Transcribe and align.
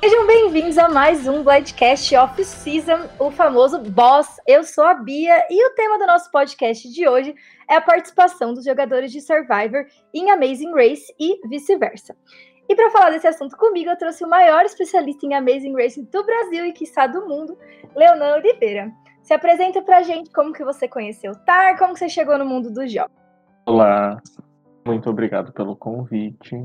Sejam 0.00 0.28
bem-vindos 0.28 0.78
a 0.78 0.88
mais 0.88 1.26
um 1.26 1.42
Blindcast 1.42 2.14
Off-Season, 2.14 3.08
o 3.18 3.32
famoso 3.32 3.80
Boss. 3.80 4.40
Eu 4.46 4.62
sou 4.62 4.84
a 4.84 4.94
Bia 4.94 5.44
e 5.50 5.66
o 5.66 5.74
tema 5.74 5.98
do 5.98 6.06
nosso 6.06 6.30
podcast 6.30 6.88
de 6.88 7.08
hoje 7.08 7.34
é 7.68 7.74
a 7.74 7.80
participação 7.80 8.54
dos 8.54 8.64
jogadores 8.64 9.10
de 9.10 9.20
Survivor 9.20 9.86
em 10.14 10.30
Amazing 10.30 10.72
Race 10.72 11.12
e 11.18 11.40
vice-versa. 11.48 12.14
E 12.68 12.76
para 12.76 12.90
falar 12.90 13.10
desse 13.10 13.26
assunto 13.26 13.56
comigo, 13.56 13.90
eu 13.90 13.98
trouxe 13.98 14.24
o 14.24 14.28
maior 14.28 14.64
especialista 14.64 15.26
em 15.26 15.34
Amazing 15.34 15.74
Race 15.74 16.00
do 16.00 16.24
Brasil 16.24 16.64
e, 16.66 16.72
quiçá, 16.72 17.08
do 17.08 17.26
mundo, 17.26 17.58
Leonan 17.96 18.36
Oliveira. 18.36 18.92
Se 19.24 19.34
apresenta 19.34 19.82
pra 19.82 20.02
gente 20.02 20.30
como 20.30 20.52
que 20.52 20.64
você 20.64 20.86
conheceu 20.86 21.32
o 21.32 21.38
TAR, 21.44 21.76
como 21.76 21.94
que 21.94 21.98
você 21.98 22.08
chegou 22.08 22.38
no 22.38 22.46
mundo 22.46 22.70
dos 22.70 22.92
jogos. 22.92 23.12
Olá, 23.66 24.22
muito 24.86 25.10
obrigado 25.10 25.52
pelo 25.52 25.74
convite. 25.74 26.56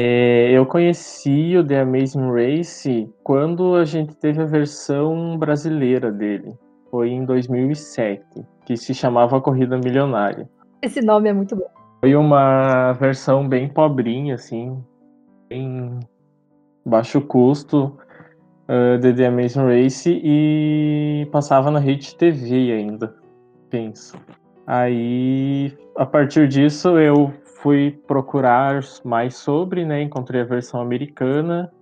É, 0.00 0.52
eu 0.52 0.64
conheci 0.64 1.56
o 1.56 1.66
The 1.66 1.80
Amazing 1.80 2.30
Race 2.30 3.12
quando 3.24 3.74
a 3.74 3.84
gente 3.84 4.14
teve 4.14 4.40
a 4.40 4.44
versão 4.44 5.36
brasileira 5.36 6.12
dele. 6.12 6.56
Foi 6.88 7.10
em 7.10 7.24
2007, 7.24 8.22
que 8.64 8.76
se 8.76 8.94
chamava 8.94 9.40
Corrida 9.40 9.76
Milionária. 9.76 10.48
Esse 10.80 11.00
nome 11.00 11.28
é 11.28 11.32
muito 11.32 11.56
bom. 11.56 11.66
Foi 11.98 12.14
uma 12.14 12.92
versão 12.92 13.48
bem 13.48 13.68
pobrinha, 13.68 14.36
assim, 14.36 14.80
bem 15.48 15.98
baixo 16.86 17.20
custo 17.20 17.98
uh, 18.68 18.98
de 19.00 19.12
The 19.12 19.26
Amazing 19.26 19.66
Race 19.66 20.20
e 20.22 21.26
passava 21.32 21.72
na 21.72 21.80
Rede 21.80 22.14
TV 22.14 22.70
ainda, 22.70 23.16
penso. 23.68 24.16
Aí, 24.64 25.76
a 25.96 26.06
partir 26.06 26.46
disso, 26.46 26.96
eu 27.00 27.32
fui 27.62 27.90
procurar 28.06 28.80
mais 29.04 29.36
sobre, 29.36 29.84
né? 29.84 30.02
Encontrei 30.02 30.40
a 30.40 30.44
versão 30.44 30.80
americana. 30.80 31.72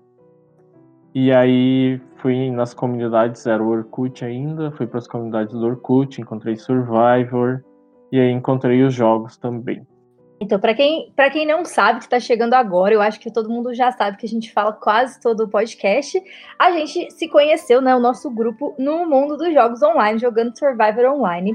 E 1.14 1.32
aí 1.32 2.00
fui 2.16 2.50
nas 2.50 2.74
comunidades, 2.74 3.46
era 3.46 3.62
o 3.62 3.68
Orkut 3.68 4.24
ainda, 4.24 4.70
fui 4.72 4.86
para 4.86 4.98
as 4.98 5.08
comunidades 5.08 5.54
do 5.54 5.66
Orkut, 5.66 6.20
encontrei 6.20 6.56
Survivor 6.56 7.64
e 8.12 8.20
aí 8.20 8.30
encontrei 8.30 8.82
os 8.82 8.92
jogos 8.92 9.36
também. 9.36 9.86
Então, 10.38 10.60
para 10.60 10.74
quem, 10.74 11.10
quem 11.32 11.46
não 11.46 11.64
sabe, 11.64 12.00
que 12.00 12.04
está 12.04 12.20
chegando 12.20 12.52
agora, 12.52 12.92
eu 12.92 13.00
acho 13.00 13.18
que 13.18 13.32
todo 13.32 13.48
mundo 13.48 13.72
já 13.72 13.90
sabe 13.92 14.18
que 14.18 14.26
a 14.26 14.28
gente 14.28 14.52
fala 14.52 14.72
quase 14.72 15.18
todo 15.18 15.44
o 15.44 15.48
podcast. 15.48 16.22
A 16.58 16.70
gente 16.72 17.10
se 17.10 17.26
conheceu, 17.28 17.80
né? 17.80 17.96
O 17.96 18.00
nosso 18.00 18.30
grupo 18.30 18.74
no 18.78 19.06
mundo 19.06 19.38
dos 19.38 19.52
jogos 19.54 19.82
online, 19.82 20.18
jogando 20.18 20.56
Survivor 20.58 21.06
Online. 21.06 21.54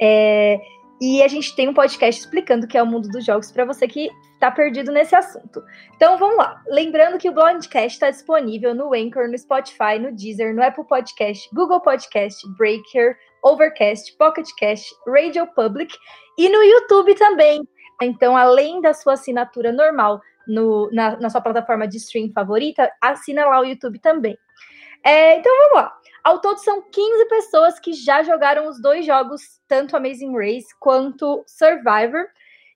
É, 0.00 0.58
e 1.02 1.20
a 1.20 1.26
gente 1.26 1.56
tem 1.56 1.68
um 1.68 1.74
podcast 1.74 2.20
explicando 2.20 2.64
o 2.64 2.68
que 2.68 2.78
é 2.78 2.82
o 2.82 2.86
mundo 2.86 3.08
dos 3.08 3.24
jogos 3.24 3.50
para 3.50 3.64
você 3.64 3.88
que 3.88 4.08
está 4.34 4.52
perdido 4.52 4.92
nesse 4.92 5.16
assunto. 5.16 5.60
Então 5.96 6.16
vamos 6.16 6.36
lá. 6.36 6.62
Lembrando 6.68 7.18
que 7.18 7.28
o 7.28 7.32
Blindcast 7.32 7.96
está 7.96 8.08
disponível 8.08 8.72
no 8.72 8.94
Anchor, 8.94 9.26
no 9.28 9.36
Spotify, 9.36 9.98
no 10.00 10.14
Deezer, 10.14 10.54
no 10.54 10.62
Apple 10.62 10.86
Podcast, 10.86 11.52
Google 11.52 11.80
Podcast, 11.80 12.48
Breaker, 12.56 13.16
Overcast, 13.42 14.16
Pocket 14.16 14.46
Cast, 14.56 14.94
Radio 15.04 15.44
Public 15.48 15.92
e 16.38 16.48
no 16.48 16.62
YouTube 16.62 17.16
também. 17.16 17.68
Então, 18.00 18.36
além 18.36 18.80
da 18.80 18.94
sua 18.94 19.14
assinatura 19.14 19.72
normal 19.72 20.20
no, 20.46 20.88
na, 20.92 21.16
na 21.16 21.28
sua 21.28 21.40
plataforma 21.40 21.88
de 21.88 21.96
stream 21.96 22.30
favorita, 22.32 22.88
assina 23.00 23.44
lá 23.46 23.58
o 23.58 23.64
YouTube 23.64 23.98
também. 23.98 24.38
É, 25.04 25.36
então 25.36 25.52
vamos 25.62 25.82
lá. 25.82 25.92
Ao 26.24 26.40
todo, 26.40 26.58
são 26.58 26.82
15 26.82 27.26
pessoas 27.26 27.80
que 27.80 27.92
já 27.92 28.22
jogaram 28.22 28.68
os 28.68 28.80
dois 28.80 29.04
jogos, 29.04 29.40
tanto 29.66 29.96
Amazing 29.96 30.36
Race 30.36 30.68
quanto 30.78 31.42
Survivor. 31.46 32.26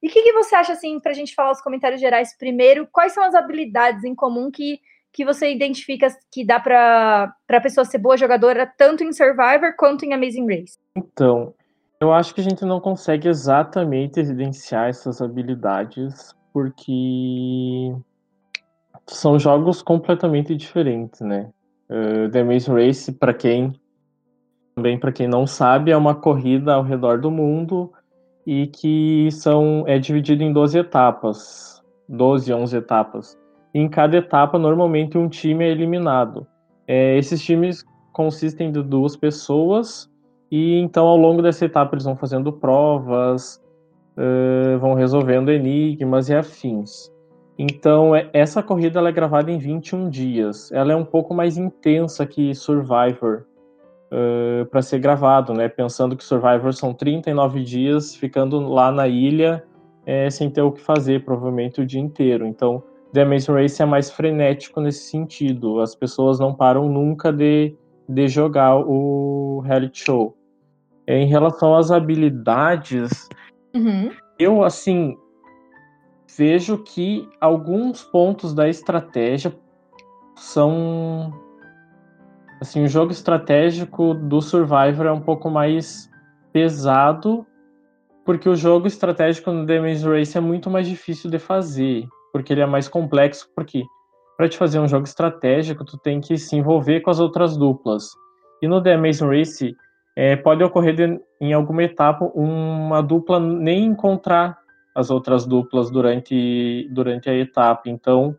E 0.03 0.09
o 0.09 0.11
que, 0.11 0.23
que, 0.23 0.33
você 0.33 0.55
acha, 0.55 0.73
assim, 0.73 0.99
para 0.99 1.13
a 1.13 1.15
gente 1.15 1.35
falar 1.35 1.53
os 1.53 1.61
comentários 1.61 2.01
gerais 2.01 2.37
primeiro? 2.37 2.89
Quais 2.91 3.13
são 3.13 3.23
as 3.23 3.35
habilidades 3.35 4.05
em 4.05 4.15
comum 4.15 4.51
que, 4.51 4.81
que 5.13 5.25
você 5.25 5.53
identifica 5.53 6.09
que 6.31 6.45
dá 6.45 6.59
para 6.59 7.35
a 7.49 7.61
pessoa 7.61 7.85
ser 7.85 7.99
boa 7.99 8.17
jogadora, 8.17 8.67
tanto 8.67 9.05
em 9.05 9.13
Survivor 9.13 9.75
quanto 9.79 10.05
em 10.05 10.13
Amazing 10.13 10.47
Race? 10.47 10.79
Então, 10.97 11.55
eu 12.01 12.13
acho 12.13 12.35
que 12.35 12.41
a 12.41 12.45
gente 12.45 12.65
não 12.65 12.81
consegue 12.81 13.29
exatamente 13.29 14.21
evidenciar 14.21 14.89
essas 14.89 15.23
habilidades, 15.23 16.35
porque 16.53 17.95
são 19.07 19.39
jogos 19.39 19.83
completamente 19.83 20.55
diferentes, 20.55 21.21
né? 21.21 21.51
Uh, 21.89 22.29
The 22.31 22.41
Amazing 22.41 22.73
Race, 22.73 23.13
para 23.13 23.33
quem 23.33 23.73
também 24.77 24.99
para 24.99 25.11
quem 25.11 25.27
não 25.27 25.47
sabe, 25.47 25.91
é 25.91 25.97
uma 25.97 26.15
corrida 26.15 26.75
ao 26.75 26.83
redor 26.83 27.19
do 27.19 27.31
mundo 27.31 27.91
e 28.47 28.67
que 28.67 29.31
são 29.33 29.85
é 29.87 29.99
dividido 29.99 30.43
em 30.43 30.53
12 30.53 30.79
etapas, 30.79 31.83
12, 32.07 32.53
11 32.53 32.77
etapas. 32.77 33.39
E 33.73 33.79
em 33.79 33.89
cada 33.89 34.19
etapa, 34.19 34.59
normalmente 34.59 35.17
um 35.17 35.31
time 35.31 35.65
é 35.65 35.71
eliminado. 35.71 36.47
É, 36.87 37.17
esses 37.17 37.43
times 37.43 37.85
consistem 38.13 38.71
de 38.71 38.83
duas 38.83 39.17
pessoas 39.17 40.11
e 40.51 40.79
então 40.79 41.07
ao 41.07 41.17
longo 41.17 41.41
dessa 41.41 41.65
etapa 41.65 41.95
eles 41.95 42.05
vão 42.05 42.15
fazendo 42.15 42.53
provas, 42.53 43.61
uh, 44.17 44.79
vão 44.79 44.93
resolvendo 44.93 45.51
enigmas 45.51 46.29
e 46.29 46.35
afins. 46.35 47.11
Então, 47.59 48.15
é, 48.15 48.29
essa 48.33 48.63
corrida 48.63 49.01
é 49.01 49.13
gravada 49.13 49.51
em 49.51 49.59
21 49.59 50.11
dias. 50.11 50.71
Ela 50.73 50.93
é 50.93 50.97
um 50.97 51.05
pouco 51.05 51.33
mais 51.33 51.57
intensa 51.57 52.27
que 52.27 52.55
Survivor 52.55 53.47
uh, 54.13 54.67
para 54.67 54.83
ser 54.83 54.99
gravado, 54.99 55.55
né? 55.55 55.69
Pensando 55.69 56.17
que 56.17 56.25
Survivor 56.25 56.73
são 56.73 56.93
39 56.93 57.63
dias 57.63 58.15
ficando 58.15 58.61
lá 58.61 58.93
na 58.93 59.09
ilha 59.09 59.65
é, 60.05 60.31
sem 60.31 60.49
ter 60.49 60.63
o 60.63 60.71
que 60.71 60.81
fazer, 60.81 61.25
provavelmente 61.25 61.81
o 61.81 61.87
dia 61.87 62.01
inteiro. 62.01 62.47
Então, 62.47 62.83
The 63.13 63.23
Amazing 63.23 63.53
Race 63.53 63.83
é 63.83 63.87
mais 63.87 64.11
frenético 64.11 64.81
nesse 64.81 65.11
sentido. 65.11 65.81
As 65.81 65.95
pessoas 65.95 66.39
não 66.39 66.55
param 66.55 66.89
nunca 66.89 67.33
de, 67.33 67.75
de 68.09 68.29
jogar 68.29 68.77
o 68.77 69.61
reality 69.61 70.05
show. 70.05 70.37
É, 71.07 71.19
em 71.19 71.27
relação 71.27 71.75
às 71.75 71.91
habilidades, 71.91 73.29
uhum. 73.75 74.11
eu, 74.39 74.63
assim, 74.63 75.17
vejo 76.37 76.79
que 76.79 77.29
alguns 77.41 78.03
pontos 78.03 78.55
da 78.55 78.69
estratégia 78.69 79.57
são 80.37 81.33
assim, 82.61 82.85
o 82.85 82.89
jogo 82.89 83.13
estratégico 83.13 84.15
do 84.15 84.41
Survivor 84.41 85.07
é 85.07 85.13
um 85.13 85.21
pouco 85.21 85.51
mais 85.51 86.11
pesado, 86.53 87.47
porque 88.25 88.49
o 88.49 88.57
jogo 88.57 88.87
estratégico 88.87 89.51
no 89.51 89.67
The 89.67 89.79
Race 89.79 90.37
é 90.37 90.41
muito 90.41 90.71
mais 90.71 90.89
difícil 90.89 91.31
de 91.31 91.39
fazer, 91.39 92.07
porque 92.33 92.53
ele 92.53 92.63
é 92.63 92.67
mais 92.67 92.89
complexo, 92.89 93.49
porque 93.55 93.83
para 94.37 94.49
te 94.49 94.57
fazer 94.59 94.79
um 94.79 94.89
jogo 94.89 95.05
estratégico, 95.05 95.85
tu 95.85 95.97
tem 95.99 96.21
que 96.21 96.37
se 96.37 96.57
envolver 96.57 97.01
com 97.01 97.11
as 97.11 97.21
outras 97.21 97.57
duplas. 97.57 98.11
E 98.61 98.69
no 98.69 98.83
The 98.83 98.97
Race, 98.97 99.75
é, 100.17 100.37
pode 100.37 100.63
ocorrer 100.65 100.95
de, 100.95 101.21
em 101.41 101.53
alguma 101.53 101.83
etapa 101.85 102.25
uma 102.35 103.03
dupla 103.03 103.39
nem 103.39 103.85
encontrar 103.85 104.59
as 104.97 105.11
outras 105.11 105.45
duplas 105.45 105.91
durante, 105.91 106.89
durante 106.91 107.29
a 107.29 107.35
etapa. 107.35 107.83
Então, 107.91 108.35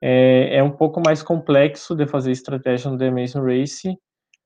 é, 0.00 0.56
é 0.58 0.62
um 0.62 0.70
pouco 0.70 1.02
mais 1.04 1.20
complexo 1.20 1.96
de 1.96 2.06
fazer 2.06 2.30
estratégia 2.30 2.88
no 2.88 2.96
The 2.96 3.08
Amazing 3.08 3.42
Race, 3.42 3.98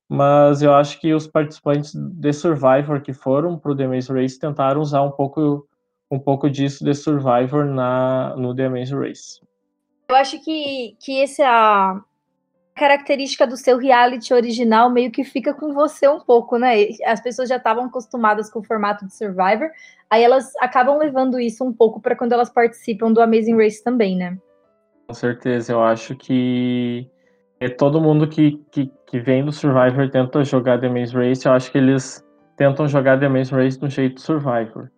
mas 0.08 0.62
eu 0.62 0.72
acho 0.72 0.98
que 0.98 1.12
os 1.12 1.26
participantes 1.26 1.94
de 1.94 2.32
Survivor 2.32 3.02
que 3.02 3.12
foram 3.12 3.58
para 3.58 3.72
o 3.72 3.76
The 3.76 3.84
Amazing 3.84 4.14
Race 4.14 4.38
tentaram 4.38 4.80
usar 4.80 5.02
um 5.02 5.10
pouco, 5.10 5.68
um 6.10 6.18
pouco 6.18 6.48
disso 6.48 6.82
de 6.82 6.94
Survivor 6.94 7.66
na, 7.66 8.34
no 8.36 8.54
The 8.54 8.64
Amazing 8.64 8.96
Race. 8.96 9.40
Eu 10.08 10.16
acho 10.16 10.42
que, 10.42 10.96
que 10.98 11.22
essa 11.22 12.02
característica 12.74 13.46
do 13.46 13.56
seu 13.56 13.78
reality 13.78 14.34
original 14.34 14.90
meio 14.90 15.10
que 15.10 15.22
fica 15.22 15.54
com 15.54 15.72
você 15.72 16.08
um 16.08 16.18
pouco, 16.18 16.58
né? 16.58 16.74
As 17.06 17.20
pessoas 17.20 17.48
já 17.48 17.56
estavam 17.56 17.84
acostumadas 17.84 18.50
com 18.50 18.58
o 18.58 18.64
formato 18.64 19.06
de 19.06 19.14
Survivor, 19.14 19.70
aí 20.10 20.22
elas 20.22 20.52
acabam 20.56 20.98
levando 20.98 21.38
isso 21.38 21.64
um 21.64 21.72
pouco 21.72 22.00
para 22.00 22.16
quando 22.16 22.32
elas 22.32 22.50
participam 22.50 23.12
do 23.12 23.20
Amazing 23.20 23.56
Race 23.56 23.82
também, 23.82 24.16
né? 24.16 24.36
Com 25.06 25.14
certeza, 25.14 25.72
eu 25.72 25.82
acho 25.82 26.16
que 26.16 27.08
é 27.60 27.68
todo 27.68 28.00
mundo 28.00 28.26
que, 28.26 28.60
que, 28.72 28.90
que 29.06 29.20
vem 29.20 29.44
do 29.44 29.52
Survivor 29.52 30.10
tenta 30.10 30.42
jogar 30.42 30.80
The 30.80 30.88
Amazing 30.88 31.16
Race, 31.16 31.46
eu 31.46 31.52
acho 31.52 31.70
que 31.70 31.78
eles 31.78 32.24
tentam 32.56 32.88
jogar 32.88 33.20
The 33.20 33.26
Amazing 33.26 33.54
Race 33.54 33.78
do 33.78 33.88
jeito 33.88 34.20
Survivor. 34.20 34.90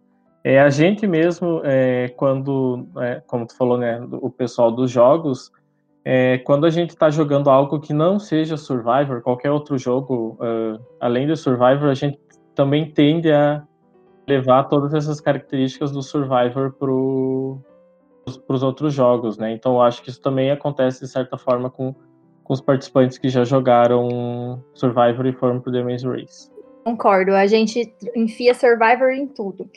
É, 0.43 0.61
a 0.61 0.71
gente 0.71 1.07
mesmo, 1.07 1.61
é, 1.65 2.09
quando, 2.17 2.89
é, 2.99 3.21
como 3.27 3.47
tu 3.47 3.57
falou, 3.57 3.77
né, 3.77 4.01
o 4.13 4.31
pessoal 4.31 4.71
dos 4.71 4.91
jogos, 4.91 5.51
é, 6.09 6.39
quando 6.39 6.67
a 6.67 6.71
gente 6.71 6.91
está 6.91 7.11
jogando 7.11 7.51
algo 7.51 7.81
que 7.81 7.93
não 7.93 8.17
seja 8.21 8.57
Survivor, 8.57 9.23
qualquer 9.23 9.51
outro 9.51 9.77
jogo 9.77 10.39
uh, 10.41 10.81
além 11.01 11.27
de 11.27 11.35
Survivor, 11.35 11.89
a 11.89 11.95
gente 11.95 12.17
também 12.55 12.89
tende 12.89 13.33
a 13.33 13.65
levar 14.25 14.65
todas 14.69 14.95
essas 14.95 15.21
características 15.21 15.91
do 15.91 16.01
Survivor 16.01 16.75
para 16.79 16.93
os 18.55 18.63
outros 18.63 18.95
jogos, 18.95 19.37
né? 19.37 19.51
Então 19.51 19.75
eu 19.75 19.83
acho 19.83 20.01
que 20.01 20.09
isso 20.09 20.21
também 20.21 20.53
acontece 20.53 21.01
de 21.01 21.09
certa 21.09 21.37
forma 21.37 21.69
com, 21.69 21.93
com 22.45 22.53
os 22.53 22.61
participantes 22.61 23.19
que 23.19 23.29
já 23.29 23.43
jogaram 23.43 24.63
Survivor 24.75 25.27
e 25.27 25.33
foram 25.33 25.59
para 25.59 25.71
o 25.71 25.73
The 25.73 25.83
Maze 25.83 26.07
Race. 26.07 26.49
Concordo, 26.85 27.33
a 27.33 27.49
gente 27.49 27.93
enfia 28.15 28.55
Survivor 28.55 29.11
em 29.11 29.27
tudo. 29.27 29.69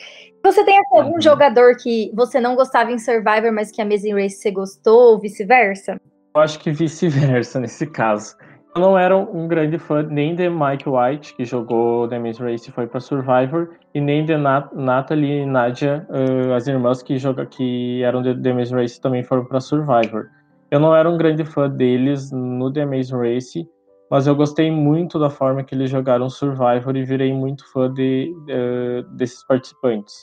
Você 0.44 0.64
tem 0.64 0.78
algum 0.78 1.14
uhum. 1.14 1.22
jogador 1.22 1.76
que 1.76 2.12
você 2.14 2.40
não 2.40 2.56
gostava 2.56 2.92
em 2.92 3.00
Survivor, 3.00 3.52
mas 3.52 3.72
que 3.72 3.82
a 3.82 3.84
Amazing 3.84 4.14
Race 4.14 4.36
você 4.36 4.52
gostou, 4.52 5.14
ou 5.14 5.20
vice-versa? 5.20 6.00
Eu 6.40 6.44
acho 6.44 6.60
que 6.60 6.72
vice-versa 6.72 7.60
nesse 7.60 7.86
caso. 7.86 8.38
Eu 8.74 8.82
não 8.82 8.98
era 8.98 9.18
um 9.18 9.46
grande 9.46 9.78
fã 9.78 10.02
nem 10.04 10.34
de 10.34 10.50
Mike 10.50 10.88
White, 10.88 11.36
que 11.36 11.44
jogou 11.44 12.08
The 12.08 12.18
Maze 12.18 12.42
Race 12.42 12.70
e 12.70 12.72
foi 12.72 12.88
para 12.88 13.02
Survivor, 13.02 13.72
e 13.94 14.00
nem 14.00 14.24
de 14.24 14.38
Nat 14.38 14.72
Natalie 14.74 15.42
e 15.42 15.46
Nadia, 15.46 16.08
uh, 16.10 16.54
as 16.54 16.66
irmãs 16.66 17.04
que, 17.04 17.18
joga, 17.18 17.46
que 17.46 18.02
eram 18.04 18.22
de 18.22 18.34
The 18.42 18.54
Maze 18.54 18.74
Race 18.74 19.02
também 19.02 19.22
foram 19.22 19.44
para 19.44 19.60
Survivor. 19.60 20.28
Eu 20.72 20.80
não 20.80 20.96
era 20.96 21.10
um 21.10 21.18
grande 21.18 21.44
fã 21.44 21.70
deles 21.70 22.32
no 22.32 22.72
The 22.72 22.86
Maze 22.86 23.12
Race, 23.12 23.68
mas 24.10 24.26
eu 24.26 24.34
gostei 24.34 24.72
muito 24.72 25.20
da 25.20 25.30
forma 25.30 25.62
que 25.62 25.76
eles 25.76 25.90
jogaram 25.90 26.30
Survivor 26.30 26.96
e 26.96 27.04
virei 27.04 27.34
muito 27.34 27.70
fã 27.74 27.92
de, 27.92 28.34
uh, 28.44 29.04
desses 29.18 29.46
participantes. 29.46 30.16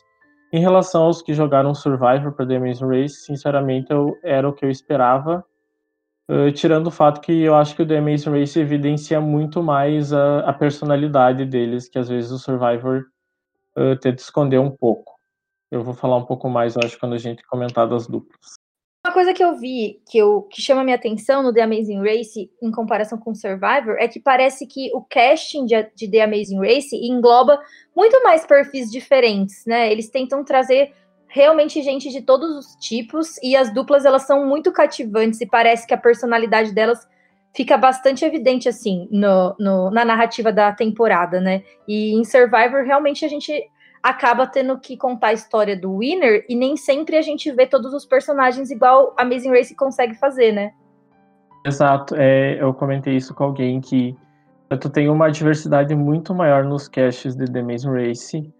Em 0.50 0.60
relação 0.60 1.02
aos 1.02 1.20
que 1.20 1.34
jogaram 1.34 1.74
Survivor 1.74 2.32
para 2.32 2.46
The 2.46 2.58
Maze 2.58 2.82
Race, 2.82 3.16
sinceramente 3.26 3.92
eu, 3.92 4.16
era 4.24 4.48
o 4.48 4.54
que 4.54 4.64
eu 4.64 4.70
esperava 4.70 5.44
Uh, 6.28 6.50
tirando 6.50 6.88
o 6.88 6.90
fato 6.90 7.20
que 7.20 7.43
eu 7.43 7.55
acho 7.55 7.76
que 7.76 7.82
o 7.82 7.87
The 7.87 7.99
Amazing 7.99 8.31
Race 8.31 8.58
evidencia 8.58 9.20
muito 9.20 9.62
mais 9.62 10.12
a, 10.12 10.40
a 10.40 10.52
personalidade 10.52 11.44
deles, 11.44 11.88
que 11.88 11.99
às 11.99 12.08
vezes 12.08 12.32
o 12.32 12.38
Survivor 12.38 13.06
uh, 13.78 13.96
tenta 14.00 14.20
esconder 14.20 14.58
um 14.58 14.70
pouco. 14.70 15.14
Eu 15.70 15.84
vou 15.84 15.94
falar 15.94 16.17
um 16.17 16.25
pouco 16.25 16.49
mais, 16.49 16.75
eu 16.75 16.82
acho, 16.84 16.99
quando 16.99 17.14
a 17.14 17.19
gente 17.19 17.46
comentar 17.46 17.88
das 17.88 18.08
duplas. 18.08 18.56
Uma 19.06 19.12
coisa 19.12 19.32
que 19.32 19.44
eu 19.44 19.56
vi 19.56 20.02
que, 20.11 20.19
eu, 20.19 20.43
que 20.43 20.61
chama 20.61 20.82
minha 20.82 20.96
atenção 20.96 21.40
no 21.40 21.52
The 21.52 21.62
Amazing 21.62 22.02
Race 22.02 22.50
em 22.61 22.73
comparação 22.73 23.17
com 23.17 23.32
Survivor 23.37 23.94
é 24.00 24.08
que 24.08 24.19
parece 24.19 24.67
que 24.67 24.90
o 24.93 25.00
casting 25.00 25.64
de, 25.64 25.81
de 25.94 26.11
The 26.11 26.23
Amazing 26.23 26.58
Race 26.58 26.96
engloba 26.96 27.62
muito 27.94 28.20
mais 28.25 28.44
perfis 28.44 28.90
diferentes, 28.90 29.64
né? 29.64 29.93
Eles 29.93 30.11
tentam 30.11 30.44
trazer 30.44 30.93
realmente 31.37 31.83
gente 31.83 32.09
de 32.09 32.23
todos 32.23 32.50
os 32.56 32.77
tipos 32.77 33.37
e 33.43 33.55
as 33.55 33.71
duplas 33.71 34.06
elas 34.06 34.23
são 34.23 34.47
muito 34.47 34.73
cativantes 34.73 35.38
e 35.43 35.47
parece 35.47 35.87
que 35.87 35.93
a 35.93 35.99
personalidade 35.99 36.73
delas 36.73 37.06
fica 37.55 37.77
bastante 37.77 38.25
evidente 38.25 38.71
assim 38.71 39.06
no, 39.11 39.55
no, 39.59 39.91
na 39.91 40.03
narrativa 40.03 40.50
da 40.50 40.73
temporada, 40.73 41.38
né? 41.38 41.62
E 41.87 42.15
em 42.15 42.25
Survivor 42.25 42.85
realmente 42.85 43.23
a 43.23 43.29
gente 43.29 43.53
acaba 44.03 44.47
tendo 44.47 44.79
que 44.79 44.97
contar 44.97 45.29
a 45.29 45.33
história 45.35 45.77
do 45.77 45.99
winner 45.99 46.47
e 46.49 46.56
nem 46.56 46.75
sempre 46.75 47.19
a 47.19 47.23
gente 47.23 47.53
vê 47.53 47.67
todos 47.67 47.93
os 47.93 48.06
personagens 48.06 48.71
igual 48.71 49.15
a 49.19 49.23
Amazing 49.23 49.50
Race 49.50 49.77
consegue 49.77 50.15
fazer, 50.15 50.53
né? 50.53 50.73
Exato, 51.67 52.15
é, 52.17 52.56
eu 52.62 52.73
comentei 52.73 53.15
isso 53.15 53.35
com 53.35 53.44
alguém 53.44 53.79
que 53.83 54.17
tu 54.81 54.88
tem 54.88 55.11
uma 55.11 55.31
diversidade 55.31 55.94
muito 55.94 56.35
maior 56.35 56.65
nos 56.65 56.88
casts 56.88 57.37
de 57.37 57.44
The 57.44 57.61
Amazing 57.61 57.93
Race 57.93 58.55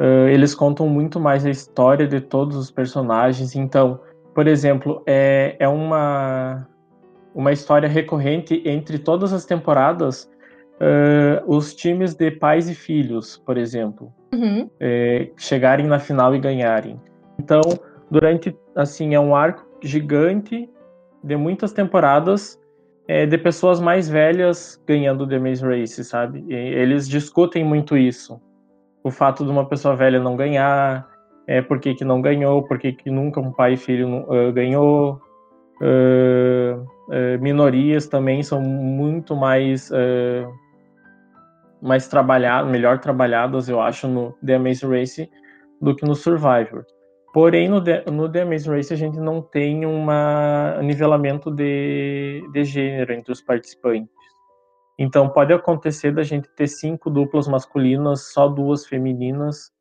Uh, 0.00 0.28
eles 0.28 0.54
contam 0.54 0.88
muito 0.88 1.20
mais 1.20 1.44
a 1.44 1.50
história 1.50 2.08
de 2.08 2.22
todos 2.22 2.56
os 2.56 2.70
personagens. 2.70 3.54
Então, 3.54 4.00
por 4.34 4.46
exemplo, 4.46 5.02
é, 5.06 5.56
é 5.58 5.68
uma, 5.68 6.66
uma 7.34 7.52
história 7.52 7.86
recorrente 7.86 8.62
entre 8.64 8.98
todas 8.98 9.30
as 9.30 9.44
temporadas. 9.44 10.30
Uh, 10.80 11.44
os 11.46 11.74
times 11.74 12.14
de 12.14 12.30
pais 12.30 12.66
e 12.70 12.74
filhos, 12.74 13.36
por 13.44 13.58
exemplo, 13.58 14.10
uhum. 14.32 14.70
é, 14.80 15.28
chegarem 15.36 15.86
na 15.86 15.98
final 15.98 16.34
e 16.34 16.38
ganharem. 16.38 16.98
Então, 17.38 17.60
durante 18.10 18.56
assim 18.74 19.14
é 19.14 19.20
um 19.20 19.36
arco 19.36 19.66
gigante 19.82 20.66
de 21.22 21.36
muitas 21.36 21.72
temporadas 21.72 22.58
é, 23.06 23.26
de 23.26 23.36
pessoas 23.36 23.78
mais 23.78 24.08
velhas 24.08 24.82
ganhando 24.86 25.28
The 25.28 25.38
Maze 25.38 25.62
Race, 25.62 26.02
sabe? 26.02 26.42
E 26.48 26.54
eles 26.54 27.06
discutem 27.06 27.62
muito 27.62 27.94
isso 27.94 28.40
o 29.02 29.10
fato 29.10 29.44
de 29.44 29.50
uma 29.50 29.66
pessoa 29.66 29.96
velha 29.96 30.20
não 30.20 30.36
ganhar, 30.36 31.08
é, 31.46 31.60
por 31.60 31.80
que, 31.80 31.94
que 31.94 32.04
não 32.04 32.20
ganhou, 32.20 32.62
por 32.62 32.78
que, 32.78 32.92
que 32.92 33.10
nunca 33.10 33.40
um 33.40 33.52
pai 33.52 33.74
e 33.74 33.76
filho 33.76 34.24
uh, 34.30 34.52
ganhou. 34.52 35.20
Uh, 35.80 36.84
uh, 37.08 37.40
minorias 37.40 38.06
também 38.06 38.42
são 38.42 38.60
muito 38.60 39.34
mais 39.34 39.90
mais 41.82 42.06
trabalhadas, 42.06 42.70
melhor 42.70 42.98
trabalhadas, 42.98 43.68
eu 43.68 43.80
acho, 43.80 44.06
no 44.06 44.34
The 44.44 44.56
Amazing 44.56 44.86
Race 44.86 45.30
do 45.80 45.96
que 45.96 46.04
no 46.04 46.14
Survivor. 46.14 46.84
Porém, 47.32 47.68
no 47.68 47.82
The, 47.82 48.04
no 48.10 48.28
The 48.28 48.42
Amazing 48.42 48.70
Race 48.70 48.92
a 48.92 48.96
gente 48.96 49.18
não 49.18 49.40
tem 49.40 49.86
um 49.86 50.06
nivelamento 50.82 51.50
de, 51.50 52.46
de 52.52 52.64
gênero 52.64 53.14
entre 53.14 53.32
os 53.32 53.40
participantes. 53.40 54.10
Então 55.02 55.30
pode 55.30 55.50
acontecer 55.50 56.12
da 56.12 56.22
gente 56.22 56.46
ter 56.50 56.68
cinco 56.68 57.08
duplas 57.08 57.48
masculinas, 57.48 58.34
só 58.34 58.46
duas 58.46 58.84
femininas. 58.84 59.72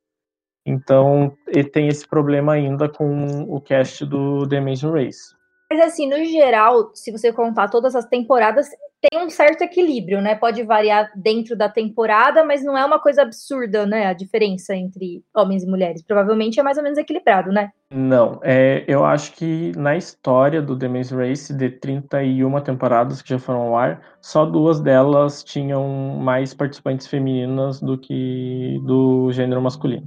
Então 0.65 1.35
tem 1.73 1.89
esse 1.89 2.07
problema 2.07 2.53
ainda 2.53 2.87
com 2.87 3.41
o 3.53 3.59
cast 3.59 4.05
do 4.05 4.47
The 4.47 4.59
Amazing 4.59 4.91
Race. 4.91 5.35
Mas 5.71 5.79
assim, 5.81 6.09
no 6.09 6.23
geral, 6.25 6.91
se 6.95 7.11
você 7.11 7.31
contar 7.31 7.69
todas 7.69 7.95
as 7.95 8.05
temporadas, 8.05 8.67
tem 9.01 9.23
um 9.23 9.29
certo 9.29 9.61
equilíbrio, 9.61 10.21
né? 10.21 10.35
Pode 10.35 10.61
variar 10.63 11.09
dentro 11.15 11.55
da 11.55 11.69
temporada, 11.69 12.43
mas 12.43 12.63
não 12.63 12.77
é 12.77 12.83
uma 12.83 12.99
coisa 12.99 13.21
absurda, 13.21 13.85
né? 13.85 14.07
A 14.07 14.13
diferença 14.13 14.75
entre 14.75 15.23
homens 15.33 15.63
e 15.63 15.67
mulheres. 15.67 16.03
Provavelmente 16.03 16.59
é 16.59 16.63
mais 16.63 16.77
ou 16.77 16.83
menos 16.83 16.97
equilibrado, 16.97 17.51
né? 17.51 17.71
Não, 17.91 18.39
é, 18.43 18.83
eu 18.87 19.05
acho 19.05 19.33
que 19.33 19.71
na 19.77 19.95
história 19.95 20.61
do 20.61 20.77
The 20.77 20.87
Maze 20.87 21.15
Race, 21.15 21.53
de 21.53 21.69
31 21.69 22.61
temporadas 22.61 23.21
que 23.21 23.29
já 23.29 23.39
foram 23.39 23.61
ao 23.61 23.77
ar, 23.77 24.01
só 24.21 24.45
duas 24.45 24.79
delas 24.79 25.43
tinham 25.43 25.87
mais 26.19 26.53
participantes 26.53 27.07
femininas 27.07 27.79
do 27.79 27.97
que 27.97 28.79
do 28.83 29.31
gênero 29.31 29.61
masculino. 29.61 30.05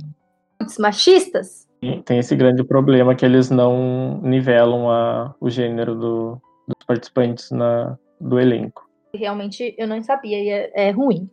Os 0.60 0.76
machistas? 0.76 1.61
Tem 2.04 2.18
esse 2.18 2.36
grande 2.36 2.62
problema 2.62 3.14
que 3.14 3.24
eles 3.24 3.50
não 3.50 4.20
nivelam 4.22 4.88
a, 4.88 5.34
o 5.40 5.50
gênero 5.50 5.96
do, 5.96 6.40
dos 6.68 6.86
participantes 6.86 7.50
na, 7.50 7.98
do 8.20 8.38
elenco. 8.38 8.88
Realmente 9.12 9.74
eu 9.76 9.86
não 9.86 10.00
sabia 10.02 10.38
e 10.38 10.48
é, 10.48 10.70
é 10.74 10.90
ruim. 10.90 11.28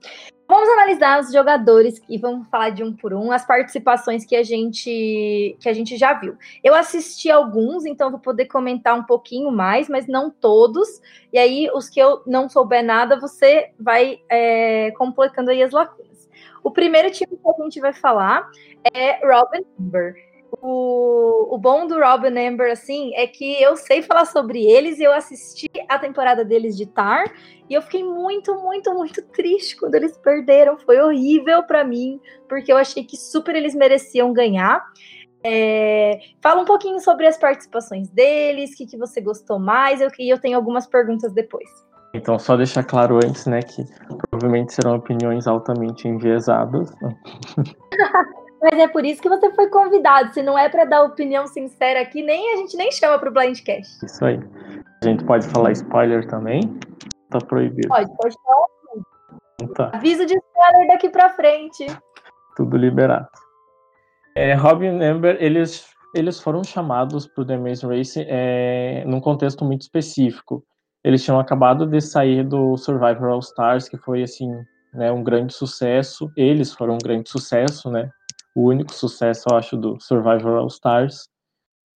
Vamos 0.48 0.68
analisar 0.69 1.19
os 1.19 1.31
jogadores 1.31 2.01
e 2.10 2.18
vamos 2.18 2.48
falar 2.50 2.72
de 2.72 2.84
um 2.84 2.92
por 2.92 3.13
um 3.13 3.31
as 3.31 3.46
participações 3.46 4.25
que 4.25 4.36
a 4.36 4.42
gente 4.42 5.56
que 5.60 5.69
a 5.69 5.74
gente 5.74 5.96
já 5.96 6.13
viu. 6.16 6.36
Eu 6.63 6.74
assisti 6.74 7.30
alguns, 7.30 7.86
então 7.86 8.10
vou 8.10 8.19
poder 8.19 8.46
comentar 8.46 8.98
um 8.98 9.04
pouquinho 9.04 9.51
mais, 9.51 9.88
mas 9.88 10.07
não 10.07 10.31
todos. 10.31 11.00
E 11.31 11.38
aí 11.38 11.69
os 11.75 11.88
que 11.88 12.00
eu 12.00 12.24
não 12.25 12.50
souber 12.50 12.84
nada, 12.84 13.19
você 13.19 13.69
vai 13.80 14.19
é, 14.28 14.90
completando 14.98 15.51
aí 15.51 15.62
as 15.62 15.72
lacunas. 15.72 16.28
O 16.63 16.72
primeiro 16.72 17.12
time 17.12 17.38
que 17.38 17.48
a 17.48 17.63
gente 17.63 17.80
vai 17.80 17.94
falar 17.94 18.50
é 18.92 19.24
Robin 19.25 19.63
Amber. 19.80 20.29
O, 20.62 21.56
o 21.56 21.57
bom 21.57 21.86
do 21.86 22.00
Robin 22.00 22.38
Amber, 22.38 22.72
assim, 22.72 23.13
é 23.16 23.28
que 23.28 23.62
eu 23.62 23.75
sei 23.75 24.01
falar 24.01 24.25
sobre 24.25 24.65
eles, 24.65 25.00
eu 25.00 25.13
assisti 25.13 25.70
a 25.88 26.00
temporada 26.00 26.44
deles 26.44 26.75
de 26.75 26.86
Tar, 26.86 27.32
e 27.70 27.74
eu 27.74 27.82
fiquei 27.82 28.03
muito, 28.03 28.56
muito, 28.56 28.94
muito 28.94 29.22
triste 29.27 29.77
quando 29.77 29.96
eles 29.96 30.18
perderam. 30.18 30.77
Foi 30.77 31.00
horrível 31.00 31.63
para 31.63 31.84
mim, 31.84 32.20
porque 32.48 32.72
eu 32.72 32.77
achei 32.77 33.03
que 33.03 33.15
super 33.15 33.56
eles 33.56 33.75
mereciam 33.75 34.34
ganhar. 34.34 34.84
É, 35.44 36.20
fala 36.41 36.62
um 36.62 36.65
pouquinho 36.65 37.00
sobre 37.00 37.25
as 37.27 37.38
participações 37.38 38.10
deles, 38.10 38.74
o 38.74 38.77
que, 38.77 38.86
que 38.86 38.98
você 38.98 39.22
gostou 39.22 39.60
mais, 39.60 40.01
eu, 40.01 40.10
e 40.20 40.29
eu 40.29 40.39
tenho 40.39 40.58
algumas 40.58 40.86
perguntas 40.88 41.32
depois. 41.32 41.70
Então, 42.13 42.39
só 42.39 42.58
deixar 42.58 42.84
claro 42.84 43.18
antes, 43.18 43.46
né, 43.46 43.62
que 43.62 43.86
provavelmente 44.29 44.74
serão 44.74 44.96
opiniões 44.96 45.48
altamente 45.48 46.08
enviesadas. 46.08 46.91
Mas 48.62 48.80
é 48.80 48.88
por 48.88 49.06
isso 49.06 49.22
que 49.22 49.30
você 49.30 49.51
foi 49.54 49.70
convidado. 49.70 50.34
Se 50.34 50.42
não 50.42 50.58
é 50.58 50.68
para 50.68 50.86
dar 50.86 51.04
opinião 51.04 51.48
sincera 51.48 52.01
aqui, 52.01 52.22
nem 52.22 52.54
a 52.54 52.58
gente 52.58 52.75
nem 52.75 52.92
chama 52.92 53.18
para 53.18 53.30
o 53.30 53.34
Blindcast. 53.34 54.06
Isso 54.06 54.25
aí. 54.25 54.39
A 55.01 55.06
gente 55.06 55.24
pode 55.24 55.48
falar 55.48 55.72
spoiler 55.72 56.28
também? 56.28 56.62
Tá 57.30 57.39
proibido. 57.39 57.88
Pode, 57.88 58.10
pode 58.18 58.36
falar. 58.44 58.68
Então 59.62 59.74
tá. 59.74 59.92
Aviso 59.94 60.25
de 60.25 60.36
spoiler 60.36 60.88
daqui 60.88 61.10
para 61.10 61.30
frente. 61.30 61.86
Tudo 62.56 62.75
liberado. 62.75 63.30
É, 64.36 64.54
Robin 64.54 65.01
Amber, 65.01 65.38
eles, 65.39 65.88
eles 66.13 66.39
foram 66.39 66.63
chamados 66.63 67.28
para 67.28 67.42
o 67.42 67.46
The 67.46 67.58
Maze 67.58 67.86
Race 67.86 68.25
é, 68.28 69.04
num 69.06 69.22
contexto 69.22 69.63
muito 69.63 69.82
específico. 69.82 70.63
Eles 71.04 71.24
tinham 71.24 71.39
acabado 71.39 71.86
de 71.86 72.01
sair 72.01 72.44
do 72.44 72.75
Survivor 72.78 73.30
All 73.30 73.39
Stars, 73.39 73.88
que 73.88 73.98
foi 73.98 74.24
assim, 74.24 74.51
né, 74.94 75.12
um 75.12 75.24
grande 75.24 75.54
sucesso. 75.54 76.30
Eles 76.36 76.74
foram 76.74 76.96
um 76.96 77.00
grande 77.01 77.30
sucesso, 77.30 77.89
né? 77.89 78.10
O 78.56 78.68
único 78.68 78.94
sucesso, 78.94 79.46
eu 79.50 79.58
acho, 79.58 79.77
do 79.77 80.00
Survivor 80.00 80.58
All 80.58 80.68
Stars. 80.68 81.27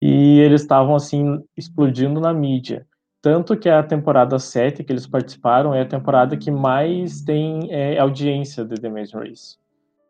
E 0.00 0.40
eles 0.40 0.62
estavam, 0.62 0.94
assim, 0.94 1.42
explodindo 1.56 2.21
na 2.21 2.32
mídia. 2.32 2.87
Tanto 3.21 3.56
que 3.56 3.68
a 3.68 3.82
temporada 3.82 4.38
7 4.38 4.82
que 4.82 4.92
eles 4.92 5.06
participaram 5.06 5.73
é 5.73 5.82
a 5.82 5.87
temporada 5.87 6.37
que 6.37 6.50
mais 6.50 7.23
tem 7.23 7.68
é, 7.71 7.99
audiência 7.99 8.64
de 8.64 8.75
The 8.75 8.88
Amazing 8.88 9.18
Race. 9.18 9.56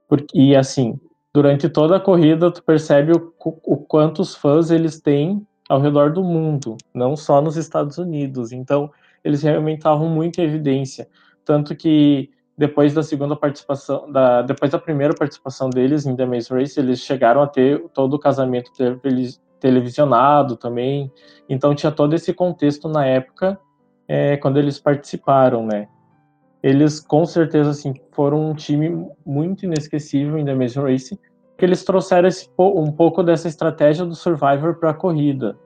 Porque, 0.09 0.27
e, 0.35 0.57
assim, 0.57 0.99
durante 1.33 1.69
toda 1.69 1.97
a 1.97 2.01
corrida, 2.01 2.51
tu 2.51 2.63
percebe 2.63 3.13
o, 3.13 3.33
o 3.45 3.77
quantos 3.77 4.35
fãs 4.35 4.71
eles 4.71 4.99
têm 5.01 5.47
ao 5.69 5.81
redor 5.81 6.13
do 6.13 6.25
mundo, 6.25 6.77
não 6.95 7.17
só 7.17 7.41
nos 7.41 7.57
Estados 7.57 7.99
Unidos. 7.99 8.51
Então, 8.51 8.91
eles 9.23 9.43
realmente 9.43 9.79
estavam 9.79 10.09
muito 10.09 10.41
em 10.41 10.45
evidência. 10.45 11.09
Tanto 11.45 11.77
que 11.77 12.31
depois 12.63 12.95
da 12.95 13.03
segunda 13.03 13.35
participação, 13.35 14.09
da, 14.13 14.41
depois 14.41 14.71
da 14.71 14.79
primeira 14.79 15.13
participação 15.13 15.69
deles 15.69 16.07
em 16.07 16.15
The 16.15 16.25
Maze 16.25 16.49
Race, 16.49 16.79
eles 16.79 17.01
chegaram 17.01 17.43
a 17.43 17.47
ter 17.49 17.89
todo 17.89 18.15
o 18.15 18.21
casamento 18.21 18.71
televisionado 19.59 20.57
também. 20.57 21.11
Então 21.49 21.75
tinha 21.75 21.91
todo 21.91 22.15
esse 22.15 22.33
contexto 22.33 22.89
na 22.89 23.05
época 23.05 23.59
é, 24.07 24.37
quando 24.37 24.59
eles 24.59 24.79
participaram, 24.79 25.67
né? 25.67 25.89
Eles 26.63 27.01
com 27.01 27.27
certeza 27.27 27.71
assim 27.71 27.95
foram 28.13 28.51
um 28.51 28.55
time 28.55 29.09
muito 29.27 29.65
inesquecível 29.67 30.39
em 30.39 30.45
The 30.45 30.53
Amazing 30.53 30.83
Race, 30.83 31.21
que 31.59 31.65
eles 31.65 31.83
trouxeram 31.83 32.29
esse, 32.29 32.49
um 32.57 32.93
pouco 32.93 33.25
dessa 33.25 33.49
estratégia 33.49 34.05
do 34.07 34.15
Survivor 34.15 34.77
para 34.77 34.91
a 34.91 34.95
corrida, 34.95 35.59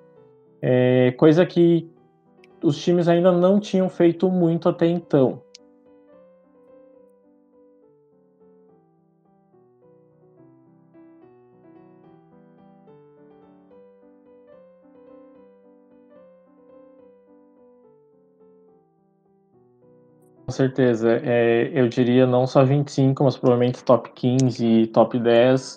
é, 0.62 1.12
coisa 1.18 1.44
que 1.44 1.90
os 2.62 2.82
times 2.82 3.06
ainda 3.06 3.30
não 3.32 3.60
tinham 3.60 3.90
feito 3.90 4.30
muito 4.30 4.66
até 4.66 4.86
então. 4.86 5.42
Com 20.46 20.52
certeza. 20.52 21.20
É, 21.24 21.72
eu 21.74 21.88
diria 21.88 22.24
não 22.24 22.46
só 22.46 22.64
25, 22.64 23.24
mas 23.24 23.36
provavelmente 23.36 23.82
top 23.82 24.08
15, 24.14 24.86
top 24.88 25.18
10, 25.18 25.76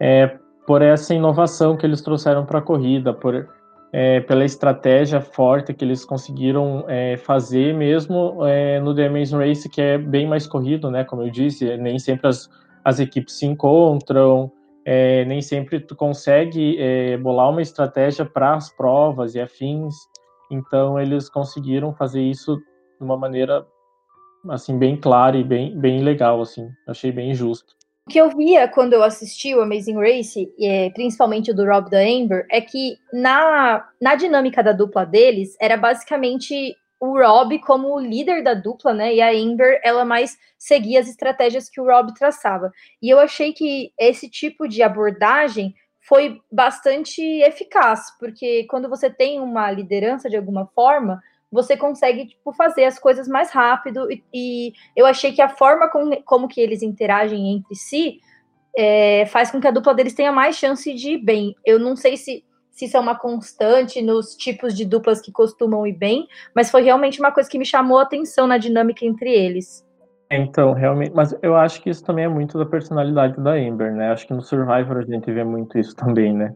é, 0.00 0.36
por 0.66 0.82
essa 0.82 1.14
inovação 1.14 1.76
que 1.76 1.86
eles 1.86 2.02
trouxeram 2.02 2.44
para 2.44 2.58
a 2.58 2.62
corrida, 2.62 3.14
por, 3.14 3.48
é, 3.92 4.18
pela 4.20 4.44
estratégia 4.44 5.20
forte 5.20 5.72
que 5.72 5.84
eles 5.84 6.04
conseguiram 6.04 6.84
é, 6.88 7.16
fazer 7.16 7.72
mesmo 7.72 8.44
é, 8.44 8.80
no 8.80 8.92
The 8.92 9.06
Amazing 9.06 9.36
Race, 9.36 9.68
que 9.68 9.80
é 9.80 9.96
bem 9.96 10.26
mais 10.26 10.48
corrido, 10.48 10.90
né? 10.90 11.04
Como 11.04 11.22
eu 11.22 11.30
disse, 11.30 11.76
nem 11.76 11.96
sempre 12.00 12.26
as, 12.26 12.50
as 12.84 12.98
equipes 12.98 13.38
se 13.38 13.46
encontram, 13.46 14.50
é, 14.84 15.24
nem 15.26 15.40
sempre 15.40 15.78
tu 15.78 15.94
consegue 15.94 16.76
é, 16.80 17.16
bolar 17.18 17.50
uma 17.50 17.62
estratégia 17.62 18.24
para 18.24 18.56
as 18.56 18.68
provas 18.68 19.36
e 19.36 19.40
afins. 19.40 19.94
Então 20.50 20.98
eles 20.98 21.28
conseguiram 21.28 21.94
fazer 21.94 22.20
isso 22.20 22.56
de 22.56 23.04
uma 23.04 23.16
maneira 23.16 23.64
assim, 24.48 24.78
bem 24.78 24.96
claro 24.96 25.36
e 25.36 25.44
bem, 25.44 25.78
bem 25.78 26.02
legal, 26.02 26.40
assim. 26.40 26.68
Achei 26.86 27.12
bem 27.12 27.34
justo. 27.34 27.76
O 28.06 28.10
que 28.10 28.18
eu 28.18 28.30
via 28.30 28.66
quando 28.68 28.94
eu 28.94 29.02
assisti 29.02 29.54
o 29.54 29.60
Amazing 29.60 29.98
Race, 29.98 30.50
principalmente 30.94 31.50
o 31.50 31.54
do 31.54 31.66
Rob 31.66 31.90
da 31.90 31.98
Amber, 31.98 32.46
é 32.50 32.60
que 32.60 32.96
na, 33.12 33.86
na 34.00 34.14
dinâmica 34.14 34.62
da 34.62 34.72
dupla 34.72 35.04
deles, 35.04 35.56
era 35.60 35.76
basicamente 35.76 36.74
o 37.00 37.18
Rob 37.18 37.58
como 37.60 38.00
líder 38.00 38.42
da 38.42 38.54
dupla, 38.54 38.92
né? 38.92 39.14
E 39.14 39.20
a 39.20 39.30
Amber, 39.30 39.80
ela 39.84 40.04
mais 40.04 40.36
seguia 40.58 41.00
as 41.00 41.08
estratégias 41.08 41.68
que 41.68 41.80
o 41.80 41.84
Rob 41.84 42.12
traçava. 42.14 42.72
E 43.00 43.08
eu 43.08 43.20
achei 43.20 43.52
que 43.52 43.92
esse 43.98 44.28
tipo 44.28 44.66
de 44.66 44.82
abordagem 44.82 45.74
foi 46.00 46.40
bastante 46.50 47.20
eficaz, 47.42 48.16
porque 48.18 48.64
quando 48.70 48.88
você 48.88 49.10
tem 49.10 49.38
uma 49.40 49.70
liderança 49.70 50.28
de 50.28 50.36
alguma 50.36 50.66
forma, 50.74 51.20
você 51.50 51.76
consegue 51.76 52.26
tipo, 52.26 52.52
fazer 52.52 52.84
as 52.84 52.98
coisas 52.98 53.26
mais 53.26 53.50
rápido. 53.50 54.10
E, 54.10 54.22
e 54.34 54.72
eu 54.96 55.06
achei 55.06 55.32
que 55.32 55.42
a 55.42 55.48
forma 55.48 55.88
com, 55.88 56.10
como 56.22 56.48
que 56.48 56.60
eles 56.60 56.82
interagem 56.82 57.54
entre 57.54 57.74
si 57.74 58.20
é, 58.76 59.26
faz 59.26 59.50
com 59.50 59.60
que 59.60 59.66
a 59.66 59.72
dupla 59.72 59.94
deles 59.94 60.14
tenha 60.14 60.30
mais 60.30 60.56
chance 60.56 60.92
de 60.94 61.12
ir 61.12 61.18
bem. 61.18 61.54
Eu 61.64 61.78
não 61.78 61.96
sei 61.96 62.16
se, 62.16 62.44
se 62.70 62.84
isso 62.84 62.96
é 62.96 63.00
uma 63.00 63.18
constante 63.18 64.00
nos 64.02 64.36
tipos 64.36 64.74
de 64.74 64.84
duplas 64.84 65.20
que 65.20 65.32
costumam 65.32 65.86
ir 65.86 65.94
bem, 65.94 66.28
mas 66.54 66.70
foi 66.70 66.82
realmente 66.82 67.18
uma 67.18 67.32
coisa 67.32 67.48
que 67.48 67.58
me 67.58 67.64
chamou 67.64 67.98
a 67.98 68.02
atenção 68.02 68.46
na 68.46 68.58
dinâmica 68.58 69.04
entre 69.04 69.32
eles. 69.32 69.86
Então, 70.30 70.74
realmente, 70.74 71.12
mas 71.14 71.34
eu 71.42 71.56
acho 71.56 71.80
que 71.80 71.88
isso 71.88 72.04
também 72.04 72.26
é 72.26 72.28
muito 72.28 72.58
da 72.58 72.66
personalidade 72.66 73.40
da 73.40 73.52
Amber, 73.52 73.94
né? 73.94 74.12
Acho 74.12 74.26
que 74.26 74.34
no 74.34 74.42
Survivor 74.42 74.98
a 74.98 75.02
gente 75.02 75.32
vê 75.32 75.42
muito 75.42 75.78
isso 75.78 75.96
também, 75.96 76.34
né? 76.34 76.54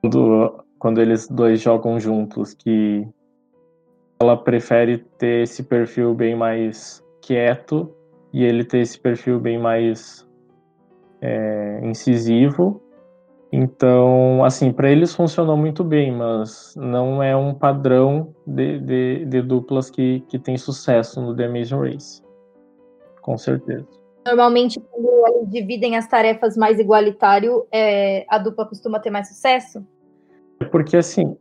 Quando, 0.00 0.64
quando 0.78 1.00
eles 1.00 1.26
dois 1.28 1.60
jogam 1.60 1.98
juntos, 1.98 2.54
que 2.54 3.04
ela 4.20 4.36
prefere 4.36 4.98
ter 5.18 5.42
esse 5.42 5.62
perfil 5.62 6.14
bem 6.14 6.34
mais 6.34 7.04
quieto 7.20 7.94
e 8.32 8.44
ele 8.44 8.64
ter 8.64 8.78
esse 8.78 8.98
perfil 8.98 9.38
bem 9.38 9.58
mais 9.58 10.26
é, 11.20 11.80
incisivo. 11.82 12.80
Então, 13.52 14.44
assim, 14.44 14.72
para 14.72 14.90
eles 14.90 15.14
funcionou 15.14 15.56
muito 15.56 15.84
bem, 15.84 16.10
mas 16.10 16.74
não 16.76 17.22
é 17.22 17.36
um 17.36 17.54
padrão 17.54 18.34
de, 18.44 18.80
de, 18.80 19.24
de, 19.26 19.42
duplas 19.42 19.90
que, 19.90 20.24
que 20.28 20.40
tem 20.40 20.56
sucesso 20.58 21.20
no 21.20 21.36
The 21.36 21.44
Amazing 21.44 21.76
Race. 21.76 22.22
Com 23.22 23.38
certeza. 23.38 23.86
Normalmente, 24.26 24.80
quando 24.80 25.08
eles 25.28 25.50
dividem 25.50 25.96
as 25.96 26.08
tarefas 26.08 26.56
mais 26.56 26.80
igualitário, 26.80 27.64
é, 27.70 28.26
a 28.28 28.38
dupla 28.38 28.66
costuma 28.66 28.98
ter 28.98 29.10
mais 29.10 29.28
sucesso? 29.28 29.86
É 30.58 30.64
porque, 30.64 30.96
assim, 30.96 31.36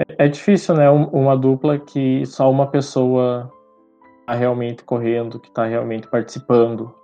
é, 0.00 0.24
é 0.24 0.28
difícil, 0.28 0.74
né? 0.74 0.88
Uma 0.90 1.36
dupla 1.36 1.78
que 1.78 2.24
só 2.24 2.50
uma 2.50 2.66
pessoa 2.66 3.52
está 4.20 4.34
realmente 4.34 4.82
correndo, 4.84 5.38
que 5.38 5.48
está 5.48 5.66
realmente 5.66 6.08
participando 6.08 6.94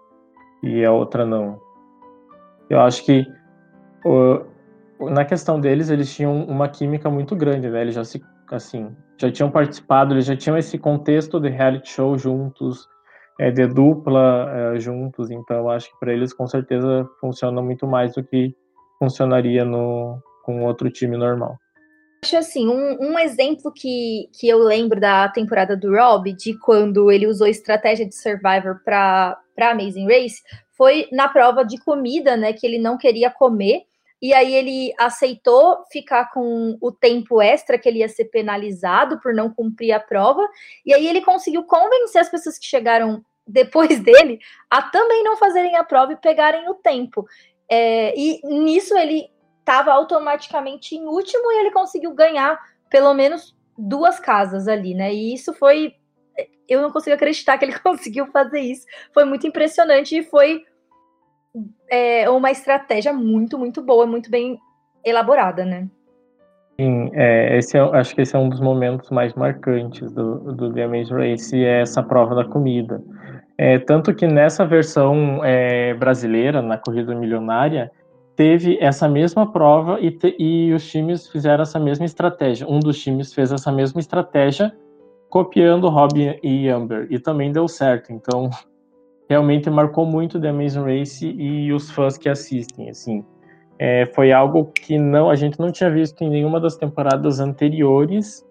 e 0.63 0.85
a 0.85 0.93
outra 0.93 1.27
não. 1.27 1.61
Eu 2.71 2.81
acho 2.81 3.05
que 3.05 3.27
na 5.01 5.25
questão 5.25 5.61
deles, 5.61 5.91
eles 5.91 6.15
tinham 6.15 6.45
uma 6.45 6.69
química 6.69 7.11
muito 7.11 7.37
grande, 7.37 7.69
né? 7.69 7.83
Eles 7.83 7.95
já 7.95 8.05
se 8.05 8.23
assim, 8.51 8.95
já 9.19 9.31
tinham 9.31 9.51
participado, 9.51 10.15
eles 10.15 10.25
já 10.25 10.37
tinham 10.37 10.57
esse 10.57 10.79
contexto 10.79 11.41
de 11.41 11.49
reality 11.49 11.91
show 11.91 12.17
juntos, 12.17 12.89
é, 13.41 13.51
de 13.51 13.67
dupla 13.67 14.49
é, 14.49 14.79
juntos, 14.79 15.31
então 15.33 15.57
eu 15.57 15.71
acho 15.71 15.91
que 15.91 15.99
para 15.99 16.13
eles 16.13 16.33
com 16.33 16.47
certeza 16.47 17.09
funciona 17.21 17.61
muito 17.61 17.89
mais 17.89 18.15
do 18.15 18.23
que 18.23 18.55
funcionaria 19.01 19.65
no 19.65 20.23
com 20.45 20.63
outro 20.63 20.89
time 20.89 21.17
normal 21.17 21.59
acho 22.23 22.37
assim, 22.37 22.69
um, 22.69 23.13
um, 23.13 23.19
exemplo 23.19 23.73
que, 23.73 24.29
que 24.39 24.49
eu 24.49 24.59
lembro 24.59 25.01
da 25.01 25.29
temporada 25.29 25.77
do 25.77 25.95
Rob, 25.95 26.33
de 26.33 26.59
quando 26.59 27.11
ele 27.11 27.27
usou 27.27 27.47
estratégia 27.47 28.07
de 28.07 28.15
Survivor 28.15 28.81
para 28.85 29.39
Amazing 29.59 30.07
Race, 30.07 30.43
foi 30.77 31.09
na 31.13 31.29
prova 31.29 31.65
de 31.65 31.79
comida, 31.79 32.37
né? 32.37 32.53
Que 32.53 32.67
ele 32.67 32.79
não 32.79 32.99
queria 32.99 33.31
comer. 33.31 33.83
E 34.21 34.33
aí 34.33 34.55
ele 34.55 34.93
aceitou 34.99 35.85
ficar 35.91 36.31
com 36.33 36.77
o 36.81 36.91
tempo 36.91 37.41
extra 37.41 37.79
que 37.79 37.89
ele 37.89 37.99
ia 37.99 38.09
ser 38.09 38.27
penalizado 38.27 39.21
por 39.21 39.35
não 39.35 39.51
cumprir 39.51 39.93
a 39.93 40.01
prova. 40.01 40.47
E 40.85 40.95
aí 40.95 41.07
ele 41.07 41.21
conseguiu 41.21 41.65
convencer 41.65 42.21
as 42.21 42.31
pessoas 42.31 42.59
que 42.59 42.67
chegaram 42.67 43.23
depois 43.47 44.01
dele 44.01 44.41
a 44.69 44.83
também 44.83 45.23
não 45.23 45.37
fazerem 45.37 45.77
a 45.77 45.85
prova 45.85 46.13
e 46.13 46.17
pegarem 46.17 46.69
o 46.69 46.75
tempo. 46.75 47.25
É, 47.71 48.13
e 48.19 48.41
nisso 48.45 48.97
ele 48.97 49.29
estava 49.67 49.93
automaticamente 49.93 50.95
em 50.95 51.07
último 51.07 51.51
e 51.51 51.59
ele 51.59 51.73
conseguiu 51.73 52.15
ganhar 52.15 52.57
pelo 52.89 53.13
menos 53.13 53.57
duas 53.77 54.21
casas 54.21 54.69
ali, 54.69 54.95
né? 54.95 55.13
E 55.13 55.35
isso 55.35 55.53
foi. 55.53 55.93
Eu 56.69 56.81
não 56.81 56.93
consigo 56.93 57.17
acreditar 57.17 57.59
que 57.59 57.65
ele 57.65 57.79
conseguiu 57.81 58.27
fazer 58.29 58.61
isso. 58.61 58.87
Foi 59.13 59.25
muito 59.25 59.45
impressionante 59.45 60.17
e 60.17 60.23
foi 60.23 60.63
é, 61.91 62.31
uma 62.31 62.51
estratégia 62.53 63.13
muito, 63.13 63.59
muito 63.59 63.83
boa, 63.83 64.07
muito 64.07 64.31
bem 64.31 64.57
elaborada, 65.05 65.65
né? 65.65 65.89
Sim, 66.79 67.11
é, 67.15 67.57
esse 67.57 67.77
é, 67.77 67.81
acho 67.81 68.15
que 68.15 68.21
esse 68.21 68.37
é 68.37 68.39
um 68.39 68.51
dos 68.51 68.61
momentos 68.61 69.11
mais 69.11 69.33
marcantes 69.35 70.13
do, 70.13 70.53
do 70.53 70.73
The 70.73 70.83
Amazing 70.85 71.15
Race, 71.15 71.65
é 71.65 71.81
essa 71.81 72.03
prova 72.03 72.35
da 72.35 72.45
comida. 72.45 73.03
É, 73.57 73.79
tanto 73.79 74.15
que 74.15 74.27
nessa 74.27 74.67
versão 74.67 75.43
é, 75.43 75.95
brasileira, 75.95 76.61
na 76.61 76.77
Corrida 76.77 77.15
Milionária, 77.15 77.91
teve 78.37 78.77
essa 78.81 79.09
mesma 79.09 79.51
prova 79.51 79.99
e, 79.99 80.11
te, 80.11 80.37
e 80.39 80.73
os 80.73 80.87
times 80.87 81.27
fizeram 81.27 81.63
essa 81.63 81.81
mesma 81.81 82.05
estratégia. 82.05 82.69
Um 82.69 82.79
dos 82.79 83.03
times 83.03 83.33
fez 83.33 83.51
essa 83.51 83.73
mesma 83.73 83.99
estratégia 83.99 84.77
copiando 85.31 85.89
Robin 85.89 86.39
e 86.43 86.69
Amber 86.69 87.07
e 87.11 87.19
também 87.19 87.51
deu 87.51 87.67
certo. 87.67 88.13
Então, 88.13 88.51
realmente 89.29 89.71
marcou 89.71 90.05
muito 90.05 90.39
The 90.39 90.51
Amazing 90.51 90.83
Race 90.83 91.27
e 91.27 91.73
os 91.73 91.91
fãs 91.91 92.19
que 92.19 92.29
assistem, 92.29 92.91
assim. 92.91 93.25
É, 93.79 94.07
foi 94.15 94.33
algo 94.33 94.67
que 94.67 94.99
não 94.99 95.29
a 95.29 95.35
gente 95.35 95.59
não 95.59 95.71
tinha 95.71 95.91
visto 95.91 96.23
em 96.23 96.31
nenhuma 96.31 96.61
das 96.61 96.77
temporadas 96.77 97.41
anteriores 97.41 98.47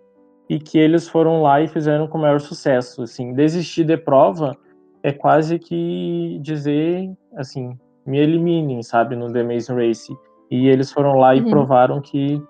e 0.48 0.60
que 0.60 0.78
eles 0.78 1.08
foram 1.08 1.42
lá 1.42 1.62
e 1.62 1.68
fizeram 1.68 2.08
com 2.08 2.18
maior 2.18 2.40
sucesso, 2.40 3.04
assim. 3.04 3.34
Desistir 3.34 3.84
de 3.84 3.98
prova 3.98 4.56
é 5.02 5.12
quase 5.12 5.58
que 5.58 6.40
dizer, 6.42 7.12
assim, 7.36 7.78
me 8.06 8.20
eliminem, 8.20 8.82
sabe, 8.84 9.16
no 9.16 9.32
The 9.32 9.42
Amazing 9.42 9.76
Race. 9.76 10.18
E 10.52 10.68
eles 10.68 10.92
foram 10.92 11.16
lá 11.18 11.36
e 11.36 11.42
uhum. 11.42 11.50
provaram 11.50 12.02
que 12.02 12.42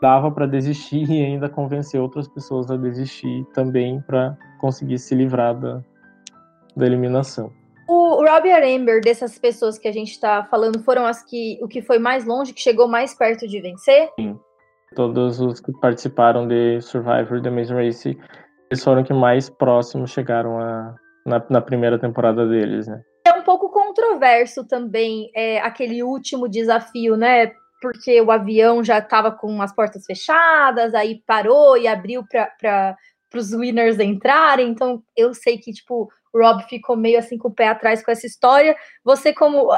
dava 0.00 0.30
para 0.30 0.46
desistir 0.46 1.10
e 1.10 1.24
ainda 1.24 1.48
convencer 1.48 2.00
outras 2.00 2.26
pessoas 2.26 2.70
a 2.70 2.76
desistir 2.76 3.44
também 3.52 4.00
para 4.00 4.36
conseguir 4.58 4.98
se 4.98 5.14
livrar 5.14 5.54
da, 5.58 5.82
da 6.74 6.86
eliminação. 6.86 7.52
O 7.88 8.24
Robbie 8.24 8.50
e 8.50 8.76
Amber, 8.76 9.00
dessas 9.02 9.38
pessoas 9.38 9.78
que 9.78 9.88
a 9.88 9.92
gente 9.92 10.12
está 10.12 10.44
falando, 10.44 10.80
foram 10.82 11.04
as 11.04 11.22
que 11.24 11.58
o 11.60 11.68
que 11.68 11.82
foi 11.82 11.98
mais 11.98 12.24
longe, 12.24 12.52
que 12.52 12.60
chegou 12.60 12.86
mais 12.86 13.14
perto 13.14 13.46
de 13.46 13.60
vencer? 13.60 14.08
Sim. 14.18 14.38
Todos 14.94 15.40
os 15.40 15.60
que 15.60 15.72
participaram 15.80 16.46
de 16.46 16.80
Survivor 16.80 17.40
The 17.42 17.48
Amazing 17.48 17.74
Race, 17.74 18.18
eles 18.70 18.84
foram 18.84 19.02
que 19.02 19.12
mais 19.12 19.50
próximos 19.50 20.10
chegaram 20.10 20.58
a, 20.58 20.94
na, 21.26 21.44
na 21.50 21.60
primeira 21.60 21.98
temporada 21.98 22.46
deles, 22.46 22.86
né? 22.86 23.02
É 23.70 23.90
controverso 23.90 24.66
também 24.66 25.30
é, 25.34 25.60
aquele 25.60 26.02
último 26.02 26.48
desafio, 26.48 27.16
né? 27.16 27.52
Porque 27.80 28.20
o 28.20 28.30
avião 28.30 28.84
já 28.84 28.98
estava 28.98 29.30
com 29.30 29.62
as 29.62 29.74
portas 29.74 30.04
fechadas, 30.04 30.94
aí 30.94 31.22
parou 31.26 31.76
e 31.78 31.88
abriu 31.88 32.24
para 32.26 32.96
os 33.34 33.52
winners 33.52 33.98
entrarem. 33.98 34.68
Então, 34.68 35.02
eu 35.16 35.32
sei 35.32 35.58
que, 35.58 35.72
tipo, 35.72 36.10
o 36.32 36.38
Rob 36.38 36.62
ficou 36.68 36.96
meio 36.96 37.18
assim 37.18 37.38
com 37.38 37.48
o 37.48 37.54
pé 37.54 37.68
atrás 37.68 38.04
com 38.04 38.10
essa 38.10 38.26
história. 38.26 38.76
Você, 39.04 39.32
como 39.32 39.70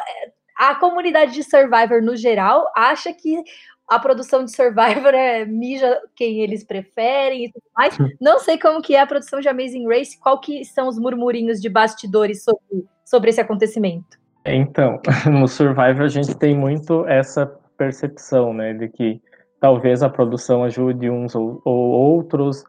a 0.56 0.74
comunidade 0.74 1.32
de 1.32 1.44
Survivor 1.44 2.02
no 2.02 2.16
geral, 2.16 2.70
acha 2.74 3.12
que 3.12 3.42
a 3.88 3.98
produção 3.98 4.44
de 4.44 4.54
Survivor 4.54 5.14
é 5.14 5.44
mija 5.44 6.00
quem 6.16 6.40
eles 6.40 6.64
preferem 6.64 7.44
e 7.44 7.52
tudo 7.52 7.64
mais. 7.76 7.96
Não 8.20 8.38
sei 8.38 8.58
como 8.58 8.80
que 8.80 8.94
é 8.94 9.00
a 9.00 9.06
produção 9.06 9.40
de 9.40 9.48
Amazing 9.48 9.86
Race, 9.86 10.18
qual 10.18 10.40
que 10.40 10.64
são 10.64 10.88
os 10.88 10.98
murmurinhos 10.98 11.60
de 11.60 11.68
bastidores 11.68 12.42
sobre, 12.42 12.86
sobre 13.12 13.28
esse 13.28 13.42
acontecimento. 13.42 14.18
Então, 14.46 14.98
no 15.30 15.46
Survivor 15.46 16.02
a 16.02 16.08
gente 16.08 16.34
tem 16.34 16.56
muito 16.56 17.06
essa 17.06 17.44
percepção, 17.76 18.54
né, 18.54 18.72
de 18.72 18.88
que 18.88 19.20
talvez 19.60 20.02
a 20.02 20.08
produção 20.08 20.64
ajude 20.64 21.10
uns 21.10 21.34
ou, 21.34 21.60
ou 21.62 21.90
outros, 21.90 22.64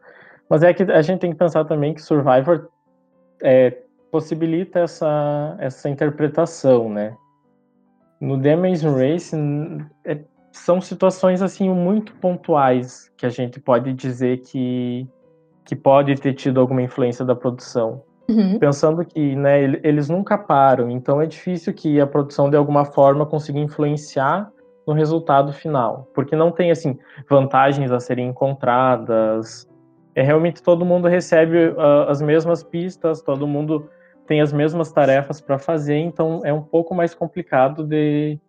mas 0.50 0.62
é 0.63 0.73
que 0.73 0.83
a 0.83 1.01
gente 1.01 1.21
tem 1.21 1.31
que 1.31 1.38
pensar 1.38 1.63
também 1.63 1.93
que 1.93 2.01
Survivor 2.01 2.67
é, 3.41 3.77
possibilita 4.12 4.81
essa, 4.81 5.55
essa 5.59 5.89
interpretação, 5.89 6.89
né? 6.89 7.15
No 8.19 8.35
Amazing 8.35 8.95
Race 8.95 9.35
é, 10.03 10.19
são 10.51 10.81
situações 10.81 11.41
assim 11.41 11.69
muito 11.69 12.13
pontuais 12.15 13.12
que 13.17 13.25
a 13.25 13.29
gente 13.29 13.59
pode 13.59 13.93
dizer 13.93 14.41
que, 14.41 15.07
que 15.63 15.75
pode 15.75 16.15
ter 16.15 16.33
tido 16.33 16.59
alguma 16.59 16.81
influência 16.81 17.23
da 17.23 17.35
produção. 17.35 18.03
Uhum. 18.27 18.58
Pensando 18.58 19.03
que 19.03 19.36
né, 19.36 19.62
eles 19.84 20.10
nunca 20.10 20.38
param, 20.38 20.89
então 20.89 21.22
é 21.22 21.25
difícil 21.25 21.74
que 21.74 22.00
a 22.00 22.08
produção 22.08 22.50
de 22.50 22.56
alguma 22.56 22.86
forma 22.86 23.25
consiga 23.25 23.60
influenciar 23.60 24.50
no 24.88 24.94
resultado 24.94 25.51
final, 25.51 26.08
porque 26.13 26.36
não 26.36 26.51
tem 26.51 26.72
assim 26.72 26.98
vantagens 27.30 27.92
a 27.92 28.00
serem 28.00 28.30
encontradas. 28.30 29.68
É 30.15 30.22
realmente 30.22 30.62
todo 30.62 30.86
mundo 30.86 31.08
recebe 31.08 31.70
uh, 31.70 32.10
as 32.10 32.22
mesmas 32.22 32.63
pistas, 32.63 33.22
todo 33.22 33.48
mundo 33.48 33.89
tem 34.25 34.42
as 34.42 34.53
mesmas 34.53 34.92
tarefas 34.92 35.42
para 35.42 35.58
fazer, 35.58 35.98
então 35.98 36.42
é 36.46 36.53
um 36.53 36.62
pouco 36.62 36.96
mais 36.96 37.13
complicado 37.13 37.84
de, 37.84 38.39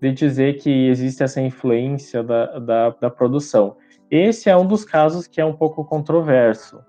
de 0.00 0.12
dizer 0.12 0.54
que 0.54 0.88
existe 0.88 1.22
essa 1.22 1.40
influência 1.40 2.22
da, 2.22 2.58
da, 2.58 2.90
da 2.90 3.10
produção. 3.10 3.76
Esse 4.10 4.50
é 4.50 4.56
um 4.56 4.66
dos 4.66 4.84
casos 4.84 5.26
que 5.26 5.40
é 5.40 5.44
um 5.44 5.52
pouco 5.52 5.84
controverso, 5.84 6.80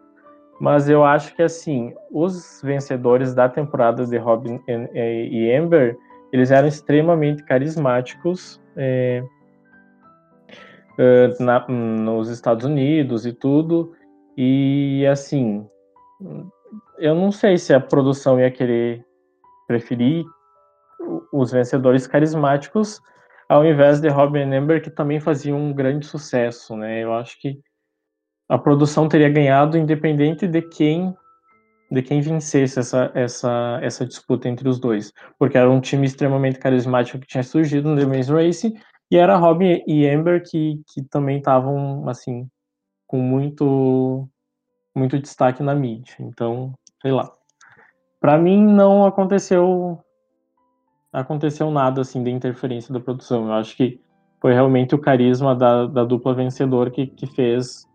mas 0.59 0.87
eu 0.89 1.03
acho 1.03 1.35
que 1.35 1.43
assim 1.43 1.93
os 2.11 2.61
vencedores 2.63 3.33
da 3.33 3.49
temporada 3.49 4.05
de 4.05 4.17
Robin 4.17 4.59
e 4.67 5.53
Amber 5.53 5.97
eles 6.31 6.51
eram 6.51 6.67
extremamente 6.67 7.43
carismáticos 7.43 8.61
é, 8.75 9.23
na, 11.39 11.67
nos 11.67 12.29
Estados 12.29 12.65
Unidos 12.65 13.25
e 13.25 13.33
tudo 13.33 13.93
e 14.37 15.05
assim 15.09 15.67
eu 16.97 17.13
não 17.13 17.31
sei 17.31 17.57
se 17.57 17.73
a 17.73 17.79
produção 17.79 18.39
ia 18.39 18.49
querer 18.49 19.05
preferir 19.67 20.25
os 21.33 21.51
vencedores 21.51 22.07
carismáticos 22.07 23.01
ao 23.47 23.65
invés 23.65 23.99
de 23.99 24.09
Robin 24.09 24.53
Amber, 24.53 24.81
que 24.81 24.89
também 24.89 25.19
faziam 25.19 25.57
um 25.57 25.73
grande 25.73 26.05
sucesso, 26.05 26.75
né? 26.75 27.03
Eu 27.03 27.13
acho 27.13 27.39
que 27.39 27.59
a 28.47 28.57
produção 28.57 29.07
teria 29.07 29.29
ganhado 29.29 29.77
independente 29.77 30.47
de 30.47 30.61
quem 30.61 31.15
de 31.91 32.01
quem 32.01 32.19
vencesse 32.19 32.79
essa, 32.79 33.11
essa, 33.13 33.79
essa 33.81 34.05
disputa 34.05 34.49
entre 34.49 34.67
os 34.67 34.79
dois, 34.79 35.13
porque 35.37 35.55
era 35.55 35.69
um 35.69 35.79
time 35.79 36.05
extremamente 36.05 36.57
carismático 36.57 37.19
que 37.19 37.27
tinha 37.27 37.43
surgido 37.43 37.87
no 37.87 37.95
The 37.95 38.07
Maze 38.07 38.33
Race 38.33 38.73
e 39.11 39.17
era 39.17 39.37
Robin 39.37 39.83
e 39.87 40.09
Amber 40.09 40.43
que, 40.43 40.81
que 40.87 41.03
também 41.03 41.37
estavam 41.37 42.09
assim 42.09 42.49
com 43.07 43.17
muito 43.17 44.27
muito 44.95 45.19
destaque 45.19 45.61
na 45.61 45.75
mídia. 45.75 46.15
Então, 46.19 46.73
sei 47.01 47.11
lá. 47.11 47.31
Para 48.19 48.37
mim 48.37 48.65
não 48.65 49.05
aconteceu 49.05 49.99
aconteceu 51.13 51.69
nada 51.69 52.01
assim 52.01 52.23
de 52.23 52.31
interferência 52.31 52.93
da 52.93 52.99
produção. 52.99 53.45
Eu 53.45 53.53
acho 53.53 53.77
que 53.77 54.01
foi 54.41 54.53
realmente 54.53 54.95
o 54.95 54.99
carisma 54.99 55.55
da, 55.55 55.85
da 55.85 56.03
dupla 56.03 56.33
vencedora 56.33 56.89
que, 56.89 57.05
que 57.07 57.27
fez 57.27 57.85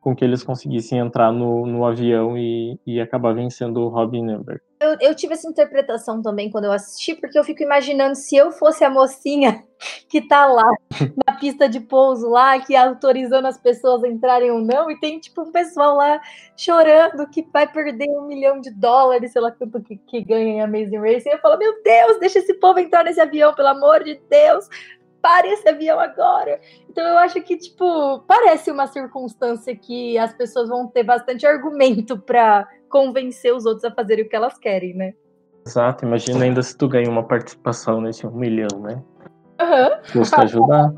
com 0.00 0.16
que 0.16 0.24
eles 0.24 0.42
conseguissem 0.42 0.98
entrar 0.98 1.30
no, 1.30 1.66
no 1.66 1.84
avião 1.84 2.36
e, 2.36 2.78
e 2.86 3.00
acabar 3.00 3.34
vencendo 3.34 3.80
o 3.80 3.88
Robin 3.88 4.30
Amber. 4.30 4.62
Eu, 4.80 4.96
eu, 4.98 5.14
tive 5.14 5.34
essa 5.34 5.46
interpretação 5.46 6.22
também 6.22 6.50
quando 6.50 6.64
eu 6.64 6.72
assisti, 6.72 7.14
porque 7.14 7.38
eu 7.38 7.44
fico 7.44 7.62
imaginando 7.62 8.16
se 8.16 8.34
eu 8.34 8.50
fosse 8.50 8.82
a 8.82 8.88
mocinha 8.88 9.62
que 10.08 10.26
tá 10.26 10.46
lá 10.46 10.64
na 11.26 11.34
pista 11.34 11.68
de 11.68 11.80
pouso 11.80 12.30
lá, 12.30 12.58
que 12.58 12.74
autorizando 12.74 13.44
as 13.44 13.58
pessoas 13.58 14.02
a 14.02 14.08
entrarem 14.08 14.50
ou 14.50 14.62
não, 14.62 14.90
e 14.90 14.98
tem 14.98 15.20
tipo 15.20 15.42
um 15.42 15.52
pessoal 15.52 15.96
lá 15.96 16.18
chorando 16.56 17.28
que 17.28 17.46
vai 17.52 17.70
perder 17.70 18.08
um 18.08 18.26
milhão 18.26 18.58
de 18.58 18.70
dólares, 18.70 19.32
sei 19.32 19.42
lá 19.42 19.50
quanto 19.50 19.82
que, 19.82 19.98
que 19.98 20.24
ganha 20.24 20.48
em 20.48 20.62
Amazing 20.62 20.98
Race, 20.98 21.28
e 21.28 21.32
eu 21.32 21.38
falo, 21.40 21.58
meu 21.58 21.82
Deus, 21.82 22.18
deixa 22.18 22.38
esse 22.38 22.54
povo 22.54 22.78
entrar 22.78 23.04
nesse 23.04 23.20
avião, 23.20 23.54
pelo 23.54 23.68
amor 23.68 24.02
de 24.02 24.18
Deus, 24.30 24.66
pare 25.20 25.48
esse 25.48 25.68
avião 25.68 25.98
agora. 25.98 26.60
Então 26.88 27.04
eu 27.06 27.18
acho 27.18 27.40
que, 27.42 27.56
tipo, 27.56 28.20
parece 28.26 28.70
uma 28.70 28.86
circunstância 28.86 29.74
que 29.76 30.18
as 30.18 30.32
pessoas 30.34 30.68
vão 30.68 30.86
ter 30.86 31.02
bastante 31.02 31.46
argumento 31.46 32.18
para 32.18 32.68
convencer 32.88 33.54
os 33.54 33.64
outros 33.66 33.84
a 33.84 33.90
fazerem 33.90 34.24
o 34.24 34.28
que 34.28 34.36
elas 34.36 34.58
querem, 34.58 34.94
né? 34.94 35.14
Exato, 35.66 36.04
imagina 36.04 36.44
ainda 36.44 36.62
se 36.62 36.76
tu 36.76 36.88
ganha 36.88 37.08
uma 37.08 37.22
participação 37.22 38.00
nesse 38.00 38.26
um 38.26 38.30
milhão, 38.30 38.80
né? 38.80 39.02
Aham. 39.60 39.90
Uhum. 39.90 40.12
Custa 40.12 40.42
ajudar. 40.42 40.92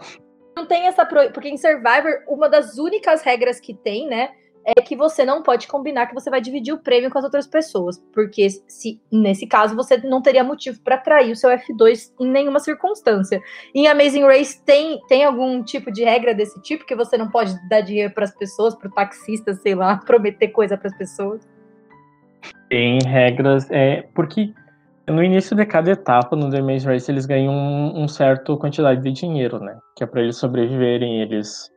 Não 0.56 0.66
tem 0.66 0.86
essa. 0.86 1.04
Pro... 1.04 1.32
Porque 1.32 1.48
em 1.48 1.56
Survivor, 1.56 2.22
uma 2.28 2.48
das 2.48 2.78
únicas 2.78 3.22
regras 3.22 3.58
que 3.58 3.74
tem, 3.74 4.06
né? 4.06 4.30
É 4.64 4.80
que 4.80 4.96
você 4.96 5.24
não 5.24 5.42
pode 5.42 5.66
combinar 5.66 6.06
que 6.06 6.14
você 6.14 6.30
vai 6.30 6.40
dividir 6.40 6.72
o 6.72 6.78
prêmio 6.78 7.10
com 7.10 7.18
as 7.18 7.24
outras 7.24 7.46
pessoas, 7.46 7.98
porque 8.12 8.48
se 8.68 9.00
nesse 9.10 9.46
caso 9.46 9.74
você 9.74 9.96
não 9.98 10.22
teria 10.22 10.44
motivo 10.44 10.80
para 10.82 10.98
trair 10.98 11.32
o 11.32 11.36
seu 11.36 11.50
F2 11.50 12.12
em 12.20 12.28
nenhuma 12.28 12.60
circunstância. 12.60 13.40
Em 13.74 13.88
Amazing 13.88 14.24
Race 14.24 14.62
tem, 14.64 15.00
tem 15.08 15.24
algum 15.24 15.62
tipo 15.62 15.90
de 15.90 16.04
regra 16.04 16.34
desse 16.34 16.60
tipo 16.62 16.86
que 16.86 16.94
você 16.94 17.16
não 17.16 17.28
pode 17.28 17.56
dar 17.68 17.80
dinheiro 17.80 18.12
para 18.12 18.24
as 18.24 18.34
pessoas, 18.34 18.74
para 18.74 18.88
o 18.88 18.92
taxista, 18.92 19.54
sei 19.54 19.74
lá, 19.74 19.96
prometer 20.06 20.48
coisa 20.48 20.76
para 20.76 20.88
as 20.88 20.96
pessoas? 20.96 21.48
Tem 22.68 22.98
regras, 23.04 23.70
é 23.70 24.02
porque 24.14 24.52
no 25.06 25.22
início 25.22 25.56
de 25.56 25.66
cada 25.66 25.90
etapa 25.90 26.36
no 26.36 26.48
The 26.50 26.58
Amazing 26.58 26.86
Race 26.86 27.10
eles 27.10 27.26
ganham 27.26 27.52
um, 27.52 28.02
um 28.04 28.08
certo 28.08 28.56
quantidade 28.56 29.02
de 29.02 29.12
dinheiro, 29.12 29.58
né? 29.58 29.76
Que 29.96 30.04
é 30.04 30.06
para 30.06 30.22
eles 30.22 30.36
sobreviverem, 30.36 31.20
eles 31.20 31.70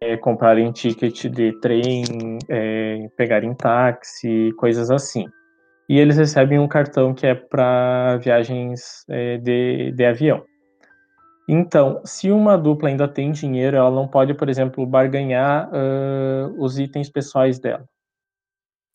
é, 0.00 0.16
comprarem 0.16 0.72
ticket 0.72 1.26
de 1.26 1.52
trem, 1.60 2.38
é, 2.48 3.08
pegarem 3.16 3.54
táxi, 3.54 4.52
coisas 4.56 4.90
assim. 4.90 5.26
E 5.88 5.98
eles 5.98 6.16
recebem 6.16 6.58
um 6.58 6.68
cartão 6.68 7.12
que 7.12 7.26
é 7.26 7.34
para 7.34 8.16
viagens 8.18 9.04
é, 9.08 9.36
de, 9.38 9.92
de 9.92 10.04
avião. 10.04 10.42
Então, 11.48 12.00
se 12.04 12.30
uma 12.30 12.56
dupla 12.56 12.88
ainda 12.88 13.08
tem 13.08 13.32
dinheiro, 13.32 13.76
ela 13.76 13.90
não 13.90 14.06
pode, 14.06 14.32
por 14.34 14.48
exemplo, 14.48 14.86
barganhar 14.86 15.68
uh, 15.68 16.62
os 16.62 16.78
itens 16.78 17.10
pessoais 17.10 17.58
dela. 17.58 17.84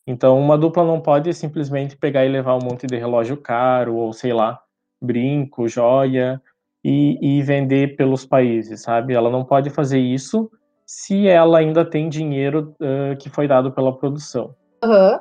Então, 0.06 0.40
uma 0.40 0.56
dupla 0.56 0.82
não 0.82 0.98
pode 0.98 1.34
simplesmente 1.34 1.98
pegar 1.98 2.24
e 2.24 2.30
levar 2.30 2.54
um 2.54 2.64
monte 2.64 2.86
de 2.86 2.96
relógio 2.96 3.36
caro, 3.36 3.96
ou 3.96 4.10
sei 4.14 4.32
lá, 4.32 4.58
brinco, 5.02 5.68
joia, 5.68 6.40
e, 6.82 7.18
e 7.20 7.42
vender 7.42 7.94
pelos 7.94 8.24
países, 8.24 8.80
sabe? 8.80 9.12
Ela 9.12 9.28
não 9.28 9.44
pode 9.44 9.68
fazer 9.68 9.98
isso 9.98 10.50
se 10.86 11.26
ela 11.26 11.58
ainda 11.58 11.84
tem 11.84 12.08
dinheiro 12.08 12.72
uh, 12.80 13.16
que 13.18 13.28
foi 13.28 13.48
dado 13.48 13.72
pela 13.72 13.96
produção. 13.96 14.54
Uhum. 14.84 15.18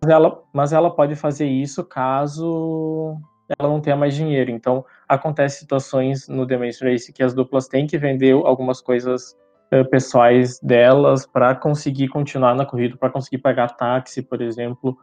Mas, 0.00 0.10
ela, 0.12 0.42
mas 0.52 0.72
ela 0.72 0.94
pode 0.94 1.16
fazer 1.16 1.46
isso 1.46 1.84
caso 1.84 3.20
ela 3.58 3.68
não 3.68 3.80
tenha 3.80 3.96
mais 3.96 4.14
dinheiro. 4.14 4.50
Então, 4.50 4.84
acontece 5.08 5.60
situações 5.60 6.28
no 6.28 6.46
The 6.46 6.56
Maze 6.58 6.84
Race 6.84 7.12
que 7.12 7.22
as 7.22 7.34
duplas 7.34 7.66
têm 7.66 7.86
que 7.86 7.96
vender 7.96 8.32
algumas 8.32 8.80
coisas 8.80 9.36
uh, 9.72 9.88
pessoais 9.90 10.60
delas 10.60 11.26
para 11.26 11.54
conseguir 11.54 12.08
continuar 12.08 12.54
na 12.54 12.66
corrida, 12.66 12.96
para 12.96 13.10
conseguir 13.10 13.38
pagar 13.38 13.76
táxi, 13.76 14.22
por 14.22 14.42
exemplo. 14.42 14.96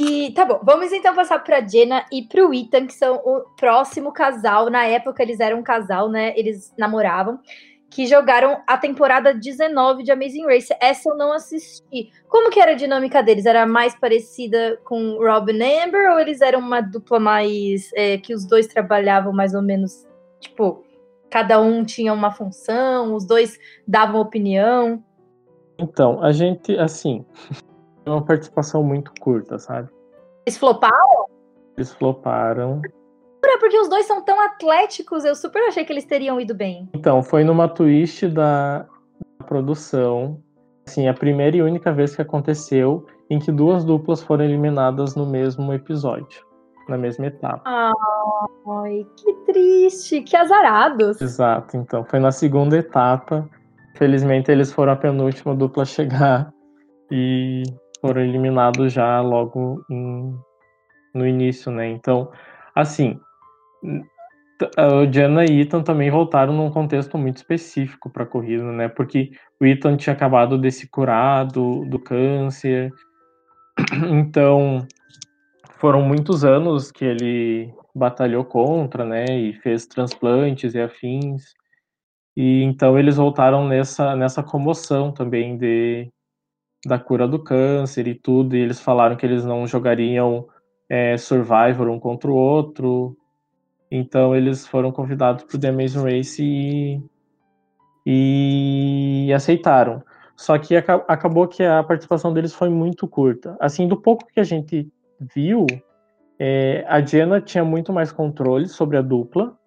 E 0.00 0.32
tá 0.32 0.44
bom, 0.44 0.60
vamos 0.62 0.92
então 0.92 1.14
passar 1.14 1.42
para 1.42 1.60
Jenna 1.66 2.04
e 2.10 2.22
para 2.22 2.46
o 2.46 2.54
Ethan, 2.54 2.86
que 2.86 2.94
são 2.94 3.16
o 3.16 3.40
próximo 3.56 4.12
casal. 4.12 4.70
Na 4.70 4.84
época 4.84 5.22
eles 5.22 5.40
eram 5.40 5.58
um 5.58 5.62
casal, 5.62 6.08
né? 6.08 6.32
Eles 6.36 6.72
namoravam 6.78 7.38
que 7.90 8.06
jogaram 8.06 8.62
a 8.66 8.76
temporada 8.76 9.34
19 9.34 10.02
de 10.02 10.12
Amazing 10.12 10.44
Race. 10.44 10.74
Essa 10.80 11.10
eu 11.10 11.16
não 11.16 11.32
assisti. 11.32 12.10
Como 12.28 12.50
que 12.50 12.60
era 12.60 12.72
a 12.72 12.76
dinâmica 12.76 13.22
deles? 13.22 13.46
Era 13.46 13.66
mais 13.66 13.98
parecida 13.98 14.78
com 14.84 15.16
Robin 15.18 15.58
e 15.58 15.82
Amber 15.82 16.10
ou 16.12 16.20
eles 16.20 16.40
eram 16.40 16.60
uma 16.60 16.80
dupla 16.80 17.18
mais 17.18 17.90
é, 17.94 18.18
que 18.18 18.34
os 18.34 18.44
dois 18.44 18.66
trabalhavam 18.66 19.32
mais 19.32 19.54
ou 19.54 19.62
menos, 19.62 20.06
tipo, 20.38 20.84
cada 21.30 21.60
um 21.60 21.84
tinha 21.84 22.12
uma 22.12 22.30
função, 22.30 23.14
os 23.14 23.26
dois 23.26 23.58
davam 23.86 24.20
opinião? 24.20 25.02
Então, 25.78 26.22
a 26.22 26.32
gente, 26.32 26.76
assim, 26.78 27.24
uma 28.06 28.24
participação 28.24 28.82
muito 28.82 29.12
curta, 29.20 29.58
sabe? 29.58 29.88
Eles 30.46 30.58
floparam? 30.58 31.26
Eles 31.76 31.92
floparam 31.92 32.82
porque 33.56 33.78
os 33.78 33.88
dois 33.88 34.06
são 34.06 34.22
tão 34.22 34.38
atléticos, 34.40 35.24
eu 35.24 35.34
super 35.34 35.62
achei 35.68 35.84
que 35.84 35.92
eles 35.92 36.04
teriam 36.04 36.38
ido 36.38 36.54
bem. 36.54 36.88
Então, 36.92 37.22
foi 37.22 37.44
numa 37.44 37.68
twist 37.68 38.28
da, 38.28 38.86
produção. 39.48 40.40
Assim, 40.86 41.08
a 41.08 41.14
primeira 41.14 41.56
e 41.56 41.62
única 41.62 41.92
vez 41.92 42.14
que 42.14 42.22
aconteceu 42.22 43.06
em 43.30 43.38
que 43.38 43.50
duas 43.50 43.84
duplas 43.84 44.22
foram 44.22 44.44
eliminadas 44.44 45.14
no 45.14 45.26
mesmo 45.26 45.72
episódio, 45.72 46.44
na 46.88 46.96
mesma 46.96 47.26
etapa. 47.26 47.62
Ai, 47.66 49.06
que 49.16 49.34
triste, 49.46 50.22
que 50.22 50.36
azarados. 50.36 51.20
Exato, 51.20 51.76
então 51.76 52.04
foi 52.04 52.18
na 52.18 52.32
segunda 52.32 52.76
etapa. 52.76 53.48
Felizmente 53.96 54.50
eles 54.50 54.72
foram 54.72 54.92
a 54.92 54.96
penúltima 54.96 55.54
dupla 55.54 55.82
a 55.82 55.86
chegar 55.86 56.52
e 57.10 57.64
foram 58.00 58.22
eliminados 58.22 58.92
já 58.92 59.20
logo 59.20 59.84
em, 59.90 60.34
no 61.14 61.26
início, 61.26 61.70
né? 61.70 61.86
Então, 61.88 62.30
assim, 62.74 63.20
o 63.82 65.06
Diana 65.06 65.44
e 65.44 65.60
Ethan 65.60 65.82
também 65.82 66.10
voltaram 66.10 66.52
num 66.52 66.70
contexto 66.70 67.16
muito 67.16 67.36
específico 67.36 68.10
para 68.10 68.24
a 68.24 68.26
corrida, 68.26 68.64
né? 68.64 68.88
Porque 68.88 69.30
o 69.60 69.64
Ethan 69.64 69.96
tinha 69.96 70.12
acabado 70.12 70.58
de 70.58 70.70
se 70.70 70.88
curar 70.88 71.46
do, 71.46 71.84
do 71.84 71.98
câncer, 71.98 72.92
então 74.10 74.86
foram 75.78 76.02
muitos 76.02 76.44
anos 76.44 76.90
que 76.90 77.04
ele 77.04 77.72
batalhou 77.94 78.44
contra, 78.44 79.04
né? 79.04 79.26
E 79.26 79.52
fez 79.54 79.86
transplantes 79.86 80.74
e 80.74 80.80
afins. 80.80 81.54
E 82.36 82.62
então 82.62 82.98
eles 82.98 83.16
voltaram 83.16 83.66
nessa 83.66 84.16
nessa 84.16 84.42
comoção 84.42 85.12
também 85.12 85.56
de 85.56 86.08
da 86.86 86.98
cura 86.98 87.26
do 87.28 87.42
câncer 87.42 88.06
e 88.08 88.14
tudo. 88.14 88.56
E 88.56 88.60
eles 88.60 88.80
falaram 88.80 89.16
que 89.16 89.26
eles 89.26 89.44
não 89.44 89.66
jogariam 89.66 90.46
é, 90.88 91.16
Survivor 91.16 91.88
um 91.88 92.00
contra 92.00 92.30
o 92.30 92.34
outro, 92.34 93.16
então 93.90 94.34
eles 94.34 94.66
foram 94.66 94.92
convidados 94.92 95.44
para 95.44 95.56
o 95.56 95.60
The 95.60 95.68
Amazing 95.68 96.02
Race 96.02 96.42
e, 96.42 97.00
e 98.06 99.32
aceitaram. 99.32 100.02
Só 100.36 100.56
que 100.56 100.76
acabou 100.76 101.48
que 101.48 101.64
a 101.64 101.82
participação 101.82 102.32
deles 102.32 102.54
foi 102.54 102.68
muito 102.68 103.08
curta. 103.08 103.56
Assim, 103.58 103.88
do 103.88 103.96
pouco 103.96 104.24
que 104.32 104.38
a 104.38 104.44
gente 104.44 104.88
viu, 105.34 105.66
é, 106.38 106.84
a 106.86 107.00
Jenna 107.00 107.40
tinha 107.40 107.64
muito 107.64 107.92
mais 107.92 108.12
controle 108.12 108.68
sobre 108.68 108.96
a 108.96 109.02
dupla, 109.02 109.58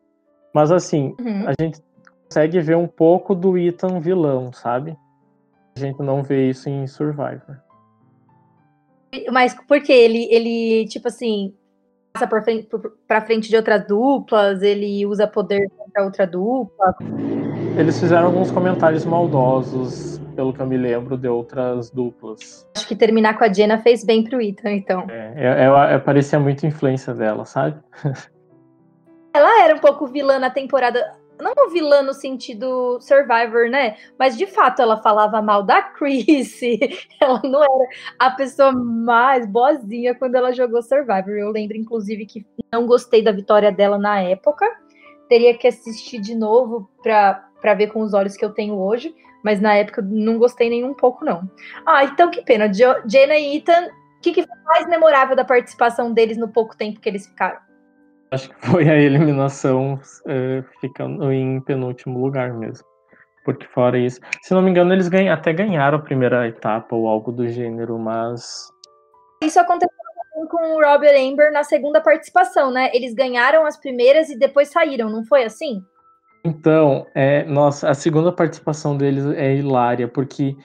mas 0.53 0.71
assim, 0.71 1.13
uhum. 1.19 1.45
a 1.47 1.53
gente 1.61 1.81
consegue 2.23 2.59
ver 2.61 2.77
um 2.77 2.87
pouco 2.87 3.35
do 3.35 3.57
Ethan 3.57 3.99
vilão, 3.99 4.53
sabe? 4.53 4.95
A 5.75 5.79
gente 5.79 6.01
não 6.01 6.23
vê 6.23 6.49
isso 6.49 6.69
em 6.69 6.87
Survivor. 6.87 7.59
Mas 9.29 9.53
porque 9.67 9.91
ele, 9.91 10.27
ele 10.31 10.87
tipo 10.87 11.09
assim, 11.09 11.53
passa 12.13 12.27
para 12.27 12.41
frente, 12.43 12.67
frente 13.25 13.49
de 13.49 13.55
outras 13.55 13.85
duplas, 13.87 14.61
ele 14.61 15.05
usa 15.05 15.27
poder 15.27 15.69
contra 15.77 16.03
outra 16.03 16.27
dupla. 16.27 16.95
Eles 17.77 17.99
fizeram 17.99 18.27
alguns 18.27 18.51
comentários 18.51 19.05
maldosos, 19.05 20.19
pelo 20.35 20.53
que 20.53 20.59
eu 20.59 20.67
me 20.67 20.77
lembro, 20.77 21.17
de 21.17 21.27
outras 21.27 21.89
duplas. 21.89 22.67
Acho 22.75 22.87
que 22.87 22.95
terminar 22.95 23.37
com 23.37 23.43
a 23.43 23.51
Jenna 23.51 23.77
fez 23.79 24.03
bem 24.03 24.23
pro 24.23 24.41
Ethan, 24.41 24.71
então. 24.71 25.05
É, 25.09 25.33
é, 25.35 25.65
é, 25.65 25.95
é 25.95 25.97
parecia 25.99 26.39
muito 26.39 26.65
influência 26.65 27.13
dela, 27.13 27.45
sabe? 27.45 27.79
Ela 29.33 29.63
era 29.63 29.75
um 29.75 29.79
pouco 29.79 30.07
vilã 30.07 30.37
na 30.39 30.49
temporada 30.49 31.13
não 31.41 31.69
vilã 31.69 32.01
no 32.01 32.13
sentido 32.13 32.99
Survivor, 33.01 33.69
né? 33.69 33.97
Mas 34.17 34.37
de 34.37 34.45
fato 34.45 34.81
ela 34.81 35.01
falava 35.01 35.41
mal 35.41 35.63
da 35.63 35.81
Chrissy. 35.81 36.79
Ela 37.19 37.41
não 37.43 37.63
era 37.63 37.87
a 38.19 38.31
pessoa 38.31 38.71
mais 38.71 39.45
boazinha 39.45 40.15
quando 40.15 40.35
ela 40.35 40.51
jogou 40.51 40.81
Survivor. 40.81 41.31
Eu 41.31 41.51
lembro, 41.51 41.77
inclusive, 41.77 42.25
que 42.25 42.45
não 42.71 42.87
gostei 42.87 43.23
da 43.23 43.31
vitória 43.31 43.71
dela 43.71 43.97
na 43.97 44.19
época. 44.19 44.65
Teria 45.29 45.55
que 45.57 45.67
assistir 45.67 46.19
de 46.19 46.33
novo 46.35 46.89
para 47.01 47.73
ver 47.75 47.87
com 47.87 48.01
os 48.01 48.13
olhos 48.13 48.35
que 48.35 48.43
eu 48.43 48.49
tenho 48.51 48.75
hoje. 48.79 49.13
Mas 49.43 49.59
na 49.59 49.75
época 49.75 50.01
não 50.01 50.37
gostei 50.37 50.69
nem 50.69 50.83
um 50.83 50.93
pouco, 50.93 51.25
não. 51.25 51.49
Ah, 51.85 52.03
então 52.03 52.29
que 52.29 52.41
pena. 52.41 52.71
Jo 52.71 52.95
Jenna 53.07 53.37
e 53.37 53.57
Ethan, 53.57 53.87
o 53.87 54.21
que, 54.21 54.33
que 54.33 54.43
foi 54.43 54.57
mais 54.65 54.87
memorável 54.87 55.35
da 55.35 55.45
participação 55.45 56.13
deles 56.13 56.37
no 56.37 56.47
pouco 56.47 56.75
tempo 56.75 56.99
que 56.99 57.09
eles 57.09 57.27
ficaram? 57.27 57.70
Acho 58.31 58.49
que 58.49 58.67
foi 58.67 58.89
a 58.89 58.97
eliminação 58.97 59.99
é, 60.25 60.63
ficando 60.79 61.31
em 61.33 61.59
penúltimo 61.61 62.17
lugar 62.17 62.53
mesmo. 62.53 62.87
Porque 63.43 63.65
fora 63.67 63.97
isso, 63.97 64.19
se 64.41 64.53
não 64.53 64.61
me 64.61 64.69
engano, 64.69 64.93
eles 64.93 65.09
ganham, 65.09 65.33
até 65.33 65.51
ganharam 65.51 65.97
a 65.97 66.01
primeira 66.01 66.47
etapa 66.47 66.95
ou 66.95 67.07
algo 67.07 67.31
do 67.31 67.47
gênero, 67.47 67.99
mas. 67.99 68.69
Isso 69.43 69.59
aconteceu 69.59 69.89
com 70.49 70.75
o 70.75 70.81
Robert 70.81 71.15
Amber 71.19 71.51
na 71.51 71.63
segunda 71.63 71.99
participação, 71.99 72.71
né? 72.71 72.89
Eles 72.93 73.13
ganharam 73.13 73.65
as 73.65 73.77
primeiras 73.77 74.29
e 74.29 74.37
depois 74.37 74.69
saíram, 74.69 75.09
não 75.09 75.25
foi 75.25 75.43
assim? 75.43 75.81
Então, 76.45 77.05
é, 77.13 77.43
nossa, 77.43 77.89
a 77.89 77.93
segunda 77.93 78.31
participação 78.31 78.97
deles 78.97 79.25
é 79.35 79.55
hilária, 79.55 80.07
porque 80.07 80.55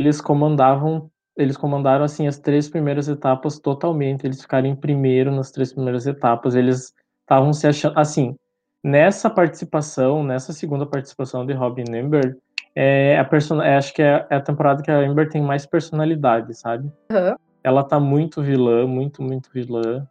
eles 0.00 0.20
comandavam, 0.20 1.10
eles 1.36 1.56
comandaram 1.56 2.04
assim 2.04 2.26
as 2.26 2.38
três 2.38 2.68
primeiras 2.68 3.08
etapas 3.08 3.58
totalmente, 3.58 4.24
eles 4.24 4.40
ficaram 4.40 4.68
em 4.68 4.76
primeiro 4.76 5.30
nas 5.30 5.50
três 5.50 5.72
primeiras 5.72 6.06
etapas, 6.06 6.54
eles 6.54 6.94
estavam 7.28 7.52
se 7.52 7.66
achando. 7.66 7.98
Assim, 7.98 8.34
nessa 8.82 9.28
participação, 9.28 10.24
nessa 10.24 10.52
segunda 10.54 10.86
participação 10.86 11.44
de 11.44 11.52
Robin 11.52 11.84
Amber, 11.94 12.36
é 12.74 13.18
a 13.18 13.24
person... 13.24 13.60
É, 13.60 13.76
acho 13.76 13.92
que 13.92 14.02
é, 14.02 14.26
é, 14.30 14.36
a 14.36 14.40
temporada 14.40 14.82
que 14.82 14.90
a 14.90 14.98
Amber 14.98 15.28
tem 15.28 15.42
mais 15.42 15.66
personalidade, 15.66 16.58
sabe? 16.58 16.90
Uhum. 17.12 17.34
Ela 17.62 17.84
tá 17.84 18.00
muito 18.00 18.42
vilã, 18.42 18.86
muito, 18.86 19.22
muito 19.22 19.50
vilã. 19.52 20.06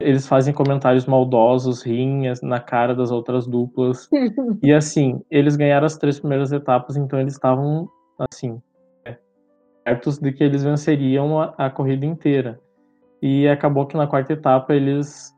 Eles 0.00 0.26
fazem 0.26 0.54
comentários 0.54 1.06
maldosos, 1.06 1.82
rinhas 1.82 2.40
na 2.40 2.60
cara 2.60 2.94
das 2.94 3.10
outras 3.10 3.46
duplas. 3.46 4.08
e 4.62 4.72
assim, 4.72 5.20
eles 5.30 5.56
ganharam 5.56 5.86
as 5.86 5.98
três 5.98 6.18
primeiras 6.18 6.52
etapas, 6.52 6.96
então 6.96 7.20
eles 7.20 7.34
estavam, 7.34 7.88
assim, 8.30 8.62
certos 9.86 10.18
de 10.18 10.32
que 10.32 10.44
eles 10.44 10.62
venceriam 10.62 11.40
a, 11.40 11.54
a 11.58 11.70
corrida 11.70 12.06
inteira. 12.06 12.60
E 13.20 13.48
acabou 13.48 13.86
que 13.86 13.96
na 13.96 14.06
quarta 14.06 14.32
etapa 14.32 14.72
eles 14.72 15.34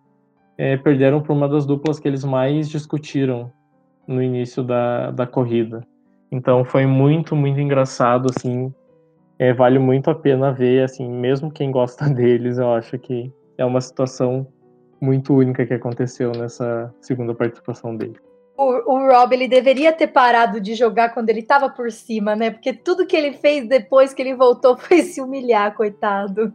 é, 0.61 0.77
perderam 0.77 1.23
por 1.23 1.33
uma 1.33 1.49
das 1.49 1.65
duplas 1.65 1.99
que 1.99 2.07
eles 2.07 2.23
mais 2.23 2.69
discutiram 2.69 3.51
no 4.07 4.23
início 4.23 4.63
da, 4.63 5.11
da 5.11 5.27
corrida. 5.27 5.83
Então 6.31 6.67
foi 6.67 6.85
muito, 6.85 7.35
muito 7.35 7.59
engraçado, 7.59 8.29
assim, 8.29 8.71
é, 9.39 9.55
vale 9.55 9.79
muito 9.79 10.11
a 10.11 10.15
pena 10.15 10.53
ver, 10.53 10.85
assim, 10.85 11.09
mesmo 11.09 11.51
quem 11.51 11.71
gosta 11.71 12.07
deles, 12.13 12.59
eu 12.59 12.75
acho 12.75 12.99
que 12.99 13.33
é 13.57 13.65
uma 13.65 13.81
situação 13.81 14.47
muito 15.01 15.33
única 15.33 15.65
que 15.65 15.73
aconteceu 15.73 16.31
nessa 16.33 16.95
segunda 17.01 17.35
participação 17.35 17.97
dele. 17.97 18.19
O, 18.55 18.93
o 18.93 19.11
Rob, 19.11 19.33
ele 19.33 19.49
deveria 19.49 19.95
ter 19.95 20.09
parado 20.09 20.61
de 20.61 20.75
jogar 20.75 21.15
quando 21.15 21.31
ele 21.31 21.41
estava 21.41 21.71
por 21.71 21.91
cima, 21.91 22.37
né? 22.37 22.51
Porque 22.51 22.75
tudo 22.75 23.07
que 23.07 23.17
ele 23.17 23.33
fez 23.33 23.67
depois 23.67 24.13
que 24.13 24.21
ele 24.21 24.35
voltou 24.35 24.77
foi 24.79 25.01
se 25.01 25.23
humilhar, 25.23 25.75
coitado. 25.75 26.53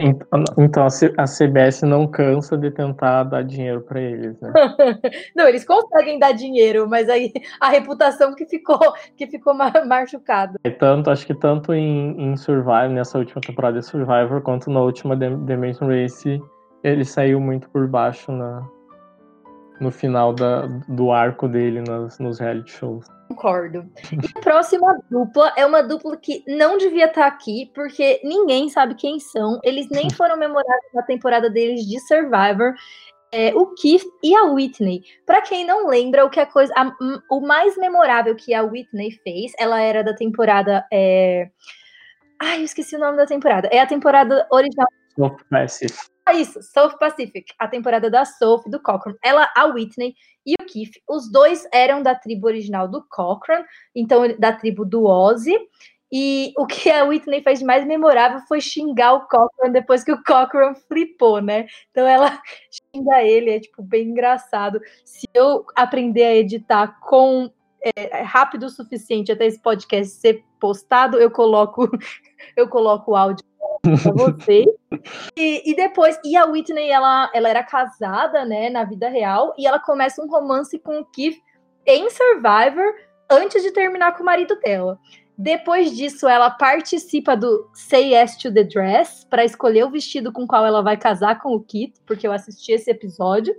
Então 0.00 0.86
a 1.16 1.26
CBS 1.26 1.82
não 1.82 2.06
cansa 2.06 2.56
de 2.56 2.70
tentar 2.70 3.24
dar 3.24 3.42
dinheiro 3.42 3.80
para 3.82 4.00
eles, 4.00 4.40
né? 4.40 4.52
não, 5.34 5.48
eles 5.48 5.64
conseguem 5.64 6.18
dar 6.18 6.32
dinheiro, 6.32 6.88
mas 6.88 7.08
aí 7.08 7.32
a 7.60 7.68
reputação 7.68 8.34
que 8.34 8.46
ficou 8.46 8.78
que 9.16 9.26
ficou 9.26 9.54
machucada. 9.54 10.58
É 10.62 10.70
tanto, 10.70 11.10
acho 11.10 11.26
que 11.26 11.34
tanto 11.34 11.74
em, 11.74 12.20
em 12.20 12.36
Survivor, 12.36 12.88
nessa 12.90 13.18
última 13.18 13.40
temporada 13.40 13.80
de 13.80 13.86
Survivor, 13.86 14.40
quanto 14.42 14.70
na 14.70 14.80
última 14.80 15.16
Dimension 15.16 15.88
Race, 15.88 16.40
ele 16.84 17.04
saiu 17.04 17.40
muito 17.40 17.68
por 17.70 17.88
baixo 17.88 18.30
na, 18.30 18.62
no 19.80 19.90
final 19.90 20.32
da, 20.32 20.66
do 20.88 21.10
arco 21.10 21.48
dele 21.48 21.82
nas, 21.82 22.18
nos 22.18 22.38
reality 22.38 22.70
shows. 22.70 23.06
Concordo. 23.28 23.86
E 24.12 24.38
a 24.38 24.40
próxima 24.40 24.98
dupla 25.10 25.52
é 25.56 25.64
uma 25.64 25.82
dupla 25.82 26.16
que 26.16 26.42
não 26.46 26.78
devia 26.78 27.06
estar 27.06 27.26
aqui, 27.26 27.70
porque 27.74 28.20
ninguém 28.24 28.68
sabe 28.68 28.94
quem 28.94 29.20
são. 29.20 29.60
Eles 29.62 29.88
nem 29.90 30.08
foram 30.16 30.36
memoráveis 30.36 30.92
na 30.94 31.02
temporada 31.02 31.50
deles 31.50 31.86
de 31.86 32.00
Survivor. 32.00 32.74
É, 33.30 33.54
o 33.54 33.74
Keith 33.74 34.04
e 34.24 34.34
a 34.34 34.44
Whitney. 34.44 35.02
Para 35.26 35.42
quem 35.42 35.66
não 35.66 35.86
lembra, 35.86 36.24
o 36.24 36.30
que 36.30 36.40
a 36.40 36.46
coisa, 36.46 36.72
a, 36.74 36.90
o 37.30 37.40
mais 37.40 37.76
memorável 37.76 38.34
que 38.34 38.54
a 38.54 38.62
Whitney 38.62 39.10
fez, 39.22 39.52
ela 39.58 39.80
era 39.80 40.02
da 40.02 40.14
temporada. 40.14 40.86
É... 40.90 41.50
Ai, 42.40 42.60
eu 42.60 42.64
esqueci 42.64 42.96
o 42.96 42.98
nome 42.98 43.18
da 43.18 43.26
temporada. 43.26 43.68
É 43.70 43.80
a 43.80 43.86
temporada 43.86 44.46
original. 44.50 44.88
Ah, 46.17 46.17
isso, 46.32 46.62
South 46.62 46.96
Pacific, 46.98 47.52
a 47.58 47.68
temporada 47.68 48.10
da 48.10 48.24
South 48.24 48.64
do 48.66 48.80
Cochran. 48.80 49.14
Ela, 49.22 49.50
a 49.56 49.66
Whitney 49.66 50.14
e 50.46 50.54
o 50.60 50.64
Keith, 50.64 51.00
os 51.08 51.30
dois 51.30 51.66
eram 51.72 52.02
da 52.02 52.14
tribo 52.14 52.46
original 52.46 52.88
do 52.88 53.04
Cochran, 53.08 53.62
então 53.94 54.22
da 54.38 54.52
tribo 54.52 54.84
do 54.84 55.04
Ozzy. 55.04 55.56
E 56.10 56.54
o 56.56 56.66
que 56.66 56.90
a 56.90 57.04
Whitney 57.04 57.42
fez 57.42 57.58
de 57.58 57.66
mais 57.66 57.86
memorável 57.86 58.40
foi 58.48 58.60
xingar 58.60 59.12
o 59.12 59.26
Cochran 59.28 59.70
depois 59.70 60.02
que 60.02 60.12
o 60.12 60.22
Cochran 60.24 60.74
flipou, 60.88 61.40
né? 61.42 61.66
Então 61.90 62.06
ela 62.06 62.40
xinga 62.94 63.22
ele, 63.22 63.50
é 63.50 63.60
tipo 63.60 63.82
bem 63.82 64.08
engraçado. 64.08 64.80
Se 65.04 65.28
eu 65.34 65.66
aprender 65.76 66.24
a 66.24 66.34
editar 66.34 66.98
com 67.00 67.50
é, 67.82 68.22
rápido 68.22 68.64
o 68.66 68.70
suficiente 68.70 69.30
até 69.30 69.46
esse 69.46 69.60
podcast 69.60 70.14
ser 70.14 70.42
postado, 70.58 71.18
eu 71.18 71.30
coloco 71.30 71.88
eu 72.56 72.68
coloco 72.68 73.12
o 73.12 73.16
áudio 73.16 73.44
para 73.82 74.12
vocês. 74.12 74.66
E, 75.36 75.70
e, 75.70 75.74
depois, 75.74 76.18
e 76.24 76.36
a 76.36 76.44
Whitney, 76.44 76.90
ela, 76.90 77.30
ela 77.34 77.48
era 77.48 77.62
casada, 77.62 78.44
né, 78.44 78.70
na 78.70 78.84
vida 78.84 79.08
real, 79.08 79.54
e 79.58 79.66
ela 79.66 79.78
começa 79.78 80.22
um 80.22 80.28
romance 80.28 80.78
com 80.78 81.00
o 81.00 81.04
Keith 81.04 81.38
em 81.86 82.08
Survivor, 82.10 82.94
antes 83.30 83.62
de 83.62 83.72
terminar 83.72 84.16
com 84.16 84.22
o 84.22 84.26
marido 84.26 84.58
dela. 84.60 84.98
Depois 85.36 85.96
disso, 85.96 86.26
ela 86.26 86.50
participa 86.50 87.36
do 87.36 87.70
Say 87.72 88.12
Yes 88.12 88.36
to 88.36 88.52
the 88.52 88.64
Dress 88.64 89.24
para 89.30 89.44
escolher 89.44 89.84
o 89.84 89.90
vestido 89.90 90.32
com 90.32 90.46
qual 90.46 90.66
ela 90.66 90.82
vai 90.82 90.96
casar 90.96 91.40
com 91.40 91.54
o 91.54 91.62
Kit, 91.62 91.94
porque 92.04 92.26
eu 92.26 92.32
assisti 92.32 92.72
esse 92.72 92.90
episódio. 92.90 93.54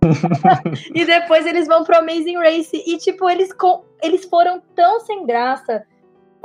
e 0.94 1.04
depois 1.04 1.46
eles 1.46 1.66
vão 1.66 1.84
pro 1.84 1.98
Amazing 1.98 2.38
Race 2.38 2.82
e 2.86 2.96
tipo, 2.98 3.28
eles 3.28 3.52
com, 3.52 3.84
eles 4.02 4.24
foram 4.24 4.62
tão 4.74 5.00
sem 5.00 5.26
graça 5.26 5.84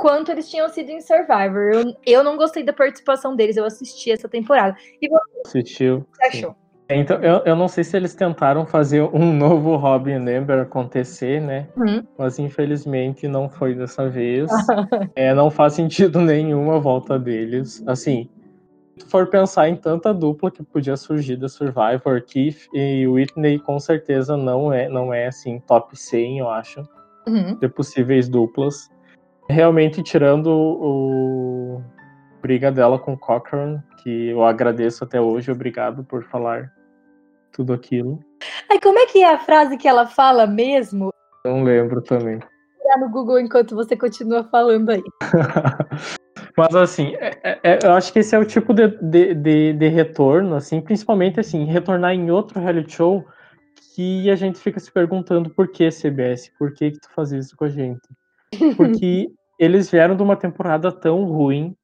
quanto 0.00 0.32
eles 0.32 0.48
tinham 0.50 0.66
sido 0.70 0.88
em 0.88 1.00
Survivor. 1.02 1.70
Eu, 1.74 1.94
eu 2.06 2.24
não 2.24 2.34
gostei 2.38 2.62
da 2.64 2.72
participação 2.72 3.36
deles, 3.36 3.58
eu 3.58 3.66
assisti 3.66 4.10
essa 4.10 4.26
temporada. 4.26 4.74
E 5.00 5.06
você, 5.06 5.58
Assistiu. 5.58 6.06
você 6.10 6.24
achou? 6.26 6.56
Então, 6.88 7.18
eu, 7.22 7.42
eu 7.44 7.54
não 7.54 7.68
sei 7.68 7.84
se 7.84 7.96
eles 7.98 8.14
tentaram 8.14 8.64
fazer 8.66 9.02
um 9.02 9.30
novo 9.36 9.76
Robin 9.76 10.26
Amber 10.26 10.58
acontecer, 10.60 11.38
né? 11.40 11.68
Uhum. 11.76 12.02
Mas 12.18 12.38
infelizmente 12.38 13.28
não 13.28 13.48
foi 13.50 13.74
dessa 13.74 14.08
vez. 14.08 14.50
é, 15.14 15.34
não 15.34 15.50
faz 15.50 15.74
sentido 15.74 16.18
nenhum 16.22 16.72
a 16.72 16.78
volta 16.78 17.18
deles. 17.18 17.84
Assim, 17.86 18.26
se 18.96 19.04
for 19.06 19.26
pensar 19.28 19.68
em 19.68 19.76
tanta 19.76 20.14
dupla 20.14 20.50
que 20.50 20.62
podia 20.62 20.96
surgir 20.96 21.36
da 21.36 21.48
Survivor, 21.48 22.22
Keith 22.26 22.68
e 22.72 23.06
Whitney 23.06 23.58
com 23.58 23.78
certeza 23.78 24.34
não 24.34 24.72
é, 24.72 24.88
não 24.88 25.12
é 25.12 25.26
assim, 25.26 25.60
top 25.60 25.94
100, 25.94 26.38
eu 26.38 26.48
acho, 26.48 26.82
Uhum. 27.28 27.54
de 27.56 27.68
possíveis 27.68 28.30
duplas. 28.30 28.88
Realmente, 29.50 30.02
tirando 30.02 30.48
o 30.48 31.82
briga 32.40 32.70
dela 32.70 32.98
com 32.98 33.16
Cochran, 33.16 33.82
que 33.98 34.28
eu 34.28 34.44
agradeço 34.44 35.04
até 35.04 35.20
hoje, 35.20 35.50
obrigado 35.50 36.04
por 36.04 36.24
falar 36.24 36.72
tudo 37.52 37.72
aquilo. 37.72 38.20
Aí, 38.70 38.80
como 38.80 38.98
é 38.98 39.06
que 39.06 39.18
é 39.18 39.34
a 39.34 39.38
frase 39.38 39.76
que 39.76 39.88
ela 39.88 40.06
fala 40.06 40.46
mesmo? 40.46 41.12
Não 41.44 41.62
lembro 41.62 42.00
também. 42.00 42.38
Tá 42.38 42.98
no 42.98 43.10
Google 43.10 43.40
enquanto 43.40 43.74
você 43.74 43.96
continua 43.96 44.44
falando 44.44 44.90
aí. 44.90 45.02
Mas 46.56 46.74
assim, 46.74 47.14
é- 47.16 47.38
é- 47.42 47.60
é- 47.62 47.78
eu 47.84 47.92
acho 47.92 48.12
que 48.12 48.18
esse 48.20 48.34
é 48.34 48.38
o 48.38 48.44
tipo 48.44 48.72
de, 48.72 48.88
de, 49.02 49.34
de, 49.34 49.72
de 49.72 49.88
retorno, 49.88 50.54
assim, 50.54 50.80
principalmente 50.80 51.38
assim, 51.38 51.64
retornar 51.64 52.12
em 52.12 52.30
outro 52.30 52.60
reality 52.60 52.92
show 52.92 53.24
que 53.94 54.30
a 54.30 54.36
gente 54.36 54.58
fica 54.58 54.80
se 54.80 54.90
perguntando 54.90 55.50
por 55.50 55.68
que 55.68 55.90
CBS, 55.90 56.50
por 56.58 56.72
que, 56.72 56.92
que 56.92 57.00
tu 57.00 57.10
faz 57.14 57.32
isso 57.32 57.56
com 57.56 57.64
a 57.64 57.68
gente? 57.68 58.00
Porque 58.76 59.30
eles 59.60 59.90
vieram 59.90 60.16
de 60.16 60.22
uma 60.22 60.36
temporada 60.36 60.90
tão 60.90 61.22
ruim 61.24 61.76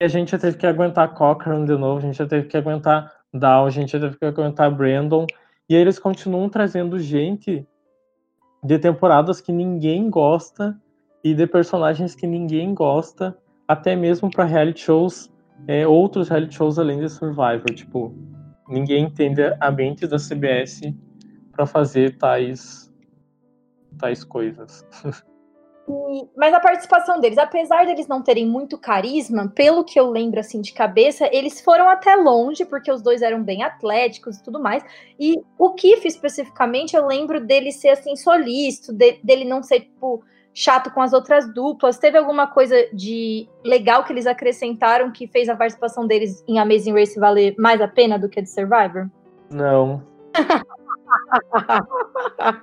que 0.00 0.06
a 0.06 0.08
gente 0.08 0.30
já 0.30 0.38
teve 0.38 0.56
que 0.56 0.66
aguentar 0.66 1.12
Cochran 1.12 1.66
de 1.66 1.76
novo, 1.76 1.98
a 1.98 2.00
gente 2.00 2.16
já 2.16 2.26
teve 2.26 2.48
que 2.48 2.56
aguentar 2.56 3.12
Dow, 3.30 3.66
a 3.66 3.70
gente 3.70 3.92
já 3.92 4.00
teve 4.00 4.16
que 4.16 4.24
aguentar 4.24 4.74
Brandon, 4.74 5.26
e 5.68 5.74
eles 5.74 5.98
continuam 5.98 6.48
trazendo 6.48 6.98
gente 6.98 7.66
de 8.64 8.78
temporadas 8.78 9.42
que 9.42 9.52
ninguém 9.52 10.08
gosta 10.08 10.74
e 11.22 11.34
de 11.34 11.46
personagens 11.46 12.14
que 12.14 12.26
ninguém 12.26 12.72
gosta, 12.72 13.36
até 13.68 13.94
mesmo 13.94 14.30
para 14.30 14.44
reality 14.44 14.80
shows, 14.80 15.30
é, 15.68 15.86
outros 15.86 16.30
reality 16.30 16.54
shows 16.54 16.78
além 16.78 16.98
de 16.98 17.10
Survivor. 17.10 17.66
Tipo, 17.74 18.14
ninguém 18.66 19.04
entende 19.04 19.42
a 19.60 19.70
mente 19.70 20.06
da 20.06 20.16
CBS 20.16 20.80
para 21.52 21.66
fazer 21.66 22.16
tais, 22.16 22.90
tais 23.98 24.24
coisas. 24.24 24.86
E- 25.88 26.28
mas 26.36 26.54
a 26.54 26.60
participação 26.60 27.18
deles, 27.20 27.38
apesar 27.38 27.84
deles 27.86 28.06
não 28.06 28.22
terem 28.22 28.46
muito 28.46 28.78
carisma, 28.78 29.48
pelo 29.48 29.84
que 29.84 29.98
eu 29.98 30.08
lembro 30.10 30.38
assim 30.40 30.60
de 30.60 30.72
cabeça, 30.72 31.28
eles 31.32 31.60
foram 31.60 31.88
até 31.88 32.14
longe, 32.14 32.64
porque 32.64 32.90
os 32.92 33.02
dois 33.02 33.20
eram 33.22 33.42
bem 33.42 33.62
atléticos 33.62 34.36
e 34.36 34.42
tudo 34.42 34.60
mais. 34.60 34.84
E 35.18 35.40
o 35.58 35.70
Keith, 35.74 36.04
especificamente, 36.04 36.94
eu 36.94 37.06
lembro 37.06 37.44
dele 37.44 37.72
ser 37.72 37.90
assim, 37.90 38.14
solícito, 38.16 38.92
de- 38.92 39.18
dele 39.24 39.44
não 39.44 39.62
ser, 39.62 39.80
tipo, 39.80 40.22
chato 40.54 40.90
com 40.92 41.00
as 41.00 41.12
outras 41.12 41.52
duplas. 41.52 41.98
Teve 41.98 42.18
alguma 42.18 42.46
coisa 42.46 42.76
de 42.92 43.48
legal 43.64 44.04
que 44.04 44.12
eles 44.12 44.26
acrescentaram 44.26 45.10
que 45.10 45.26
fez 45.26 45.48
a 45.48 45.56
participação 45.56 46.06
deles 46.06 46.44
em 46.46 46.58
Amazing 46.58 46.92
Race 46.92 47.18
valer 47.18 47.54
mais 47.58 47.80
a 47.80 47.88
pena 47.88 48.18
do 48.18 48.28
que 48.28 48.38
a 48.38 48.42
de 48.42 48.50
Survivor? 48.50 49.08
Não. 49.50 50.02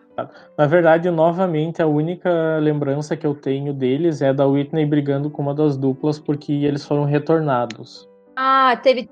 Na 0.58 0.66
verdade, 0.68 1.10
novamente, 1.10 1.82
a 1.82 1.88
única 1.88 2.58
lembrança 2.60 3.16
que 3.16 3.26
eu 3.26 3.34
tenho 3.34 3.74
deles 3.74 4.22
é 4.22 4.34
da 4.34 4.46
Whitney 4.46 4.86
brigando 4.86 5.30
com 5.30 5.42
uma 5.42 5.54
das 5.54 5.78
duplas 5.78 6.20
porque 6.20 6.52
eles 6.52 6.86
foram 6.86 7.06
retornados. 7.06 8.08
Ah, 8.36 8.78
teve 8.82 9.10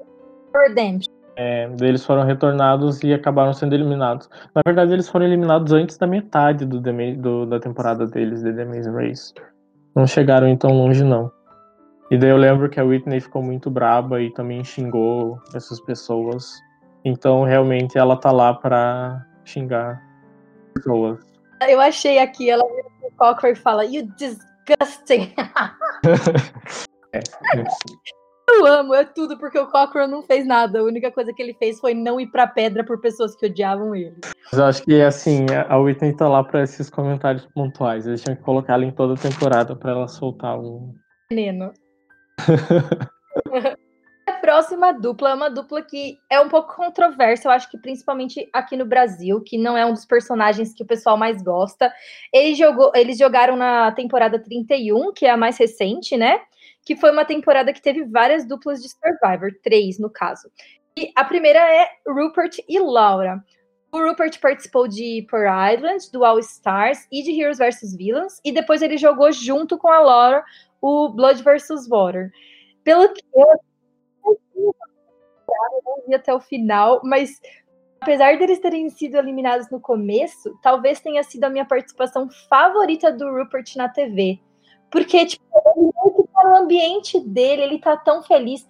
Redemption. 0.54 1.14
É, 1.40 1.70
eles 1.82 2.04
foram 2.04 2.24
retornados 2.24 3.04
e 3.04 3.14
acabaram 3.14 3.54
sendo 3.54 3.76
eliminados. 3.76 4.28
Na 4.56 4.62
verdade, 4.66 4.92
eles 4.92 5.08
foram 5.08 5.26
eliminados 5.26 5.72
antes 5.72 5.96
da 5.98 6.08
metade 6.08 6.66
do, 6.66 6.82
do- 6.82 7.46
da 7.46 7.60
temporada 7.60 8.08
deles, 8.08 8.42
de 8.42 8.52
The 8.52 8.64
Amazing 8.64 8.94
Race. 8.94 9.34
Não 9.96 10.08
chegaram 10.08 10.48
em 10.48 10.58
tão 10.58 10.72
longe, 10.72 11.04
não. 11.04 11.32
E 12.10 12.18
daí 12.18 12.32
eu 12.32 12.38
lembro 12.38 12.70
que 12.70 12.80
a 12.80 12.84
Whitney 12.84 13.20
ficou 13.20 13.44
muito 13.44 13.70
braba 13.70 14.20
e 14.22 14.32
também 14.34 14.64
xingou 14.64 15.40
essas 15.54 15.80
pessoas. 15.82 16.56
Então, 17.06 17.44
realmente, 17.44 17.98
ela 17.98 18.16
tá 18.16 18.32
lá 18.32 18.54
pra 18.54 19.24
xingar 19.48 20.02
pessoas. 20.74 21.20
Eu 21.68 21.80
achei 21.80 22.20
aqui, 22.20 22.50
ela 22.50 22.64
vira 22.68 22.90
pro 23.00 23.12
Cocker 23.18 23.52
e 23.52 23.56
fala, 23.56 23.86
You 23.86 24.08
disgusting. 24.18 25.34
É, 27.14 27.22
Eu 28.50 28.66
amo, 28.66 28.94
é 28.94 29.06
tudo 29.06 29.38
porque 29.38 29.58
o 29.58 29.68
Cochrane 29.68 30.12
não 30.12 30.22
fez 30.22 30.46
nada. 30.46 30.80
A 30.80 30.84
única 30.84 31.10
coisa 31.12 31.34
que 31.34 31.42
ele 31.42 31.54
fez 31.54 31.80
foi 31.80 31.94
não 31.94 32.20
ir 32.20 32.28
pra 32.28 32.46
pedra 32.46 32.84
por 32.84 33.00
pessoas 33.00 33.36
que 33.36 33.46
odiavam 33.46 33.96
ele. 33.96 34.16
Mas 34.52 34.60
eu 34.60 34.66
acho 34.66 34.84
que, 34.84 35.02
assim, 35.02 35.46
a 35.70 35.78
Whitney 35.78 36.16
tá 36.16 36.28
lá 36.28 36.44
pra 36.44 36.64
esses 36.64 36.90
comentários 36.90 37.46
pontuais. 37.54 38.06
Eles 38.06 38.22
tinham 38.22 38.36
que 38.36 38.44
colocar 38.44 38.74
ela 38.74 38.86
em 38.86 38.92
toda 38.92 39.14
a 39.14 39.18
temporada 39.18 39.76
pra 39.76 39.92
ela 39.92 40.08
soltar 40.08 40.60
um. 40.60 40.94
Veneno. 41.30 41.74
Próxima 44.48 44.94
dupla 44.94 45.32
é 45.32 45.34
uma 45.34 45.50
dupla 45.50 45.82
que 45.82 46.18
é 46.30 46.40
um 46.40 46.48
pouco 46.48 46.74
controversa, 46.74 47.50
eu 47.50 47.52
acho 47.52 47.70
que 47.70 47.78
principalmente 47.78 48.50
aqui 48.54 48.78
no 48.78 48.86
Brasil, 48.86 49.42
que 49.42 49.58
não 49.58 49.76
é 49.76 49.86
um 49.86 49.92
dos 49.92 50.06
personagens 50.06 50.74
que 50.74 50.82
o 50.82 50.86
pessoal 50.86 51.18
mais 51.18 51.42
gosta. 51.42 51.94
Eles, 52.34 52.58
jogou, 52.58 52.90
eles 52.96 53.18
jogaram 53.18 53.58
na 53.58 53.92
temporada 53.92 54.40
31, 54.40 55.12
que 55.12 55.26
é 55.26 55.32
a 55.32 55.36
mais 55.36 55.58
recente, 55.58 56.16
né? 56.16 56.40
Que 56.86 56.96
foi 56.96 57.12
uma 57.12 57.26
temporada 57.26 57.74
que 57.74 57.82
teve 57.82 58.06
várias 58.06 58.48
duplas 58.48 58.82
de 58.82 58.88
Survivor, 58.88 59.52
três 59.62 60.00
no 60.00 60.10
caso. 60.10 60.50
E 60.98 61.12
a 61.14 61.26
primeira 61.26 61.60
é 61.60 61.90
Rupert 62.08 62.56
e 62.70 62.80
Laura. 62.80 63.44
O 63.92 63.98
Rupert 63.98 64.40
participou 64.40 64.88
de 64.88 65.28
Per 65.30 65.42
Island, 65.42 66.10
do 66.10 66.24
All 66.24 66.40
Stars 66.40 67.06
e 67.12 67.22
de 67.22 67.38
Heroes 67.38 67.58
vs 67.58 67.98
Villains, 67.98 68.40
e 68.46 68.54
depois 68.54 68.82
ele 68.82 68.96
jogou 68.96 69.30
junto 69.30 69.78
com 69.78 69.90
a 69.90 70.00
Laura 70.00 70.42
o 70.82 71.10
Blood 71.10 71.44
vs 71.44 71.90
Water. 71.90 72.32
Pelo 72.86 73.10
que 73.10 73.22
eu 73.36 73.67
não 74.58 76.04
vi 76.08 76.16
até 76.16 76.34
o 76.34 76.40
final, 76.40 77.02
mas 77.04 77.40
apesar 78.00 78.38
deles 78.38 78.60
terem 78.60 78.90
sido 78.90 79.16
eliminados 79.16 79.70
no 79.70 79.80
começo, 79.80 80.58
talvez 80.62 81.00
tenha 81.00 81.24
sido 81.24 81.44
a 81.44 81.50
minha 81.50 81.66
participação 81.66 82.28
favorita 82.50 83.12
do 83.12 83.32
Rupert 83.32 83.76
na 83.76 83.90
TV. 83.90 84.40
Porque, 84.90 85.26
tipo, 85.26 85.44
ele 85.76 86.28
tá 86.34 86.44
no 86.50 86.56
ambiente 86.58 87.20
dele, 87.20 87.64
ele 87.64 87.80
tá 87.80 87.98
tão 87.98 88.24
feliz. 88.24 88.68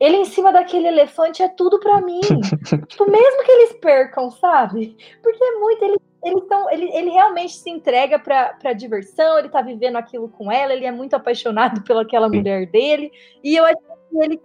Ele 0.00 0.16
em 0.16 0.24
cima 0.24 0.52
daquele 0.52 0.88
elefante 0.88 1.42
é 1.42 1.48
tudo 1.48 1.78
pra 1.78 2.00
mim. 2.00 2.20
tipo, 2.88 3.10
mesmo 3.10 3.44
que 3.44 3.52
eles 3.52 3.72
percam, 3.74 4.30
sabe? 4.30 4.96
Porque 5.22 5.42
é 5.42 5.58
muito. 5.58 5.84
Ele, 5.84 5.96
ele, 6.24 6.40
tão, 6.42 6.70
ele, 6.70 6.90
ele 6.92 7.10
realmente 7.10 7.52
se 7.52 7.70
entrega 7.70 8.18
pra, 8.18 8.54
pra 8.54 8.72
diversão, 8.72 9.38
ele 9.38 9.48
tá 9.48 9.60
vivendo 9.60 9.96
aquilo 9.96 10.28
com 10.28 10.50
ela, 10.50 10.72
ele 10.72 10.86
é 10.86 10.90
muito 10.90 11.14
apaixonado 11.14 11.82
pelaquela 11.82 12.28
mulher 12.28 12.66
dele. 12.70 13.10
E 13.44 13.56
eu 13.56 13.64
acho 13.64 13.76
que 14.10 14.18
ele 14.18 14.40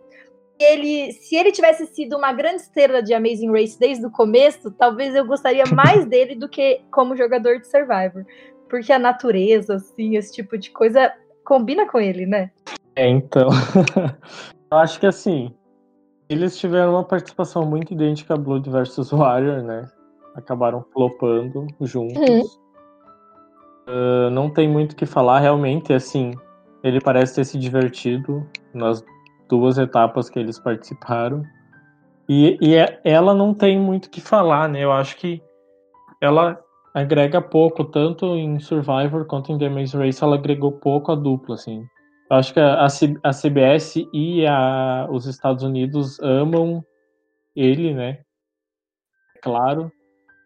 ele, 0.63 1.13
se 1.13 1.35
ele 1.35 1.51
tivesse 1.51 1.85
sido 1.87 2.17
uma 2.17 2.33
grande 2.33 2.61
estrela 2.61 3.01
de 3.01 3.13
Amazing 3.13 3.51
Race 3.51 3.79
desde 3.79 4.05
o 4.05 4.11
começo, 4.11 4.71
talvez 4.71 5.15
eu 5.15 5.25
gostaria 5.25 5.63
mais 5.73 6.05
dele 6.05 6.35
do 6.35 6.49
que 6.49 6.81
como 6.91 7.15
jogador 7.15 7.59
de 7.59 7.67
Survivor. 7.67 8.25
Porque 8.69 8.91
a 8.91 8.99
natureza, 8.99 9.75
assim, 9.75 10.15
esse 10.15 10.33
tipo 10.33 10.57
de 10.57 10.71
coisa 10.71 11.13
combina 11.43 11.87
com 11.87 11.99
ele, 11.99 12.25
né? 12.25 12.51
É, 12.95 13.07
então. 13.07 13.49
eu 14.71 14.77
acho 14.77 14.99
que 14.99 15.05
assim. 15.05 15.53
Eles 16.29 16.57
tiveram 16.57 16.91
uma 16.93 17.03
participação 17.03 17.65
muito 17.65 17.91
idêntica 17.93 18.35
a 18.35 18.37
Blood 18.37 18.69
vs 18.69 19.11
Warrior, 19.11 19.61
né? 19.63 19.85
Acabaram 20.33 20.85
flopando 20.93 21.67
juntos. 21.81 22.17
Uhum. 22.17 22.41
Uh, 23.89 24.29
não 24.31 24.49
tem 24.49 24.69
muito 24.69 24.93
o 24.93 24.95
que 24.95 25.05
falar, 25.05 25.39
realmente, 25.39 25.91
assim. 25.91 26.31
Ele 26.83 27.01
parece 27.01 27.35
ter 27.35 27.43
se 27.43 27.59
divertido 27.59 28.47
nas 28.73 29.03
duas 29.51 29.77
etapas 29.77 30.29
que 30.29 30.39
eles 30.39 30.57
participaram. 30.57 31.43
E, 32.27 32.57
e 32.61 32.75
é- 32.75 33.01
ela 33.03 33.33
não 33.33 33.53
tem 33.53 33.77
muito 33.77 34.05
o 34.05 34.09
que 34.09 34.21
falar, 34.21 34.69
né? 34.69 34.81
Eu 34.81 34.93
acho 34.93 35.17
que 35.17 35.43
ela 36.21 36.57
agrega 36.93 37.41
pouco, 37.41 37.83
tanto 37.83 38.25
em 38.37 38.57
Survivor 38.61 39.25
quanto 39.25 39.51
em 39.51 39.57
The 39.57 39.67
Maze 39.67 39.97
Race, 39.97 40.23
ela 40.23 40.35
agregou 40.35 40.71
pouco 40.71 41.11
a 41.11 41.15
dupla, 41.15 41.55
assim. 41.55 41.85
Eu 42.29 42.37
acho 42.37 42.53
que 42.53 42.59
a, 42.61 42.85
a 42.85 43.33
CBS 43.33 44.09
e 44.13 44.47
a- 44.47 45.07
os 45.11 45.25
Estados 45.25 45.63
Unidos 45.63 46.17
amam 46.21 46.81
ele, 47.53 47.93
né? 47.93 48.21
Claro. 49.41 49.91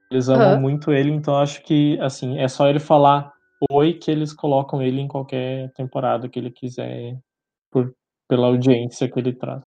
Eles 0.09 0.29
amam 0.29 0.53
Aham. 0.53 0.59
muito 0.61 0.91
ele, 0.91 1.11
então 1.11 1.35
acho 1.37 1.61
que, 1.63 1.99
assim, 1.99 2.39
é 2.39 2.47
só 2.47 2.67
ele 2.67 2.79
falar 2.79 3.31
Oi 3.71 3.93
que 3.93 4.11
eles 4.11 4.33
colocam 4.33 4.81
ele 4.81 4.99
em 4.99 5.07
qualquer 5.07 5.71
temporada 5.73 6.27
que 6.27 6.37
ele 6.37 6.51
quiser, 6.51 7.17
por, 7.71 7.95
pela 8.27 8.47
audiência 8.47 9.09
que 9.09 9.19
ele 9.19 9.33
traz. 9.33 9.61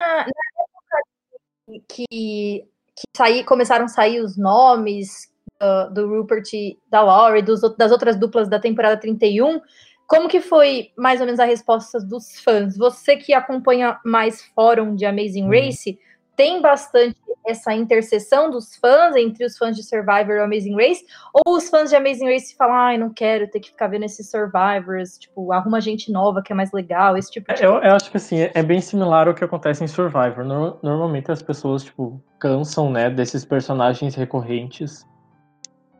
Ah, 0.00 0.24
na 0.26 1.74
época 1.74 1.82
que, 1.88 2.06
que 2.08 3.04
saí, 3.16 3.44
começaram 3.44 3.84
a 3.84 3.88
sair 3.88 4.20
os 4.20 4.36
nomes 4.36 5.32
do, 5.60 5.94
do 5.94 6.08
Rupert, 6.08 6.48
da 6.88 7.00
Laurie, 7.00 7.42
dos, 7.42 7.60
das 7.76 7.92
outras 7.92 8.16
duplas 8.16 8.48
da 8.48 8.58
temporada 8.58 9.00
31, 9.00 9.60
como 10.06 10.28
que 10.28 10.40
foi 10.40 10.90
mais 10.96 11.20
ou 11.20 11.26
menos 11.26 11.40
a 11.40 11.44
resposta 11.44 11.98
dos 11.98 12.40
fãs? 12.40 12.76
Você 12.76 13.16
que 13.16 13.32
acompanha 13.32 13.98
mais 14.04 14.42
fórum 14.54 14.94
de 14.94 15.06
Amazing 15.06 15.44
uhum. 15.44 15.50
Race, 15.50 15.98
tem 16.36 16.60
bastante 16.60 17.16
essa 17.46 17.74
interseção 17.74 18.50
dos 18.50 18.76
fãs 18.76 19.16
entre 19.16 19.44
os 19.44 19.58
fãs 19.58 19.76
de 19.76 19.82
Survivor 19.82 20.36
e 20.36 20.40
Amazing 20.40 20.76
Race? 20.76 21.04
Ou 21.34 21.56
os 21.56 21.68
fãs 21.68 21.90
de 21.90 21.96
Amazing 21.96 22.26
Race 22.26 22.54
falam, 22.56 22.74
ai, 22.74 22.98
não 22.98 23.10
quero 23.10 23.48
ter 23.48 23.60
que 23.60 23.70
ficar 23.70 23.88
vendo 23.88 24.04
esses 24.04 24.30
Survivors, 24.30 25.18
tipo, 25.18 25.52
arruma 25.52 25.80
gente 25.80 26.10
nova 26.12 26.42
que 26.42 26.52
é 26.52 26.56
mais 26.56 26.72
legal, 26.72 27.16
esse 27.16 27.30
tipo 27.30 27.52
de 27.52 27.62
eu, 27.62 27.74
eu 27.74 27.94
acho 27.94 28.10
que 28.10 28.16
assim, 28.16 28.48
é 28.54 28.62
bem 28.62 28.80
similar 28.80 29.28
ao 29.28 29.34
que 29.34 29.44
acontece 29.44 29.82
em 29.82 29.88
Survivor. 29.88 30.44
No, 30.44 30.78
normalmente 30.82 31.30
as 31.30 31.42
pessoas, 31.42 31.84
tipo, 31.84 32.22
cansam, 32.38 32.90
né, 32.90 33.10
desses 33.10 33.44
personagens 33.44 34.14
recorrentes. 34.14 35.04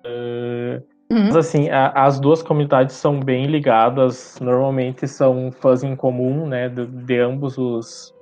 Uh, 0.05 0.83
uhum. 1.11 1.27
Mas 1.27 1.37
assim, 1.37 1.71
a, 1.71 1.89
as 1.89 2.21
duas 2.21 2.43
comunidades 2.43 2.95
são 2.97 3.21
bem 3.21 3.47
ligadas, 3.47 4.39
normalmente 4.41 5.07
são 5.09 5.51
fãs 5.53 5.83
em 5.83 5.97
comum, 5.97 6.47
né, 6.47 6.69
de, 6.69 6.87
de 6.87 7.19
ambos 7.19 7.59
os, 7.59 8.15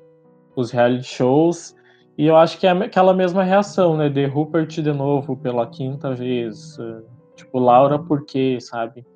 os 0.57 0.71
reality 0.71 1.05
shows. 1.05 1.79
E 2.21 2.27
eu 2.27 2.37
acho 2.37 2.59
que 2.59 2.67
é 2.67 2.71
aquela 2.71 3.15
mesma 3.15 3.43
reação, 3.43 3.97
né? 3.97 4.11
De 4.11 4.27
Rupert 4.27 4.69
de 4.69 4.93
novo 4.93 5.35
pela 5.39 5.67
quinta 5.67 6.15
vez. 6.15 6.79
Eh, 6.79 7.01
tipo, 7.35 7.59
Laura, 7.59 7.99
por 7.99 8.27
quê, 8.27 8.59
sabe? 8.61 9.07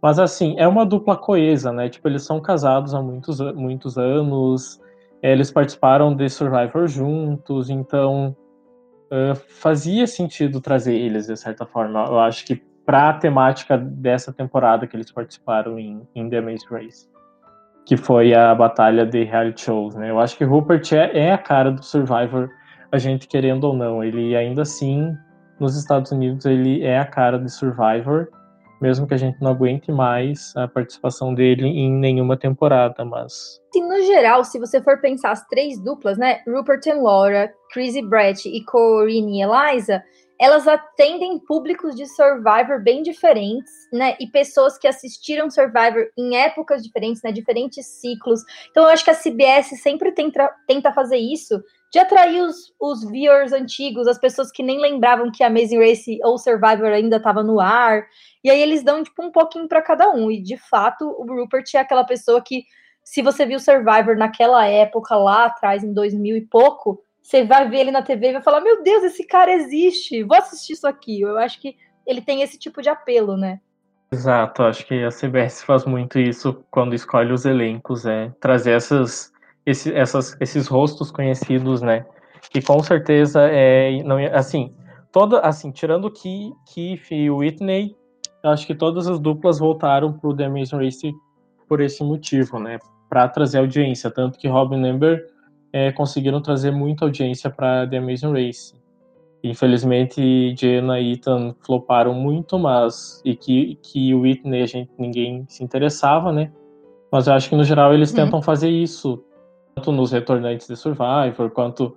Mas 0.00 0.18
assim, 0.18 0.54
é 0.56 0.66
uma 0.66 0.86
dupla 0.86 1.14
coesa, 1.14 1.70
né? 1.70 1.90
Tipo, 1.90 2.08
eles 2.08 2.22
são 2.22 2.40
casados 2.40 2.94
há 2.94 3.02
muitos, 3.02 3.38
muitos 3.54 3.98
anos, 3.98 4.80
eles 5.22 5.50
participaram 5.50 6.16
de 6.16 6.26
Survivor 6.30 6.88
juntos, 6.88 7.68
então 7.68 8.34
uh, 9.12 9.34
fazia 9.34 10.06
sentido 10.06 10.58
trazer 10.58 10.94
eles 10.94 11.26
de 11.26 11.36
certa 11.36 11.66
forma. 11.66 12.06
Eu 12.06 12.18
acho 12.18 12.46
que 12.46 12.56
para 12.86 13.10
a 13.10 13.12
temática 13.12 13.76
dessa 13.76 14.32
temporada 14.32 14.86
que 14.86 14.96
eles 14.96 15.12
participaram 15.12 15.78
em, 15.78 16.00
em 16.14 16.30
The 16.30 16.40
Maze 16.40 16.64
Race 16.70 17.13
que 17.84 17.96
foi 17.96 18.34
a 18.34 18.54
batalha 18.54 19.04
de 19.04 19.24
reality 19.24 19.62
shows, 19.62 19.94
né? 19.94 20.10
Eu 20.10 20.18
acho 20.18 20.36
que 20.36 20.44
Rupert 20.44 20.92
é, 20.92 21.26
é 21.26 21.32
a 21.32 21.38
cara 21.38 21.70
do 21.70 21.84
Survivor, 21.84 22.48
a 22.90 22.98
gente 22.98 23.28
querendo 23.28 23.64
ou 23.64 23.74
não. 23.74 24.02
Ele 24.02 24.34
ainda 24.34 24.62
assim, 24.62 25.14
nos 25.60 25.76
Estados 25.76 26.10
Unidos, 26.10 26.46
ele 26.46 26.82
é 26.82 26.98
a 26.98 27.04
cara 27.04 27.38
de 27.38 27.50
Survivor, 27.50 28.28
mesmo 28.80 29.06
que 29.06 29.14
a 29.14 29.18
gente 29.18 29.40
não 29.40 29.50
aguente 29.50 29.92
mais 29.92 30.54
a 30.56 30.66
participação 30.66 31.34
dele 31.34 31.66
em 31.66 31.90
nenhuma 31.92 32.36
temporada, 32.36 33.04
mas... 33.04 33.60
Sim, 33.72 33.86
no 33.88 34.02
geral, 34.02 34.44
se 34.44 34.58
você 34.58 34.82
for 34.82 35.00
pensar 35.00 35.32
as 35.32 35.46
três 35.46 35.78
duplas, 35.82 36.16
né? 36.16 36.40
Rupert 36.46 36.86
e 36.86 36.92
Laura, 36.92 37.52
Chrissy 37.72 38.02
Brett 38.02 38.48
e 38.48 38.64
Corinne 38.64 39.40
e 39.40 39.42
Eliza 39.42 40.02
elas 40.40 40.66
atendem 40.66 41.38
públicos 41.38 41.94
de 41.94 42.06
Survivor 42.06 42.82
bem 42.82 43.02
diferentes, 43.02 43.72
né? 43.92 44.16
E 44.18 44.26
pessoas 44.26 44.76
que 44.76 44.88
assistiram 44.88 45.50
Survivor 45.50 46.08
em 46.18 46.36
épocas 46.36 46.82
diferentes, 46.82 47.22
né? 47.22 47.30
Diferentes 47.30 47.86
ciclos. 47.86 48.40
Então, 48.70 48.84
eu 48.84 48.90
acho 48.90 49.04
que 49.04 49.10
a 49.10 49.14
CBS 49.14 49.80
sempre 49.80 50.12
tenta, 50.12 50.50
tenta 50.66 50.92
fazer 50.92 51.18
isso, 51.18 51.62
de 51.92 51.98
atrair 52.00 52.42
os, 52.42 52.74
os 52.80 53.08
viewers 53.08 53.52
antigos, 53.52 54.08
as 54.08 54.18
pessoas 54.18 54.50
que 54.50 54.62
nem 54.62 54.80
lembravam 54.80 55.30
que 55.30 55.44
a 55.44 55.46
Amazing 55.46 55.78
Race 55.78 56.18
ou 56.24 56.36
Survivor 56.36 56.88
ainda 56.88 57.18
estava 57.18 57.42
no 57.42 57.60
ar. 57.60 58.04
E 58.42 58.50
aí 58.50 58.60
eles 58.60 58.82
dão, 58.82 59.02
tipo, 59.04 59.22
um 59.22 59.30
pouquinho 59.30 59.68
para 59.68 59.80
cada 59.80 60.10
um. 60.10 60.30
E, 60.30 60.42
de 60.42 60.56
fato, 60.56 61.04
o 61.06 61.24
Rupert 61.24 61.64
é 61.74 61.78
aquela 61.78 62.04
pessoa 62.04 62.42
que, 62.42 62.64
se 63.04 63.22
você 63.22 63.46
viu 63.46 63.60
Survivor 63.60 64.16
naquela 64.16 64.66
época, 64.66 65.14
lá 65.14 65.44
atrás, 65.44 65.84
em 65.84 65.94
2000 65.94 66.36
e 66.36 66.40
pouco 66.40 67.00
você 67.24 67.42
vai 67.42 67.68
ver 67.70 67.78
ele 67.78 67.90
na 67.90 68.02
TV 68.02 68.28
e 68.28 68.32
vai 68.34 68.42
falar: 68.42 68.60
Meu 68.60 68.82
Deus, 68.82 69.02
esse 69.02 69.24
cara 69.24 69.50
existe, 69.50 70.22
vou 70.22 70.36
assistir 70.36 70.74
isso 70.74 70.86
aqui. 70.86 71.22
Eu 71.22 71.38
acho 71.38 71.58
que 71.58 71.74
ele 72.06 72.20
tem 72.20 72.42
esse 72.42 72.58
tipo 72.58 72.82
de 72.82 72.90
apelo, 72.90 73.34
né? 73.34 73.60
Exato, 74.12 74.62
acho 74.62 74.86
que 74.86 75.02
a 75.02 75.08
CBS 75.08 75.62
faz 75.62 75.86
muito 75.86 76.18
isso 76.20 76.62
quando 76.70 76.94
escolhe 76.94 77.32
os 77.32 77.46
elencos, 77.46 78.04
é 78.04 78.30
trazer 78.38 78.72
essas, 78.72 79.32
esse, 79.64 79.92
essas, 79.92 80.36
esses 80.38 80.68
rostos 80.68 81.10
conhecidos, 81.10 81.80
né? 81.80 82.04
E 82.54 82.60
com 82.60 82.80
certeza 82.82 83.40
é 83.50 84.02
não 84.04 84.18
assim, 84.32 84.72
toda 85.10 85.40
assim, 85.40 85.72
tirando 85.72 86.10
que 86.10 86.52
Keith 86.72 87.10
e 87.10 87.30
Whitney, 87.30 87.96
acho 88.44 88.66
que 88.66 88.74
todas 88.74 89.08
as 89.08 89.18
duplas 89.18 89.58
voltaram 89.58 90.12
pro 90.12 90.36
The 90.36 90.44
Amazing 90.44 90.76
Race 90.76 91.12
por 91.66 91.80
esse 91.80 92.04
motivo, 92.04 92.58
né? 92.60 92.78
Para 93.08 93.26
trazer 93.28 93.58
audiência, 93.58 94.10
tanto 94.10 94.38
que 94.38 94.46
Robin 94.46 94.86
Amber 94.86 95.33
é, 95.74 95.90
conseguiram 95.90 96.40
trazer 96.40 96.70
muita 96.70 97.04
audiência 97.04 97.50
para 97.50 97.84
The 97.84 97.96
Amazing 97.96 98.32
Race. 98.32 98.72
Infelizmente, 99.42 100.54
Jenna 100.56 101.00
e 101.00 101.14
Ethan 101.14 101.52
floparam 101.66 102.14
muito, 102.14 102.56
mas 102.56 103.20
e 103.24 103.34
que, 103.34 103.76
que 103.82 104.14
o 104.14 104.20
Whitney 104.20 104.62
a 104.62 104.66
gente 104.66 104.92
ninguém 104.96 105.44
se 105.48 105.64
interessava, 105.64 106.32
né? 106.32 106.52
Mas 107.10 107.26
eu 107.26 107.34
acho 107.34 107.48
que 107.48 107.56
no 107.56 107.64
geral 107.64 107.92
eles 107.92 108.10
uhum. 108.10 108.16
tentam 108.16 108.40
fazer 108.40 108.70
isso, 108.70 109.24
tanto 109.74 109.90
nos 109.90 110.12
retornantes 110.12 110.68
de 110.68 110.76
Survivor, 110.76 111.50
quanto 111.50 111.96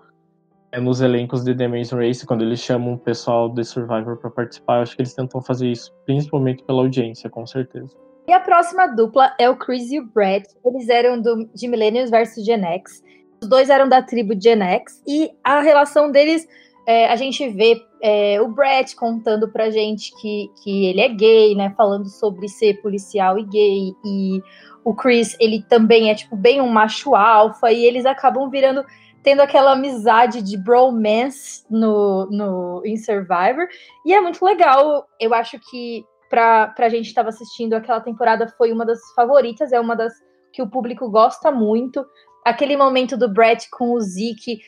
é, 0.71 0.81
nos 0.81 0.99
elencos 0.99 1.43
de 1.43 1.53
The 1.53 1.65
Amazing 1.65 1.97
Race, 1.97 2.25
quando 2.25 2.41
eles 2.41 2.59
chamam 2.59 2.95
o 2.95 2.97
pessoal 2.97 3.47
de 3.47 3.63
Survivor 3.63 4.17
para 4.17 4.31
participar, 4.31 4.77
eu 4.77 4.81
acho 4.81 4.95
que 4.95 5.03
eles 5.03 5.13
tentam 5.13 5.39
fazer 5.39 5.67
isso, 5.69 5.93
principalmente 6.03 6.63
pela 6.63 6.81
audiência, 6.81 7.29
com 7.29 7.45
certeza. 7.45 7.95
E 8.27 8.33
a 8.33 8.39
próxima 8.39 8.87
dupla 8.87 9.35
é 9.39 9.47
o 9.47 9.55
Chris 9.55 9.91
e 9.91 9.99
o 9.99 10.07
Brett. 10.07 10.47
Eles 10.65 10.89
eram 10.89 11.21
do, 11.21 11.47
de 11.53 11.67
Millennials 11.67 12.09
versus 12.09 12.43
Gen 12.43 12.65
X. 12.65 13.03
Os 13.41 13.47
dois 13.47 13.69
eram 13.69 13.87
da 13.87 14.01
tribo 14.01 14.33
Gen 14.39 14.61
X 14.61 15.01
e 15.07 15.31
a 15.43 15.61
relação 15.61 16.11
deles, 16.11 16.47
é, 16.87 17.07
a 17.09 17.15
gente 17.15 17.47
vê 17.49 17.85
é, 18.01 18.41
o 18.41 18.47
Brett 18.47 18.95
contando 18.95 19.51
pra 19.51 19.69
gente 19.69 20.15
que, 20.21 20.49
que 20.63 20.85
ele 20.85 21.01
é 21.01 21.09
gay, 21.09 21.55
né? 21.55 21.73
Falando 21.75 22.07
sobre 22.07 22.47
ser 22.47 22.81
policial 22.81 23.37
e 23.37 23.43
gay. 23.43 23.93
E 24.05 24.41
o 24.83 24.93
Chris, 24.93 25.35
ele 25.39 25.63
também 25.67 26.09
é, 26.09 26.15
tipo, 26.15 26.35
bem 26.35 26.61
um 26.61 26.69
macho 26.69 27.15
alfa. 27.15 27.71
E 27.71 27.83
eles 27.83 28.05
acabam 28.05 28.49
virando, 28.49 28.85
tendo 29.21 29.41
aquela 29.41 29.73
amizade 29.73 30.41
de 30.41 30.57
bromance 30.57 31.65
no, 31.69 32.27
no, 32.31 32.81
em 32.85 32.95
Survivor. 32.95 33.67
E 34.05 34.13
é 34.13 34.21
muito 34.21 34.43
legal. 34.45 35.05
Eu 35.19 35.33
acho 35.33 35.59
que 35.59 36.05
pra, 36.29 36.67
pra 36.67 36.89
gente 36.89 37.07
estava 37.07 37.29
assistindo 37.29 37.73
aquela 37.73 37.99
temporada 37.99 38.47
foi 38.57 38.71
uma 38.71 38.85
das 38.85 38.99
favoritas. 39.13 39.71
É 39.71 39.79
uma 39.79 39.95
das 39.95 40.13
que 40.53 40.61
o 40.61 40.69
público 40.69 41.09
gosta 41.09 41.51
muito 41.51 42.05
aquele 42.47 42.77
momento 42.77 43.17
do 43.17 43.27
Brett 43.27 43.69
com 43.69 43.91
o 43.91 43.99
Zeke 43.99 44.61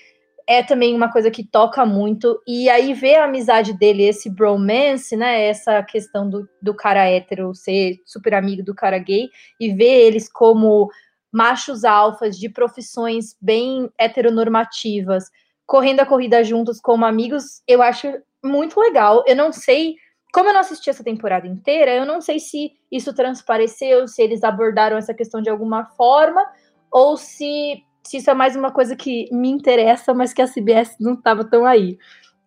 é 0.48 0.64
também 0.64 0.96
uma 0.96 1.12
coisa 1.12 1.30
que 1.30 1.44
toca 1.44 1.86
muito. 1.86 2.42
E 2.48 2.70
aí 2.70 2.94
ver 2.94 3.16
a 3.16 3.26
amizade 3.26 3.72
dele, 3.72 4.04
esse 4.04 4.30
bromance, 4.30 5.16
né? 5.16 5.46
Essa 5.46 5.82
questão 5.84 6.30
do, 6.30 6.50
do 6.62 6.74
cara 6.74 7.08
hétero 7.08 7.54
ser 7.54 7.98
super 8.06 8.34
amigo 8.34 8.64
do 8.64 8.76
cara 8.76 8.98
gay, 8.98 9.30
e 9.60 9.72
ver 9.72 10.08
eles 10.08 10.28
como 10.28 10.90
machos 11.32 11.86
alfas 11.86 12.38
de 12.38 12.50
profissões 12.50 13.36
bem 13.40 13.90
heteronormativas, 13.98 15.26
correndo 15.68 16.00
a 16.00 16.06
corrida 16.06 16.44
juntos 16.44 16.82
como 16.82 17.06
amigos, 17.06 17.62
eu 17.68 17.82
acho 17.84 18.08
muito 18.44 18.80
legal. 18.80 19.24
Eu 19.28 19.36
não 19.36 19.54
sei. 19.54 19.96
Como 20.34 20.50
eu 20.50 20.54
não 20.54 20.62
assisti 20.62 20.90
essa 20.90 21.04
temporada 21.04 21.48
inteira, 21.48 21.92
eu 21.92 22.06
não 22.06 22.22
sei 22.22 22.40
se 22.40 22.72
isso 22.92 23.14
transpareceu, 23.14 24.08
se 24.08 24.22
eles 24.22 24.44
abordaram 24.44 24.98
essa 24.98 25.14
questão 25.14 25.42
de 25.42 25.50
alguma 25.50 25.86
forma, 25.86 26.46
ou 26.92 27.18
se, 27.18 27.84
se 28.04 28.18
isso 28.18 28.30
é 28.30 28.34
mais 28.34 28.56
uma 28.56 28.72
coisa 28.72 28.96
que 28.96 29.28
me 29.32 29.50
interessa, 29.50 30.14
mas 30.14 30.34
que 30.34 30.42
a 30.42 30.48
CBS 30.48 30.96
não 31.00 31.14
estava 31.14 31.44
tão 31.44 31.66
aí. 31.66 31.98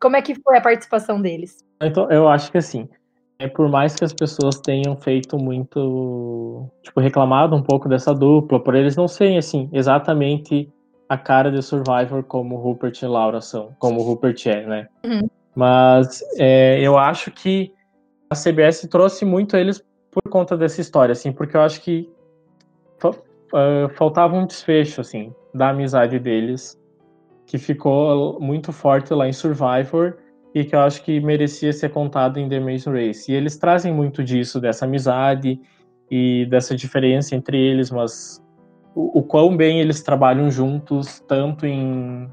Como 0.00 0.16
é 0.16 0.22
que 0.22 0.34
foi 0.34 0.58
a 0.58 0.60
participação 0.60 1.20
deles? 1.20 1.64
Então, 1.80 2.10
eu 2.10 2.28
acho 2.28 2.50
que 2.50 2.58
assim, 2.58 2.88
é 3.38 3.48
por 3.48 3.68
mais 3.68 3.94
que 3.94 4.04
as 4.04 4.12
pessoas 4.12 4.60
tenham 4.60 4.96
feito 4.96 5.36
muito, 5.36 6.68
tipo, 6.82 7.00
reclamado 7.00 7.56
um 7.56 7.62
pouco 7.62 7.88
dessa 7.88 8.14
dupla, 8.14 8.62
por 8.62 8.74
eles 8.74 8.96
não 8.96 9.08
serem 9.08 9.38
assim, 9.38 9.68
exatamente 9.72 10.68
a 11.08 11.18
cara 11.18 11.50
de 11.50 11.60
Survivor 11.60 12.22
como 12.24 12.56
Rupert 12.56 13.02
e 13.02 13.06
Laura 13.06 13.40
são, 13.40 13.74
como 13.78 14.02
Rupert 14.02 14.46
é, 14.46 14.66
né? 14.66 14.88
Uhum. 15.04 15.28
Mas 15.54 16.22
é, 16.38 16.80
eu 16.80 16.96
acho 16.96 17.30
que 17.30 17.72
a 18.30 18.34
CBS 18.34 18.88
trouxe 18.88 19.24
muito 19.24 19.56
eles 19.56 19.84
por 20.10 20.22
conta 20.30 20.56
dessa 20.56 20.80
história, 20.80 21.12
assim, 21.12 21.32
porque 21.32 21.56
eu 21.56 21.62
acho 21.62 21.80
que 21.82 22.08
uh, 23.52 23.88
faltava 23.94 24.34
um 24.36 24.46
desfecho, 24.46 25.00
assim, 25.00 25.32
da 25.54 25.70
amizade 25.70 26.18
deles, 26.18 26.78
que 27.46 27.58
ficou 27.58 28.40
muito 28.40 28.72
forte 28.72 29.12
lá 29.12 29.28
em 29.28 29.32
Survivor 29.32 30.16
e 30.54 30.64
que 30.64 30.74
eu 30.74 30.80
acho 30.80 31.02
que 31.02 31.20
merecia 31.20 31.72
ser 31.72 31.90
contado 31.90 32.38
em 32.38 32.48
The 32.48 32.58
Amazing 32.58 32.90
Race. 32.90 33.30
E 33.30 33.34
eles 33.34 33.56
trazem 33.56 33.92
muito 33.92 34.22
disso, 34.22 34.60
dessa 34.60 34.84
amizade 34.84 35.60
e 36.10 36.46
dessa 36.46 36.76
diferença 36.76 37.34
entre 37.34 37.58
eles, 37.58 37.90
mas 37.90 38.42
o, 38.94 39.20
o 39.20 39.22
quão 39.22 39.56
bem 39.56 39.80
eles 39.80 40.02
trabalham 40.02 40.50
juntos, 40.50 41.20
tanto 41.20 41.66
em 41.66 42.30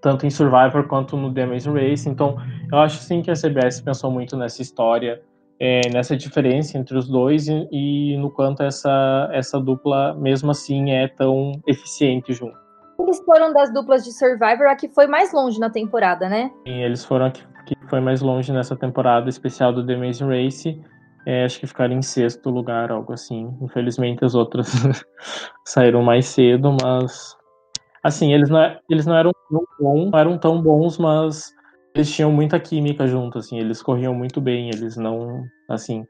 tanto 0.00 0.26
em 0.26 0.30
Survivor 0.30 0.86
quanto 0.86 1.16
no 1.16 1.32
The 1.32 1.44
Amazing 1.44 1.72
Race. 1.72 2.06
Então, 2.06 2.36
eu 2.70 2.78
acho 2.78 2.98
sim 2.98 3.22
que 3.22 3.30
a 3.30 3.34
CBS 3.34 3.80
pensou 3.80 4.10
muito 4.10 4.36
nessa 4.36 4.60
história 4.60 5.22
é, 5.60 5.82
nessa 5.92 6.16
diferença 6.16 6.76
entre 6.76 6.96
os 6.96 7.08
dois 7.08 7.48
e, 7.48 7.68
e, 7.70 8.16
no 8.16 8.30
quanto 8.30 8.62
essa, 8.62 9.28
essa 9.32 9.60
dupla, 9.60 10.14
mesmo 10.14 10.50
assim, 10.50 10.90
é 10.90 11.08
tão 11.08 11.52
eficiente 11.66 12.32
junto. 12.32 12.56
Eles 13.00 13.20
foram 13.24 13.52
das 13.52 13.72
duplas 13.72 14.04
de 14.04 14.12
Survivor 14.12 14.66
a 14.66 14.76
que 14.76 14.88
foi 14.88 15.06
mais 15.06 15.32
longe 15.32 15.58
na 15.58 15.70
temporada, 15.70 16.28
né? 16.28 16.50
Sim, 16.66 16.82
eles 16.82 17.04
foram 17.04 17.26
a 17.26 17.30
que, 17.30 17.44
que 17.66 17.76
foi 17.88 18.00
mais 18.00 18.20
longe 18.20 18.52
nessa 18.52 18.76
temporada 18.76 19.28
especial 19.28 19.72
do 19.72 19.84
The 19.84 19.94
Amazing 19.94 20.28
Race. 20.28 20.80
É, 21.26 21.44
acho 21.44 21.58
que 21.58 21.66
ficaram 21.66 21.94
em 21.94 22.02
sexto 22.02 22.50
lugar, 22.50 22.90
algo 22.90 23.12
assim. 23.12 23.56
Infelizmente 23.60 24.24
as 24.24 24.34
outras 24.34 24.68
saíram 25.64 26.02
mais 26.02 26.26
cedo, 26.26 26.76
mas 26.82 27.36
assim, 28.02 28.32
eles 28.32 28.50
não, 28.50 28.60
é, 28.60 28.78
eles 28.90 29.06
não 29.06 29.16
eram 29.16 29.32
tão 29.48 29.64
bons, 29.80 30.10
não 30.10 30.18
eram 30.18 30.38
tão 30.38 30.62
bons, 30.62 30.98
mas 30.98 31.52
eles 31.94 32.10
tinham 32.10 32.32
muita 32.32 32.58
química 32.58 33.06
junto, 33.06 33.38
assim, 33.38 33.58
eles 33.58 33.80
corriam 33.80 34.12
muito 34.12 34.40
bem, 34.40 34.68
eles 34.68 34.96
não, 34.96 35.44
assim, 35.68 36.04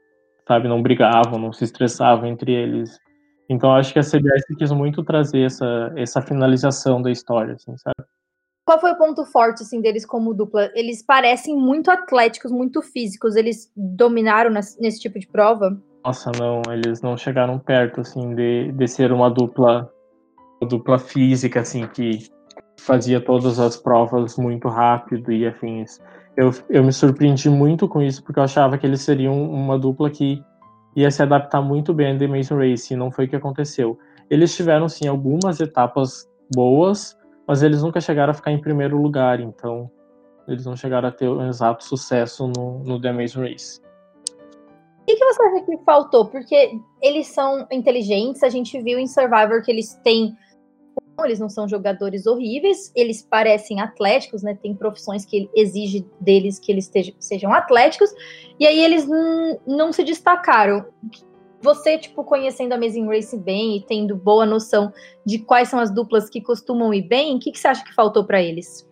sabe, 0.47 0.67
não 0.67 0.81
brigavam, 0.81 1.37
não 1.37 1.53
se 1.53 1.63
estressavam 1.63 2.25
entre 2.25 2.51
eles. 2.51 2.99
Então 3.47 3.71
acho 3.71 3.93
que 3.93 3.99
a 3.99 4.03
CBS 4.03 4.43
quis 4.57 4.71
muito 4.71 5.03
trazer 5.03 5.41
essa, 5.41 5.93
essa 5.95 6.21
finalização 6.21 7.01
da 7.01 7.11
história, 7.11 7.53
assim, 7.53 7.77
sabe? 7.77 8.07
Qual 8.65 8.79
foi 8.79 8.91
o 8.93 8.97
ponto 8.97 9.23
forte, 9.25 9.61
assim, 9.61 9.79
deles 9.79 10.07
como 10.07 10.33
dupla? 10.33 10.71
Eles 10.73 11.05
parecem 11.05 11.55
muito 11.55 11.91
atléticos, 11.91 12.51
muito 12.51 12.81
físicos, 12.81 13.35
eles 13.35 13.71
dominaram 13.75 14.49
nesse 14.49 14.99
tipo 14.99 15.19
de 15.19 15.27
prova? 15.27 15.79
Nossa, 16.03 16.31
não, 16.39 16.63
eles 16.73 16.99
não 16.99 17.15
chegaram 17.15 17.59
perto, 17.59 18.01
assim, 18.01 18.33
de, 18.33 18.71
de 18.71 18.87
ser 18.87 19.11
uma 19.11 19.29
dupla, 19.29 19.87
uma 20.59 20.67
dupla 20.67 20.97
física, 20.97 21.59
assim, 21.59 21.87
que 21.87 22.27
fazia 22.77 23.19
todas 23.19 23.59
as 23.59 23.77
provas 23.77 24.37
muito 24.37 24.67
rápido 24.67 25.31
e 25.31 25.47
afins. 25.47 25.99
Eu, 26.35 26.51
eu 26.69 26.83
me 26.83 26.91
surpreendi 26.91 27.49
muito 27.49 27.87
com 27.87 28.01
isso, 28.01 28.23
porque 28.23 28.39
eu 28.39 28.43
achava 28.43 28.77
que 28.77 28.85
eles 28.85 29.01
seriam 29.01 29.49
uma 29.49 29.79
dupla 29.79 30.09
que 30.09 30.43
ia 30.95 31.09
se 31.11 31.21
adaptar 31.21 31.61
muito 31.61 31.93
bem 31.93 32.15
a 32.15 32.17
The 32.17 32.25
Amazing 32.25 32.55
Race, 32.55 32.93
e 32.93 32.97
não 32.97 33.11
foi 33.11 33.25
o 33.25 33.29
que 33.29 33.35
aconteceu. 33.35 33.97
Eles 34.29 34.55
tiveram, 34.55 34.87
sim, 34.87 35.07
algumas 35.07 35.59
etapas 35.59 36.29
boas, 36.53 37.17
mas 37.47 37.63
eles 37.63 37.83
nunca 37.83 38.01
chegaram 38.01 38.31
a 38.31 38.33
ficar 38.33 38.51
em 38.51 38.59
primeiro 38.59 39.01
lugar, 39.01 39.39
então 39.39 39.89
eles 40.47 40.65
não 40.65 40.75
chegaram 40.75 41.09
a 41.09 41.11
ter 41.11 41.27
um 41.27 41.47
exato 41.47 41.83
sucesso 41.83 42.47
no, 42.47 42.79
no 42.79 43.01
The 43.01 43.09
Amazing 43.09 43.41
Race. 43.41 43.81
O 45.01 45.05
que, 45.05 45.15
que 45.15 45.25
você 45.25 45.43
acha 45.43 45.65
que 45.65 45.77
faltou? 45.85 46.25
Porque 46.25 46.79
eles 47.01 47.27
são 47.27 47.67
inteligentes, 47.71 48.41
a 48.41 48.49
gente 48.49 48.81
viu 48.81 48.97
em 48.97 49.07
Survivor 49.07 49.61
que 49.63 49.71
eles 49.71 49.93
têm 50.03 50.35
eles 51.23 51.39
não 51.39 51.47
são 51.47 51.67
jogadores 51.67 52.25
horríveis, 52.25 52.91
eles 52.95 53.21
parecem 53.21 53.79
atléticos, 53.79 54.43
né? 54.43 54.57
Tem 54.61 54.73
profissões 54.73 55.23
que 55.23 55.49
exige 55.55 56.05
deles 56.19 56.59
que 56.59 56.71
eles 56.71 56.91
sejam 57.19 57.53
atléticos, 57.53 58.09
e 58.59 58.65
aí 58.65 58.83
eles 58.83 59.07
não 59.65 59.93
se 59.93 60.03
destacaram. 60.03 60.85
Você, 61.61 61.97
tipo, 61.97 62.23
conhecendo 62.23 62.73
a 62.73 62.75
Amazing 62.75 63.07
Race 63.07 63.37
bem 63.37 63.77
e 63.77 63.81
tendo 63.81 64.15
boa 64.15 64.45
noção 64.45 64.91
de 65.25 65.39
quais 65.39 65.69
são 65.69 65.79
as 65.79 65.89
duplas 65.89 66.29
que 66.29 66.41
costumam 66.41 66.93
ir 66.93 67.07
bem, 67.07 67.35
o 67.35 67.39
que, 67.39 67.51
que 67.51 67.59
você 67.59 67.67
acha 67.67 67.83
que 67.83 67.93
faltou 67.93 68.25
para 68.25 68.41
eles? 68.41 68.87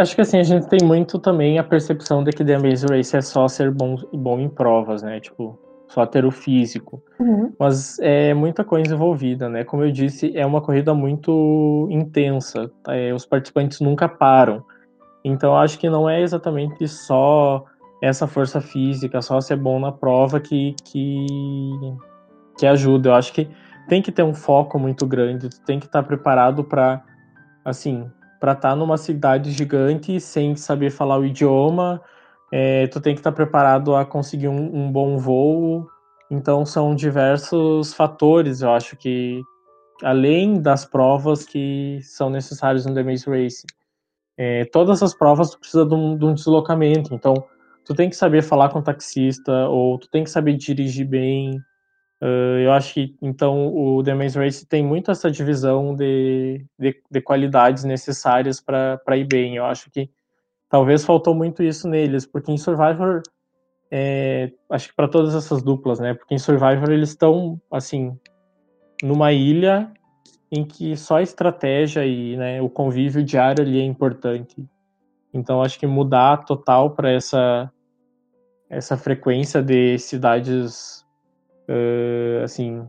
Acho 0.00 0.14
que 0.14 0.22
assim, 0.22 0.38
a 0.38 0.42
gente 0.42 0.66
tem 0.68 0.78
muito 0.82 1.18
também 1.18 1.58
a 1.58 1.64
percepção 1.64 2.24
de 2.24 2.30
que 2.30 2.44
The 2.44 2.54
Amazing 2.54 2.86
Race 2.88 3.16
é 3.16 3.20
só 3.20 3.46
ser 3.48 3.70
bom, 3.70 3.96
bom 4.12 4.38
em 4.40 4.48
provas, 4.48 5.02
né? 5.02 5.20
Tipo, 5.20 5.58
só 5.88 6.04
ter 6.04 6.24
o 6.24 6.30
físico. 6.30 7.02
Uhum. 7.18 7.52
Mas 7.58 7.98
é 8.00 8.34
muita 8.34 8.64
coisa 8.64 8.94
envolvida, 8.94 9.48
né? 9.48 9.64
Como 9.64 9.84
eu 9.84 9.90
disse, 9.90 10.36
é 10.36 10.44
uma 10.44 10.60
corrida 10.60 10.94
muito 10.94 11.88
intensa. 11.90 12.70
É, 12.88 13.12
os 13.14 13.24
participantes 13.24 13.80
nunca 13.80 14.08
param. 14.08 14.64
Então 15.24 15.56
acho 15.56 15.78
que 15.78 15.88
não 15.88 16.08
é 16.08 16.20
exatamente 16.22 16.86
só 16.86 17.64
essa 18.02 18.26
força 18.26 18.60
física, 18.60 19.22
só 19.22 19.40
ser 19.40 19.56
bom 19.56 19.80
na 19.80 19.90
prova 19.90 20.38
que, 20.38 20.74
que, 20.84 21.26
que 22.58 22.66
ajuda. 22.66 23.10
Eu 23.10 23.14
acho 23.14 23.32
que 23.32 23.48
tem 23.88 24.02
que 24.02 24.12
ter 24.12 24.22
um 24.22 24.34
foco 24.34 24.78
muito 24.78 25.06
grande, 25.06 25.48
tem 25.64 25.78
que 25.78 25.86
estar 25.86 26.02
preparado 26.02 26.62
para 26.62 27.02
assim, 27.64 28.08
para 28.38 28.52
estar 28.52 28.70
tá 28.70 28.76
numa 28.76 28.96
cidade 28.96 29.50
gigante 29.50 30.20
sem 30.20 30.54
saber 30.54 30.90
falar 30.90 31.18
o 31.18 31.24
idioma, 31.24 32.00
é, 32.52 32.86
tu 32.86 33.00
tem 33.00 33.14
que 33.14 33.20
estar 33.20 33.32
preparado 33.32 33.94
a 33.94 34.04
conseguir 34.04 34.48
um, 34.48 34.76
um, 34.76 34.92
bom 34.92 35.18
voo. 35.18 35.86
Então 36.30 36.64
são 36.64 36.94
diversos 36.94 37.94
fatores, 37.94 38.62
eu 38.62 38.70
acho 38.70 38.96
que 38.96 39.42
além 40.02 40.60
das 40.60 40.84
provas 40.84 41.44
que 41.44 42.00
são 42.02 42.28
necessárias 42.28 42.84
no 42.84 42.94
The 42.94 43.02
Maze 43.02 43.28
Race. 43.28 43.64
É, 44.36 44.64
todas 44.66 45.02
as 45.02 45.14
provas 45.14 45.50
tu 45.50 45.58
precisa 45.58 45.86
de 45.86 45.94
um, 45.94 46.16
de 46.16 46.24
um, 46.24 46.34
deslocamento, 46.34 47.14
então 47.14 47.34
tu 47.84 47.94
tem 47.94 48.10
que 48.10 48.16
saber 48.16 48.42
falar 48.42 48.68
com 48.68 48.80
o 48.80 48.82
taxista 48.82 49.66
ou 49.68 49.98
tu 49.98 50.10
tem 50.10 50.24
que 50.24 50.30
saber 50.30 50.54
dirigir 50.54 51.06
bem. 51.06 51.58
Uh, 52.20 52.60
eu 52.64 52.72
acho 52.72 52.94
que 52.94 53.14
então 53.22 53.74
o 53.74 54.02
The 54.02 54.14
Maze 54.14 54.38
Race 54.38 54.66
tem 54.66 54.84
muito 54.84 55.10
essa 55.10 55.30
divisão 55.30 55.94
de, 55.94 56.66
de, 56.78 57.00
de 57.10 57.20
qualidades 57.20 57.84
necessárias 57.84 58.60
para 58.60 59.16
ir 59.16 59.24
bem. 59.24 59.56
Eu 59.56 59.64
acho 59.64 59.90
que 59.90 60.10
talvez 60.76 61.06
faltou 61.06 61.34
muito 61.34 61.62
isso 61.62 61.88
neles, 61.88 62.26
porque 62.26 62.52
em 62.52 62.58
Survivor, 62.58 63.22
é, 63.90 64.52
acho 64.68 64.90
que 64.90 64.94
para 64.94 65.08
todas 65.08 65.34
essas 65.34 65.62
duplas, 65.62 65.98
né? 65.98 66.12
Porque 66.12 66.34
em 66.34 66.38
Survivor 66.38 66.90
eles 66.90 67.08
estão, 67.08 67.58
assim, 67.72 68.14
numa 69.02 69.32
ilha 69.32 69.90
em 70.52 70.66
que 70.66 70.94
só 70.94 71.16
a 71.16 71.22
estratégia 71.22 72.04
e 72.04 72.36
né, 72.36 72.60
o 72.60 72.68
convívio 72.68 73.24
diário 73.24 73.64
ali 73.64 73.80
é 73.80 73.84
importante. 73.84 74.68
Então 75.32 75.62
acho 75.62 75.78
que 75.78 75.86
mudar 75.86 76.44
total 76.44 76.90
para 76.90 77.10
essa 77.10 77.72
essa 78.68 78.98
frequência 78.98 79.62
de 79.62 79.96
cidades 79.98 81.06
uh, 81.70 82.44
assim 82.44 82.86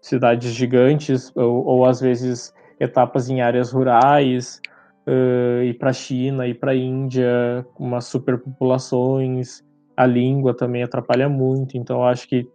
cidades 0.00 0.54
gigantes 0.54 1.30
ou, 1.36 1.66
ou 1.66 1.84
às 1.84 2.00
vezes 2.00 2.54
etapas 2.80 3.28
em 3.28 3.42
áreas 3.42 3.72
rurais 3.72 4.60
uh, 5.06 5.62
ir 5.62 5.74
para 5.74 5.90
a 5.90 5.92
China, 5.92 6.46
ir 6.46 6.54
para 6.54 6.72
a 6.72 6.76
Índia, 6.76 7.66
umas 7.78 8.06
superpopulações, 8.06 9.62
a 9.96 10.06
língua 10.06 10.56
também 10.56 10.82
atrapalha 10.82 11.28
muito, 11.28 11.76
então 11.76 12.04
acho 12.04 12.28
que 12.28 12.48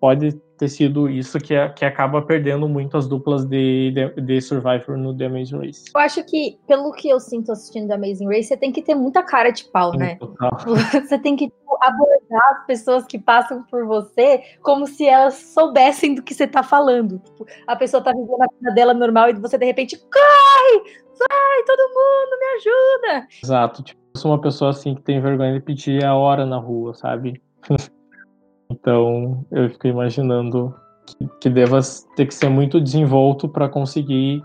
pode 0.00 0.32
ter 0.56 0.68
sido 0.68 1.08
isso 1.08 1.38
que, 1.38 1.54
é, 1.54 1.68
que 1.68 1.84
acaba 1.84 2.22
perdendo 2.22 2.68
muito 2.68 2.96
as 2.96 3.08
duplas 3.08 3.44
de, 3.44 3.90
de, 3.90 4.20
de, 4.22 4.40
Survivor 4.40 4.96
no 4.96 5.16
The 5.16 5.26
Amazing 5.26 5.58
Race. 5.58 5.84
Eu 5.94 6.00
acho 6.00 6.24
que, 6.24 6.58
pelo 6.66 6.92
que 6.92 7.08
eu 7.08 7.18
sinto 7.18 7.50
assistindo 7.50 7.88
The 7.88 7.94
Amazing 7.94 8.28
Race, 8.28 8.44
você 8.44 8.56
tem 8.56 8.70
que 8.70 8.82
ter 8.82 8.94
muita 8.94 9.22
cara 9.22 9.50
de 9.50 9.64
pau, 9.64 9.92
Sim, 9.92 9.98
né? 9.98 10.16
Total. 10.16 10.50
Você 11.04 11.18
tem 11.18 11.34
que 11.34 11.46
tipo, 11.46 11.78
abordar 11.80 12.52
as 12.52 12.66
pessoas 12.66 13.04
que 13.04 13.18
passam 13.18 13.64
por 13.64 13.84
você 13.86 14.42
como 14.62 14.86
se 14.86 15.06
elas 15.06 15.34
soubessem 15.34 16.14
do 16.14 16.22
que 16.22 16.32
você 16.32 16.46
tá 16.46 16.62
falando. 16.62 17.18
Tipo, 17.18 17.46
a 17.66 17.76
pessoa 17.76 18.02
tá 18.02 18.12
vivendo 18.12 18.42
a 18.42 18.46
vida 18.56 18.74
dela 18.74 18.94
normal 18.94 19.30
e 19.30 19.34
você 19.34 19.58
de 19.58 19.66
repente, 19.66 19.98
corre! 19.98 21.03
Vai, 21.18 21.62
todo 21.64 21.88
mundo, 21.88 22.38
me 22.38 22.46
ajuda! 22.56 23.28
Exato, 23.42 23.82
tipo, 23.82 24.00
eu 24.14 24.20
sou 24.20 24.30
uma 24.30 24.40
pessoa 24.40 24.70
assim 24.70 24.94
que 24.94 25.02
tem 25.02 25.20
vergonha 25.20 25.54
de 25.54 25.60
pedir 25.60 26.04
a 26.04 26.14
hora 26.14 26.44
na 26.44 26.56
rua, 26.56 26.94
sabe? 26.94 27.40
então, 28.70 29.44
eu 29.50 29.70
fico 29.70 29.86
imaginando 29.86 30.74
que, 31.06 31.28
que 31.40 31.50
deva 31.50 31.80
ter 32.16 32.26
que 32.26 32.34
ser 32.34 32.48
muito 32.48 32.80
desenvolto 32.80 33.48
para 33.48 33.68
conseguir 33.68 34.42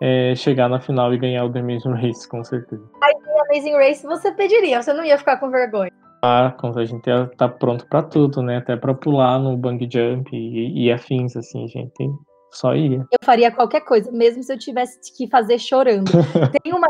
é, 0.00 0.34
chegar 0.34 0.68
na 0.68 0.80
final 0.80 1.12
e 1.12 1.18
ganhar 1.18 1.44
o 1.44 1.52
The 1.52 1.60
Amazing 1.60 1.92
Race, 1.92 2.28
com 2.28 2.42
certeza. 2.42 2.82
Aí, 3.02 3.14
The 3.14 3.40
Amazing 3.48 3.76
Race 3.76 4.06
você 4.06 4.32
pediria, 4.32 4.82
você 4.82 4.92
não 4.92 5.04
ia 5.04 5.18
ficar 5.18 5.36
com 5.38 5.50
vergonha. 5.50 5.90
Ah, 6.22 6.54
a 6.76 6.84
gente 6.84 7.06
ia 7.06 7.22
estar 7.22 7.36
tá 7.36 7.48
pronto 7.48 7.86
para 7.86 8.02
tudo, 8.02 8.42
né? 8.42 8.58
Até 8.58 8.76
para 8.76 8.92
pular 8.92 9.38
no 9.38 9.56
bang 9.56 9.88
jump 9.90 10.36
e, 10.36 10.84
e 10.84 10.92
afins, 10.92 11.34
assim, 11.34 11.66
gente. 11.68 12.10
Só 12.52 12.74
ia. 12.74 13.06
Eu 13.10 13.18
faria 13.22 13.50
qualquer 13.50 13.80
coisa, 13.82 14.10
mesmo 14.10 14.42
se 14.42 14.52
eu 14.52 14.58
tivesse 14.58 14.98
que 15.16 15.28
fazer 15.28 15.58
chorando. 15.58 16.10
tem 16.62 16.72
uma 16.72 16.88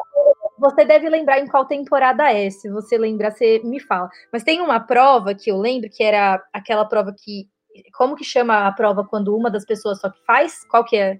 você 0.60 0.84
deve 0.84 1.08
lembrar 1.08 1.40
em 1.40 1.46
qual 1.46 1.64
temporada 1.64 2.30
é. 2.30 2.50
Se 2.50 2.70
você 2.70 2.98
lembrar, 2.98 3.30
você 3.30 3.60
me 3.64 3.80
fala. 3.80 4.10
Mas 4.30 4.44
tem 4.44 4.60
uma 4.60 4.78
prova 4.78 5.34
que 5.34 5.50
eu 5.50 5.56
lembro 5.56 5.88
que 5.90 6.02
era 6.02 6.42
aquela 6.52 6.84
prova 6.84 7.14
que. 7.16 7.48
Como 7.94 8.14
que 8.14 8.24
chama 8.24 8.66
a 8.66 8.72
prova 8.72 9.04
quando 9.04 9.34
uma 9.34 9.50
das 9.50 9.64
pessoas 9.64 10.00
só 10.00 10.10
que 10.10 10.22
faz? 10.26 10.64
Qual 10.68 10.84
que 10.84 10.96
é? 10.96 11.18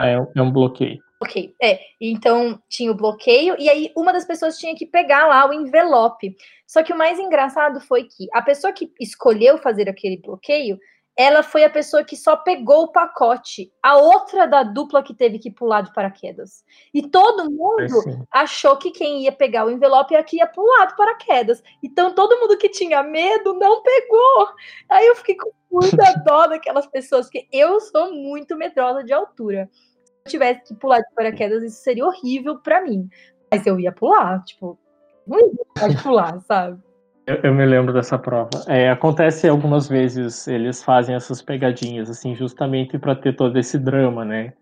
É, 0.00 0.14
é 0.34 0.42
um 0.42 0.50
bloqueio. 0.50 0.98
Ok, 1.22 1.54
é. 1.62 1.78
Então 2.00 2.60
tinha 2.68 2.90
o 2.90 2.96
bloqueio, 2.96 3.54
e 3.58 3.68
aí 3.68 3.92
uma 3.96 4.12
das 4.12 4.24
pessoas 4.24 4.58
tinha 4.58 4.74
que 4.74 4.86
pegar 4.86 5.26
lá 5.26 5.48
o 5.48 5.52
envelope. 5.52 6.34
Só 6.66 6.82
que 6.82 6.92
o 6.92 6.98
mais 6.98 7.18
engraçado 7.18 7.80
foi 7.80 8.04
que 8.04 8.26
a 8.32 8.42
pessoa 8.42 8.72
que 8.72 8.90
escolheu 9.00 9.56
fazer 9.58 9.88
aquele 9.88 10.16
bloqueio 10.16 10.78
ela 11.16 11.42
foi 11.44 11.62
a 11.62 11.70
pessoa 11.70 12.02
que 12.02 12.16
só 12.16 12.36
pegou 12.36 12.84
o 12.84 12.92
pacote, 12.92 13.72
a 13.80 13.96
outra 13.96 14.46
da 14.46 14.64
dupla 14.64 15.02
que 15.02 15.14
teve 15.14 15.38
que 15.38 15.50
pular 15.50 15.82
de 15.82 15.92
paraquedas. 15.92 16.64
E 16.92 17.08
todo 17.08 17.50
mundo 17.50 18.26
achou 18.30 18.76
que 18.76 18.90
quem 18.90 19.22
ia 19.22 19.30
pegar 19.32 19.64
o 19.64 19.70
envelope 19.70 20.16
aqui 20.16 20.38
ia 20.38 20.46
pular 20.46 20.86
de 20.86 20.96
paraquedas. 20.96 21.62
Então 21.82 22.14
todo 22.14 22.40
mundo 22.40 22.58
que 22.58 22.68
tinha 22.68 23.02
medo 23.02 23.54
não 23.54 23.82
pegou. 23.82 24.48
Aí 24.90 25.06
eu 25.06 25.14
fiquei 25.16 25.36
com 25.36 25.52
muita 25.70 26.02
dó 26.26 26.48
daquelas 26.48 26.86
pessoas, 26.88 27.30
que 27.30 27.46
eu 27.52 27.80
sou 27.80 28.12
muito 28.12 28.56
medrosa 28.56 29.04
de 29.04 29.12
altura. 29.12 29.70
Se 30.04 30.12
eu 30.26 30.30
tivesse 30.30 30.64
que 30.64 30.74
pular 30.74 30.98
de 30.98 31.14
paraquedas, 31.14 31.62
isso 31.62 31.82
seria 31.82 32.06
horrível 32.06 32.58
para 32.58 32.80
mim. 32.80 33.08
Mas 33.52 33.64
eu 33.66 33.78
ia 33.78 33.92
pular, 33.92 34.42
tipo, 34.42 34.76
não 35.24 35.38
ia 35.38 36.02
pular, 36.02 36.40
sabe? 36.40 36.82
Eu, 37.26 37.36
eu 37.36 37.54
me 37.54 37.64
lembro 37.64 37.92
dessa 37.92 38.18
prova. 38.18 38.50
É, 38.66 38.90
acontece 38.90 39.48
algumas 39.48 39.88
vezes, 39.88 40.46
eles 40.46 40.82
fazem 40.82 41.14
essas 41.14 41.40
pegadinhas, 41.40 42.10
assim, 42.10 42.34
justamente 42.34 42.98
para 42.98 43.14
ter 43.14 43.34
todo 43.34 43.58
esse 43.58 43.78
drama, 43.78 44.24
né? 44.24 44.52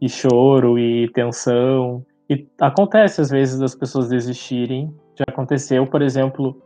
E 0.00 0.08
choro 0.08 0.78
e 0.78 1.08
tensão. 1.08 2.04
E 2.30 2.46
acontece 2.60 3.20
às 3.20 3.30
vezes 3.30 3.58
das 3.58 3.74
pessoas 3.74 4.08
desistirem. 4.08 4.94
Já 5.16 5.24
aconteceu, 5.28 5.86
por 5.86 6.00
exemplo, 6.00 6.62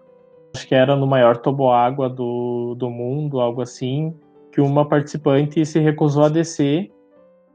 acho 0.54 0.66
que 0.68 0.74
era 0.74 0.94
no 0.94 1.06
maior 1.06 1.38
toboágua 1.38 2.08
do, 2.08 2.74
do 2.74 2.90
mundo, 2.90 3.40
algo 3.40 3.62
assim, 3.62 4.14
que 4.52 4.60
uma 4.60 4.86
participante 4.86 5.64
se 5.64 5.78
recusou 5.80 6.24
a 6.24 6.28
descer 6.28 6.90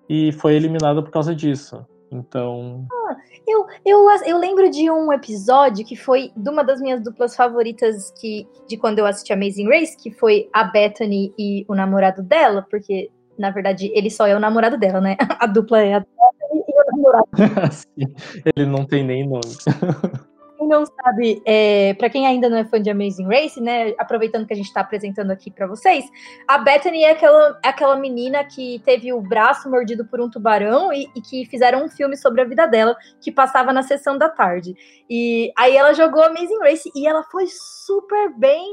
e 0.09 0.31
foi 0.33 0.55
eliminada 0.55 1.01
por 1.03 1.11
causa 1.11 1.35
disso. 1.35 1.85
Então. 2.11 2.85
Ah, 2.91 3.15
eu, 3.47 3.65
eu, 3.85 4.05
eu 4.25 4.37
lembro 4.37 4.69
de 4.69 4.89
um 4.89 5.11
episódio 5.11 5.85
que 5.85 5.95
foi 5.95 6.31
de 6.35 6.49
uma 6.49 6.63
das 6.63 6.79
minhas 6.79 7.01
duplas 7.03 7.35
favoritas 7.35 8.11
que, 8.19 8.47
de 8.67 8.77
quando 8.77 8.99
eu 8.99 9.05
assisti 9.05 9.33
Amazing 9.33 9.67
Race, 9.67 9.97
que 9.97 10.11
foi 10.11 10.49
a 10.53 10.63
Bethany 10.63 11.33
e 11.37 11.65
o 11.67 11.75
namorado 11.75 12.21
dela, 12.21 12.65
porque, 12.69 13.09
na 13.37 13.51
verdade, 13.51 13.91
ele 13.93 14.09
só 14.09 14.27
é 14.27 14.35
o 14.35 14.39
namorado 14.39 14.77
dela, 14.77 15.01
né? 15.01 15.17
A 15.39 15.47
dupla 15.47 15.79
é 15.81 15.95
a 15.95 15.99
Bethany 15.99 16.63
e 16.67 16.73
o 16.73 16.91
namorado. 16.91 17.27
ele 18.55 18.65
não 18.65 18.85
tem 18.85 19.03
nem 19.03 19.27
nome. 19.27 19.41
não 20.71 20.85
sabe, 20.85 21.41
é, 21.45 21.93
para 21.95 22.09
quem 22.09 22.25
ainda 22.25 22.49
não 22.49 22.57
é 22.57 22.63
fã 22.63 22.81
de 22.81 22.89
Amazing 22.89 23.27
Race, 23.27 23.59
né, 23.61 23.93
aproveitando 23.97 24.47
que 24.47 24.53
a 24.53 24.55
gente 24.55 24.67
está 24.67 24.79
apresentando 24.79 25.29
aqui 25.29 25.51
para 25.51 25.67
vocês, 25.67 26.05
a 26.47 26.57
Bethany 26.57 27.03
é 27.03 27.11
aquela, 27.11 27.59
é 27.63 27.67
aquela 27.67 27.95
menina 27.97 28.43
que 28.43 28.81
teve 28.85 29.11
o 29.11 29.21
braço 29.21 29.69
mordido 29.69 30.05
por 30.05 30.21
um 30.21 30.29
tubarão 30.29 30.91
e, 30.93 31.07
e, 31.15 31.21
que 31.21 31.45
fizeram 31.45 31.85
um 31.85 31.89
filme 31.89 32.15
sobre 32.15 32.41
a 32.41 32.45
vida 32.45 32.65
dela 32.65 32.95
que 33.19 33.31
passava 33.31 33.73
na 33.73 33.83
sessão 33.83 34.17
da 34.17 34.29
tarde. 34.29 34.73
E 35.09 35.51
aí 35.57 35.75
ela 35.75 35.93
jogou 35.93 36.23
Amazing 36.23 36.59
Race 36.59 36.89
e 36.95 37.05
ela 37.05 37.23
foi 37.23 37.45
super 37.47 38.33
bem. 38.37 38.65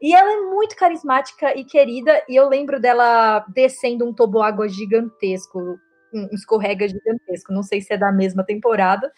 E 0.00 0.14
ela 0.14 0.32
é 0.32 0.40
muito 0.42 0.76
carismática 0.76 1.58
e 1.58 1.64
querida, 1.64 2.22
e 2.28 2.36
eu 2.36 2.48
lembro 2.48 2.78
dela 2.78 3.44
descendo 3.48 4.06
um 4.06 4.14
toboágua 4.14 4.68
gigantesco 4.68 5.76
um 6.12 6.28
escorrega 6.32 6.88
gigantesco. 6.88 7.52
Não 7.52 7.62
sei 7.62 7.80
se 7.80 7.92
é 7.92 7.96
da 7.96 8.12
mesma 8.12 8.44
temporada, 8.44 9.12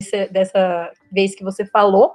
desse, 0.00 0.28
dessa 0.28 0.92
vez 1.12 1.34
que 1.34 1.44
você 1.44 1.64
falou. 1.64 2.14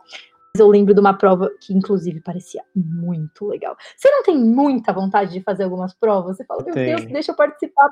Mas 0.53 0.59
eu 0.59 0.67
lembro 0.67 0.93
de 0.93 0.99
uma 0.99 1.17
prova 1.17 1.49
que, 1.61 1.73
inclusive, 1.73 2.19
parecia 2.19 2.61
muito 2.75 3.47
legal. 3.47 3.75
Você 3.95 4.09
não 4.09 4.23
tem 4.23 4.37
muita 4.37 4.91
vontade 4.91 5.31
de 5.31 5.41
fazer 5.41 5.63
algumas 5.63 5.93
provas? 5.93 6.37
Você 6.37 6.43
fala, 6.43 6.63
meu. 6.63 6.73
Deus, 6.73 7.05
deixa 7.05 7.31
eu 7.31 7.35
participar. 7.35 7.89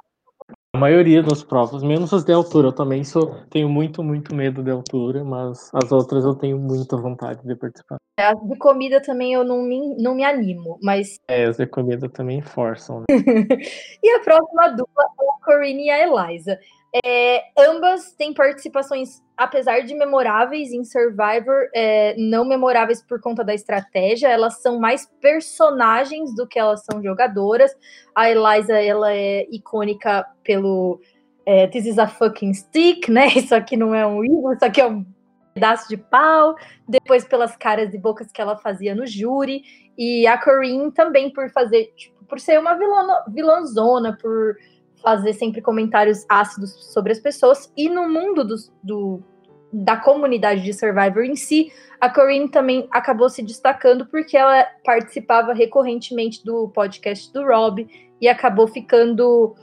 A 0.76 0.78
maioria 0.78 1.24
das 1.24 1.44
provas, 1.44 1.82
menos 1.82 2.14
as 2.14 2.24
de 2.24 2.32
altura. 2.32 2.68
Eu 2.68 2.72
também 2.72 3.04
sou, 3.04 3.36
tenho 3.50 3.68
muito, 3.68 4.04
muito 4.04 4.36
medo 4.36 4.62
de 4.62 4.70
altura, 4.70 5.24
mas 5.24 5.72
as 5.74 5.92
outras 5.92 6.24
eu 6.24 6.36
tenho 6.36 6.60
muita 6.60 6.96
vontade 6.96 7.42
de 7.44 7.56
participar. 7.56 7.98
As 8.20 8.40
de 8.48 8.56
comida 8.58 9.02
também 9.02 9.34
eu 9.34 9.44
não 9.44 9.64
me, 9.64 9.96
não 9.98 10.14
me 10.14 10.24
animo, 10.24 10.78
mas. 10.84 11.20
É, 11.28 11.46
as 11.46 11.58
de 11.58 11.66
comida 11.66 12.08
também 12.08 12.42
forçam. 12.42 13.00
Né? 13.00 13.06
e 14.04 14.10
a 14.12 14.20
próxima 14.20 14.68
dupla 14.70 15.04
é 15.04 15.26
a 15.26 15.46
Corinne 15.46 15.86
e 15.86 15.90
a 15.90 16.04
Eliza. 16.04 16.60
É, 17.06 17.44
ambas 17.58 18.14
têm 18.14 18.34
participações, 18.34 19.22
apesar 19.38 19.82
de 19.82 19.94
memoráveis 19.94 20.72
em 20.72 20.84
Survivor, 20.84 21.70
é, 21.74 22.16
não 22.18 22.44
memoráveis 22.44 23.02
por 23.02 23.22
conta 23.22 23.44
da 23.44 23.54
estratégia. 23.54 24.28
Elas 24.28 24.62
são 24.62 24.80
mais 24.80 25.08
personagens 25.22 26.34
do 26.36 26.48
que 26.48 26.58
elas 26.58 26.84
são 26.84 27.02
jogadoras. 27.02 27.72
A 28.16 28.30
Eliza 28.30 28.74
ela 28.74 29.14
é 29.14 29.46
icônica 29.52 30.26
pelo 30.44 31.00
é, 31.46 31.68
This 31.68 31.86
is 31.86 32.00
a 32.00 32.08
fucking 32.08 32.54
stick, 32.54 33.08
né? 33.08 33.28
Isso 33.38 33.54
aqui 33.54 33.78
não 33.78 33.94
é 33.94 34.06
um 34.06 34.22
livro, 34.24 34.54
isso 34.54 34.66
aqui 34.66 34.82
é 34.82 34.88
um 34.88 35.06
pedaço 35.54 35.88
de 35.88 35.98
pau. 35.98 36.56
Depois 36.88 37.24
pelas 37.24 37.56
caras 37.56 37.94
e 37.94 38.00
bocas 38.00 38.32
que 38.32 38.42
ela 38.42 38.58
fazia 38.58 38.96
no 38.96 39.06
júri. 39.06 39.62
E 39.96 40.26
a 40.26 40.38
Corinne 40.38 40.92
também 40.92 41.32
por 41.32 41.52
fazer, 41.52 41.94
tipo, 41.96 42.26
por 42.26 42.40
ser 42.40 42.60
uma 42.60 42.74
vilã, 42.76 43.24
vilãzona, 43.28 44.18
por 44.20 44.56
fazer 45.02 45.34
sempre 45.34 45.62
comentários 45.62 46.26
ácidos 46.30 46.72
sobre 46.94 47.12
as 47.12 47.20
pessoas. 47.20 47.72
E 47.76 47.90
no 47.90 48.08
mundo 48.08 48.44
do, 48.44 48.56
do, 48.84 49.24
da 49.72 49.98
comunidade 49.98 50.62
de 50.62 50.74
Survivor 50.74 51.24
em 51.24 51.36
si, 51.36 51.72
a 52.00 52.10
Corinne 52.10 52.50
também 52.50 52.88
acabou 52.92 53.30
se 53.30 53.44
destacando 53.44 54.06
porque 54.06 54.38
ela 54.38 54.66
participava 54.84 55.54
recorrentemente 55.54 56.44
do 56.44 56.70
podcast 56.70 57.32
do 57.34 57.44
Rob 57.44 57.88
e 58.22 58.28
acabou 58.28 58.68
ficando 58.68 59.56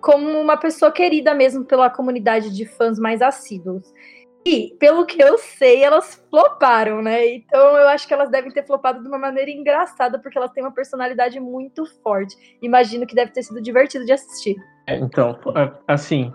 como 0.00 0.38
uma 0.38 0.56
pessoa 0.56 0.92
querida 0.92 1.34
mesmo 1.34 1.64
pela 1.64 1.88
comunidade 1.88 2.54
de 2.54 2.66
fãs 2.66 2.98
mais 2.98 3.22
assíduos. 3.22 3.82
E, 4.46 4.76
pelo 4.78 5.06
que 5.06 5.22
eu 5.22 5.38
sei, 5.38 5.82
elas 5.82 6.22
floparam, 6.28 7.00
né? 7.00 7.26
Então 7.34 7.76
eu 7.78 7.88
acho 7.88 8.06
que 8.06 8.12
elas 8.12 8.30
devem 8.30 8.50
ter 8.50 8.66
flopado 8.66 9.00
de 9.00 9.08
uma 9.08 9.18
maneira 9.18 9.50
engraçada, 9.50 10.18
porque 10.18 10.36
elas 10.36 10.52
têm 10.52 10.62
uma 10.62 10.72
personalidade 10.72 11.40
muito 11.40 11.86
forte. 12.02 12.36
Imagino 12.60 13.06
que 13.06 13.14
deve 13.14 13.32
ter 13.32 13.42
sido 13.42 13.60
divertido 13.62 14.04
de 14.04 14.12
assistir. 14.12 14.56
É, 14.86 14.96
então, 14.98 15.38
assim, 15.88 16.30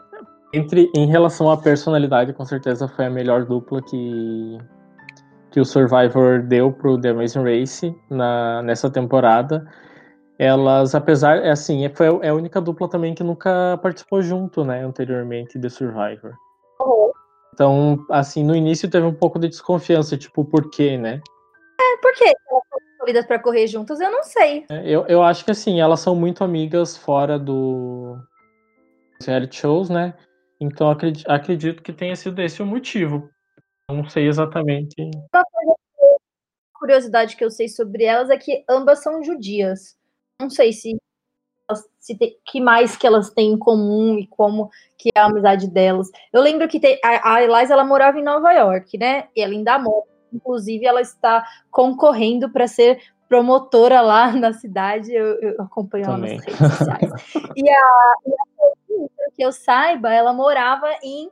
entre 0.52 0.92
em 0.96 1.06
relação 1.06 1.52
à 1.52 1.58
personalidade, 1.58 2.34
com 2.34 2.44
certeza 2.44 2.88
foi 2.88 3.06
a 3.06 3.10
melhor 3.10 3.46
dupla 3.46 3.82
que 3.82 4.58
que 5.52 5.60
o 5.60 5.66
Survivor 5.66 6.44
deu 6.44 6.72
pro 6.72 7.00
The 7.00 7.10
Amazing 7.10 7.44
Race 7.44 7.96
na, 8.10 8.62
nessa 8.62 8.90
temporada. 8.90 9.68
Elas, 10.38 10.94
apesar, 10.94 11.38
é 11.38 11.50
assim, 11.50 11.90
foi 11.90 12.08
é 12.22 12.30
a 12.30 12.34
única 12.36 12.62
dupla 12.62 12.88
também 12.88 13.16
que 13.16 13.24
nunca 13.24 13.78
participou 13.82 14.22
junto, 14.22 14.64
né, 14.64 14.84
anteriormente 14.86 15.58
de 15.58 15.70
Survivor. 15.70 16.34
Uhum. 16.80 17.12
Então, 17.60 18.06
assim, 18.10 18.42
no 18.42 18.56
início 18.56 18.90
teve 18.90 19.06
um 19.06 19.14
pouco 19.14 19.38
de 19.38 19.50
desconfiança, 19.50 20.18
tipo, 20.18 20.46
por 20.46 20.70
quê, 20.70 20.98
né? 20.98 21.22
É, 21.78 21.98
por 22.02 22.14
quê? 22.14 22.34
Elas 23.06 23.26
pra 23.26 23.38
correr 23.38 23.68
juntas, 23.68 24.00
eu 24.00 24.10
não 24.10 24.24
sei. 24.24 24.66
É, 24.72 24.90
eu, 24.90 25.06
eu 25.08 25.22
acho 25.22 25.44
que, 25.44 25.52
assim, 25.52 25.82
elas 25.82 26.00
são 26.00 26.16
muito 26.16 26.42
amigas 26.42 26.96
fora 26.96 27.38
do 27.38 28.18
reality 29.22 29.58
shows, 29.58 29.90
né? 29.90 30.14
Então, 30.58 30.90
acredito, 30.90 31.30
acredito 31.30 31.84
que 31.84 31.92
tenha 31.92 32.16
sido 32.16 32.42
esse 32.42 32.62
o 32.62 32.66
motivo. 32.66 33.30
Não 33.92 34.08
sei 34.08 34.30
exatamente. 34.30 34.96
Uma 34.98 35.44
coisa, 35.44 35.76
curiosidade 36.76 37.36
que 37.36 37.44
eu 37.44 37.52
sei 37.52 37.68
sobre 37.68 38.06
elas 38.06 38.30
é 38.30 38.38
que 38.38 38.64
ambas 38.70 39.04
são 39.04 39.22
judias. 39.22 39.98
Não 40.42 40.50
sei 40.50 40.72
se 40.72 40.98
que 42.46 42.60
mais 42.60 42.96
que 42.96 43.06
elas 43.06 43.30
têm 43.30 43.52
em 43.52 43.58
comum 43.58 44.18
e 44.18 44.28
como 44.28 44.70
que 44.98 45.10
é 45.16 45.20
a 45.20 45.26
amizade 45.26 45.68
delas. 45.70 46.10
Eu 46.34 46.42
lembro 46.42 46.68
que 46.68 46.80
tem, 46.80 47.00
a, 47.04 47.36
a 47.36 47.44
Eliza 47.44 47.74
ela 47.74 47.84
morava 47.84 48.20
em 48.20 48.24
Nova 48.24 48.52
York, 48.52 48.98
né? 48.98 49.28
E 49.36 49.42
ela 49.42 49.54
ainda 49.54 49.78
mora. 49.80 50.06
Inclusive, 50.32 50.86
ela 50.86 51.02
está 51.02 51.44
concorrendo 51.72 52.50
para 52.50 52.68
ser 52.68 53.00
promotora 53.28 54.02
lá 54.02 54.32
na 54.34 54.54
cidade. 54.54 55.14
Eu, 55.14 55.40
eu 55.40 55.62
acompanho 55.62 56.06
Também. 56.06 56.32
ela 56.32 56.38
nas 56.38 56.46
redes 56.46 56.78
sociais. 56.78 57.12
e 57.56 57.70
a, 57.70 58.14
e 58.26 58.32
a 58.32 59.30
que 59.36 59.44
eu 59.44 59.52
saiba, 59.52 60.14
ela 60.14 60.34
morava 60.34 60.88
em 61.02 61.32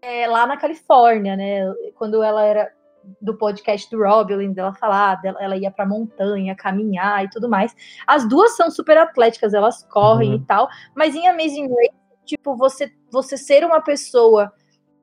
é, 0.00 0.28
lá 0.28 0.46
na 0.46 0.56
Califórnia, 0.56 1.36
né? 1.36 1.62
Quando 1.96 2.22
ela 2.22 2.44
era 2.44 2.72
do 3.20 3.36
podcast 3.36 3.90
do 3.90 4.02
Rob, 4.02 4.34
lembro 4.34 4.54
dela 4.54 4.74
falar, 4.74 5.20
ela 5.24 5.56
ia 5.56 5.70
pra 5.70 5.86
montanha, 5.86 6.54
caminhar 6.54 7.24
e 7.24 7.30
tudo 7.30 7.48
mais. 7.48 7.74
As 8.06 8.28
duas 8.28 8.56
são 8.56 8.70
super 8.70 8.98
atléticas, 8.98 9.54
elas 9.54 9.82
correm 9.84 10.30
uhum. 10.30 10.36
e 10.36 10.40
tal, 10.40 10.68
mas 10.94 11.14
em 11.14 11.26
Amazing 11.26 11.68
Race, 11.68 11.94
tipo, 12.24 12.56
você, 12.56 12.92
você 13.10 13.36
ser 13.36 13.64
uma 13.64 13.80
pessoa 13.80 14.52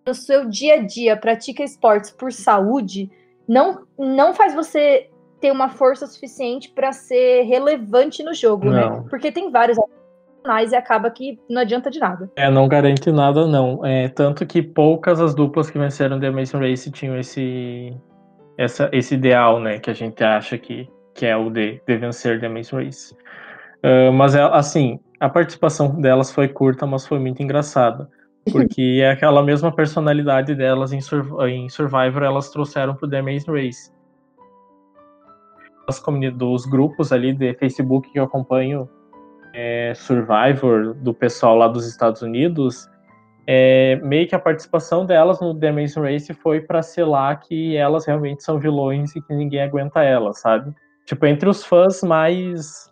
no 0.05 0.13
seu 0.13 0.47
dia 0.47 0.75
a 0.75 0.85
dia 0.85 1.17
pratica 1.17 1.63
esportes 1.63 2.11
por 2.11 2.31
saúde, 2.31 3.09
não, 3.47 3.85
não 3.97 4.33
faz 4.33 4.53
você 4.53 5.09
ter 5.41 5.51
uma 5.51 5.69
força 5.69 6.07
suficiente 6.07 6.69
para 6.69 6.91
ser 6.91 7.43
relevante 7.43 8.23
no 8.23 8.33
jogo, 8.33 8.69
né? 8.69 8.81
não. 8.81 9.01
né? 9.01 9.05
Porque 9.09 9.31
tem 9.31 9.51
vários 9.51 9.77
e 10.71 10.75
acaba 10.75 11.09
que 11.09 11.39
não 11.49 11.61
adianta 11.61 11.89
de 11.89 11.99
nada. 11.99 12.29
É, 12.35 12.49
não 12.49 12.67
garante 12.67 13.11
nada, 13.11 13.47
não. 13.47 13.85
É, 13.85 14.07
tanto 14.09 14.45
que 14.45 14.61
poucas 14.61 15.19
as 15.19 15.33
duplas 15.33 15.69
que 15.69 15.79
venceram 15.79 16.19
The 16.19 16.27
Amazing 16.27 16.59
Race 16.59 16.91
tinham 16.91 17.17
esse, 17.17 17.95
essa, 18.57 18.89
esse 18.93 19.15
ideal, 19.15 19.59
né? 19.59 19.79
Que 19.79 19.89
a 19.89 19.93
gente 19.93 20.23
acha 20.23 20.57
que, 20.57 20.89
que 21.13 21.25
é 21.25 21.35
o 21.35 21.49
de, 21.49 21.81
de 21.85 21.97
vencer 21.97 22.39
The 22.39 22.47
Amazing 22.47 22.85
Race. 22.85 23.15
Uh, 23.83 24.11
mas, 24.13 24.35
é, 24.35 24.41
assim, 24.41 24.99
a 25.19 25.29
participação 25.29 25.99
delas 25.99 26.31
foi 26.31 26.47
curta, 26.47 26.85
mas 26.85 27.05
foi 27.05 27.19
muito 27.19 27.41
engraçada. 27.41 28.09
Porque 28.51 28.99
é 29.01 29.09
aquela 29.09 29.41
mesma 29.41 29.71
personalidade 29.71 30.53
delas 30.53 30.93
em, 30.93 30.99
em 31.49 31.69
Survivor, 31.69 32.23
elas 32.23 32.49
trouxeram 32.51 32.93
pro 32.93 33.09
The 33.09 33.19
Amazing 33.19 33.51
Race. 33.51 33.91
As 35.87 36.01
dos 36.33 36.65
grupos 36.65 37.11
ali 37.11 37.33
de 37.33 37.53
Facebook 37.55 38.11
que 38.11 38.19
eu 38.19 38.23
acompanho 38.23 38.89
é, 39.55 39.93
Survivor 39.95 40.93
do 40.95 41.13
pessoal 41.13 41.55
lá 41.55 41.67
dos 41.67 41.87
Estados 41.87 42.21
Unidos, 42.21 42.89
é, 43.47 43.95
meio 44.03 44.27
que 44.27 44.35
a 44.35 44.39
participação 44.39 45.05
delas 45.05 45.39
no 45.39 45.57
The 45.57 45.69
Amazing 45.69 46.01
Race 46.01 46.33
foi 46.33 46.59
para 46.59 46.81
selar 46.81 47.39
que 47.39 47.75
elas 47.77 48.05
realmente 48.05 48.43
são 48.43 48.59
vilões 48.59 49.15
e 49.15 49.21
que 49.21 49.33
ninguém 49.33 49.61
aguenta 49.61 50.03
elas, 50.03 50.39
sabe? 50.39 50.73
Tipo, 51.05 51.25
entre 51.25 51.47
os 51.47 51.63
fãs 51.63 52.01
mais 52.01 52.91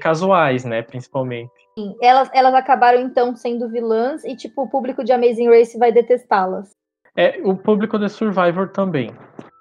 casuais, 0.00 0.64
né, 0.64 0.82
principalmente. 0.82 1.52
Sim, 1.78 1.96
elas, 2.02 2.28
elas 2.34 2.54
acabaram 2.54 3.00
então 3.00 3.34
sendo 3.34 3.68
vilãs 3.68 4.24
e 4.24 4.36
tipo 4.36 4.62
o 4.62 4.68
público 4.68 5.02
de 5.02 5.12
Amazing 5.12 5.48
Race 5.48 5.78
vai 5.78 5.90
detestá-las. 5.90 6.70
É, 7.16 7.40
o 7.44 7.56
público 7.56 7.98
de 7.98 8.08
Survivor 8.08 8.68
também. 8.68 9.14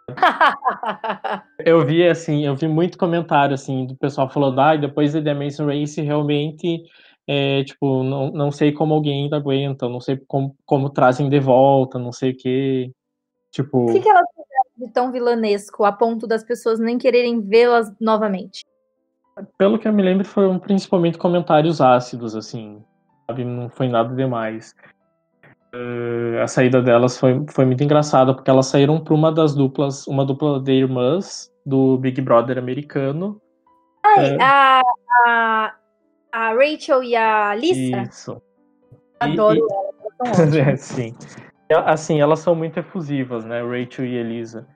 eu 1.66 1.86
vi 1.86 2.08
assim, 2.08 2.46
eu 2.46 2.56
vi 2.56 2.68
muito 2.68 2.98
comentário 2.98 3.54
assim 3.54 3.86
do 3.86 3.96
pessoal 3.96 4.30
falando, 4.30 4.60
ah, 4.60 4.76
depois 4.76 5.14
de 5.14 5.22
The 5.22 5.32
Amazing 5.32 5.66
Race 5.66 6.02
realmente 6.02 6.84
é, 7.28 7.64
tipo, 7.64 8.04
não, 8.04 8.32
não 8.32 8.52
sei 8.52 8.72
como 8.72 8.94
alguém 8.94 9.24
ainda 9.24 9.38
aguenta, 9.38 9.88
não 9.88 10.02
sei 10.02 10.18
como, 10.28 10.56
como 10.66 10.90
trazem 10.90 11.30
de 11.30 11.40
volta, 11.40 11.98
não 11.98 12.12
sei 12.12 12.32
o 12.32 12.38
que. 12.38 12.92
Tipo. 13.52 13.90
O 13.90 13.94
que, 13.94 14.02
que 14.02 14.10
elas 14.10 14.26
fizeram 14.30 14.88
de 14.88 14.94
tão 14.94 15.12
vilanesco 15.12 15.86
a 15.86 15.92
ponto 15.92 16.28
das 16.28 16.44
pessoas 16.44 16.80
nem 16.80 16.98
quererem 16.98 17.40
vê-las 17.40 17.92
novamente? 18.00 18.66
Pelo 19.58 19.80
que 19.80 19.88
eu 19.88 19.94
me 19.94 20.04
lembro, 20.04 20.26
foram 20.26 20.60
principalmente 20.60 21.18
comentários 21.18 21.80
ácidos, 21.80 22.36
assim. 22.36 22.84
Sabe? 23.26 23.46
Não 23.46 23.70
foi 23.70 23.88
nada 23.88 24.14
demais. 24.14 24.76
Uh, 25.76 26.40
a 26.40 26.48
saída 26.48 26.82
delas 26.82 27.18
foi, 27.18 27.44
foi 27.50 27.66
muito 27.66 27.84
engraçada, 27.84 28.34
porque 28.34 28.50
elas 28.50 28.68
saíram 28.68 29.04
para 29.04 29.14
uma 29.14 29.32
das 29.32 29.56
duplas, 29.56 30.06
uma 30.06 30.24
dupla 30.24 30.60
de 30.60 30.72
irmãs 30.72 31.52
do 31.66 31.98
Big 31.98 32.22
Brother 32.22 32.60
americano. 32.60 33.42
Ai, 34.06 34.36
é... 34.36 34.38
a, 34.40 34.82
a, 35.26 35.76
a 36.32 36.54
Rachel 36.54 37.04
e 37.04 37.16
a 37.16 37.56
Lisa? 37.56 38.02
Isso. 38.04 38.42
Adoro 39.20 39.58
e, 39.58 40.28
elas, 40.28 40.54
é, 40.56 40.76
sim. 40.76 41.16
Assim, 41.86 42.22
elas 42.22 42.40
são 42.40 42.54
muito 42.54 42.80
efusivas, 42.80 43.44
né? 43.44 43.62
Rachel 43.64 44.06
e 44.06 44.16
Elisa. 44.16 44.68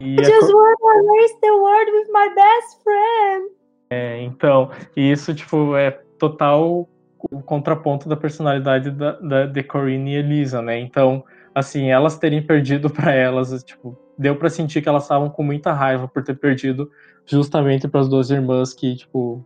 E 0.00 0.16
I 0.20 0.24
just 0.24 0.52
wanna 0.52 0.76
erase 0.82 1.40
the 1.40 1.50
world 1.50 1.90
with 1.92 2.08
my 2.12 2.34
best 2.34 2.82
friend. 2.82 3.50
É, 3.90 4.22
então, 4.22 4.70
isso, 4.96 5.34
tipo, 5.34 5.76
é 5.76 5.92
total 6.18 6.88
o 7.30 7.42
contraponto 7.42 8.08
da 8.08 8.16
personalidade 8.16 8.90
da, 8.90 9.12
da, 9.12 9.46
de 9.46 9.62
Corinne 9.62 10.12
e 10.12 10.16
Elisa, 10.16 10.60
né? 10.60 10.78
Então, 10.78 11.24
assim, 11.54 11.90
elas 11.90 12.18
terem 12.18 12.42
perdido 12.42 12.90
para 12.90 13.12
elas, 13.12 13.62
tipo, 13.62 13.96
deu 14.18 14.36
para 14.36 14.50
sentir 14.50 14.82
que 14.82 14.88
elas 14.88 15.04
estavam 15.04 15.30
com 15.30 15.42
muita 15.42 15.72
raiva 15.72 16.08
por 16.08 16.22
ter 16.22 16.34
perdido 16.34 16.90
justamente 17.26 17.86
para 17.88 18.00
as 18.00 18.08
duas 18.08 18.30
irmãs 18.30 18.74
que, 18.74 18.96
tipo, 18.96 19.44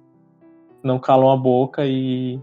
não 0.83 0.99
calam 0.99 1.31
a 1.31 1.37
boca 1.37 1.85
e 1.85 2.41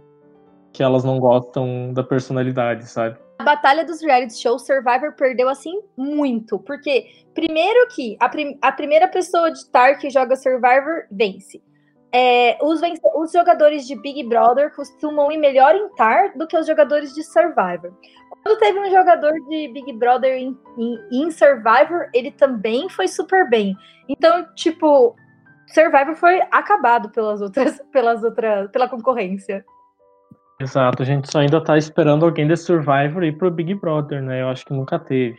que 0.72 0.82
elas 0.82 1.04
não 1.04 1.20
gostam 1.20 1.94
da 1.94 2.04
personalidade, 2.04 2.88
sabe? 2.88 3.18
A 3.40 3.44
batalha 3.44 3.86
dos 3.86 4.02
reality 4.02 4.38
shows, 4.38 4.66
Survivor 4.66 5.14
perdeu 5.14 5.50
assim 5.50 5.82
muito, 5.96 6.60
porque 6.60 7.06
primeiro 7.34 7.88
que 7.90 8.16
a, 8.20 8.30
prim 8.30 8.58
a 8.62 8.72
primeira 8.72 9.08
pessoa 9.08 9.52
de 9.52 9.66
Tar 9.70 9.98
que 10.00 10.10
joga 10.10 10.36
Survivor 10.36 11.06
vence. 11.12 11.62
É, 12.16 12.58
os, 12.62 12.80
os, 13.16 13.32
jogadores 13.32 13.88
de 13.88 14.00
Big 14.00 14.24
Brother 14.24 14.72
costumam 14.76 15.32
ir 15.32 15.38
melhor 15.38 15.74
em 15.74 15.90
TAR 15.96 16.38
do 16.38 16.46
que 16.46 16.56
os 16.56 16.68
jogadores 16.68 17.12
de 17.14 17.24
Survivor. 17.24 17.92
Quando 18.44 18.60
teve 18.60 18.80
um 18.80 18.92
jogador 18.92 19.34
de 19.50 19.68
Big 19.70 19.92
Brother 19.94 20.38
em, 20.38 20.56
em, 20.78 20.98
em 21.12 21.32
Survivor, 21.32 22.10
ele 22.14 22.30
também 22.30 22.88
foi 22.88 23.08
super 23.08 23.50
bem. 23.50 23.76
Então, 24.08 24.46
tipo, 24.54 25.16
Survivor 25.74 26.16
foi 26.16 26.40
acabado 26.52 27.10
pelas 27.10 27.42
outras, 27.42 27.82
pelas 27.92 28.24
outras, 28.24 28.70
pela 28.70 28.88
concorrência. 28.88 29.66
Exato, 30.62 31.02
a 31.02 31.06
gente 31.06 31.32
só 31.32 31.40
ainda 31.40 31.64
tá 31.64 31.78
esperando 31.78 32.26
alguém 32.26 32.48
de 32.48 32.56
Survivor 32.56 33.24
ir 33.24 33.38
pro 33.38 33.50
Big 33.50 33.74
Brother, 33.74 34.22
né? 34.22 34.44
Eu 34.44 34.50
acho 34.50 34.66
que 34.66 34.74
nunca 34.74 35.00
teve. 35.00 35.38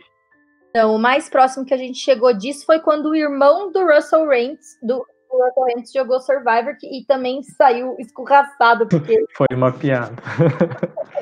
Não, 0.75 0.93
o 0.93 0.99
mais 0.99 1.29
próximo 1.29 1.65
que 1.65 1.73
a 1.73 1.77
gente 1.77 1.97
chegou 1.97 2.33
disso 2.33 2.65
foi 2.65 2.79
quando 2.79 3.11
o 3.11 3.15
irmão 3.15 3.71
do 3.71 3.85
Russell 3.85 4.27
Rance, 4.27 4.77
do 4.85 5.05
Russell 5.37 5.75
Rance 5.75 5.93
jogou 5.93 6.19
Survivor 6.19 6.75
e 6.83 7.05
também 7.05 7.43
saiu 7.43 7.95
escorraçado, 7.99 8.87
porque... 8.87 9.25
foi 9.35 9.47
uma 9.51 9.71
piada. 9.71 10.15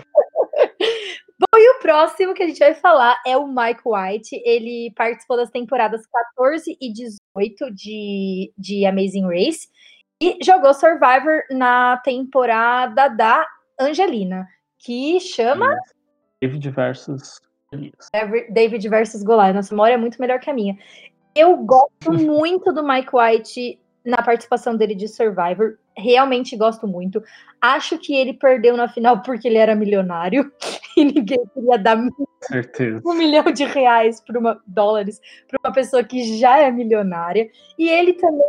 Bom, 1.40 1.58
e 1.58 1.70
o 1.72 1.80
próximo 1.80 2.34
que 2.34 2.44
a 2.44 2.48
gente 2.48 2.60
vai 2.60 2.74
falar 2.74 3.18
é 3.26 3.36
o 3.36 3.48
Mike 3.48 3.82
White. 3.86 4.42
Ele 4.46 4.94
participou 4.96 5.36
das 5.36 5.50
temporadas 5.50 6.06
14 6.36 6.78
e 6.80 6.94
18 6.94 7.74
de, 7.74 8.54
de 8.58 8.86
Amazing 8.86 9.26
Race 9.26 9.68
e 10.22 10.38
jogou 10.42 10.74
Survivor 10.74 11.44
na 11.52 11.98
temporada 11.98 13.10
da 13.10 13.46
Angelina, 13.80 14.48
que 14.80 15.20
chama 15.20 15.78
David 16.42 16.70
versus 16.70 17.42
David 18.52 18.88
versus 18.88 19.24
Goliath. 19.24 19.56
Nossa 19.56 19.74
memória 19.74 19.96
é 19.96 19.98
muito 19.98 20.22
melhor 20.22 20.40
que 20.40 20.50
a 20.50 20.54
minha. 20.54 20.78
Eu 21.36 21.58
gosto 21.58 22.12
muito 22.14 22.72
do 22.72 22.84
Mike 22.84 23.10
White 23.14 23.80
na 24.06 24.22
participação 24.22 24.76
dele 24.76 24.96
de 24.96 25.08
Survivor. 25.08 25.78
Realmente 25.96 26.58
gosto 26.58 26.88
muito. 26.88 27.24
Acho 27.62 27.98
que 27.98 28.16
ele 28.16 28.34
perdeu 28.34 28.76
na 28.76 28.90
final 28.90 29.22
porque 29.22 29.48
ele 29.48 29.58
era 29.58 29.76
milionário 29.76 30.52
e 30.98 31.06
ninguém 31.06 31.40
queria 31.54 31.78
dar 31.78 31.98
Certeza. 32.42 33.02
um 33.06 33.14
milhão 33.14 33.46
de 33.46 33.64
reais 33.64 34.20
para 34.20 34.38
uma 34.40 34.62
dólares 34.68 35.22
para 35.48 35.60
uma 35.64 35.74
pessoa 35.74 36.04
que 36.04 36.38
já 36.38 36.60
é 36.60 36.70
milionária. 36.72 37.48
E 37.78 37.90
ele 37.90 38.14
também 38.14 38.42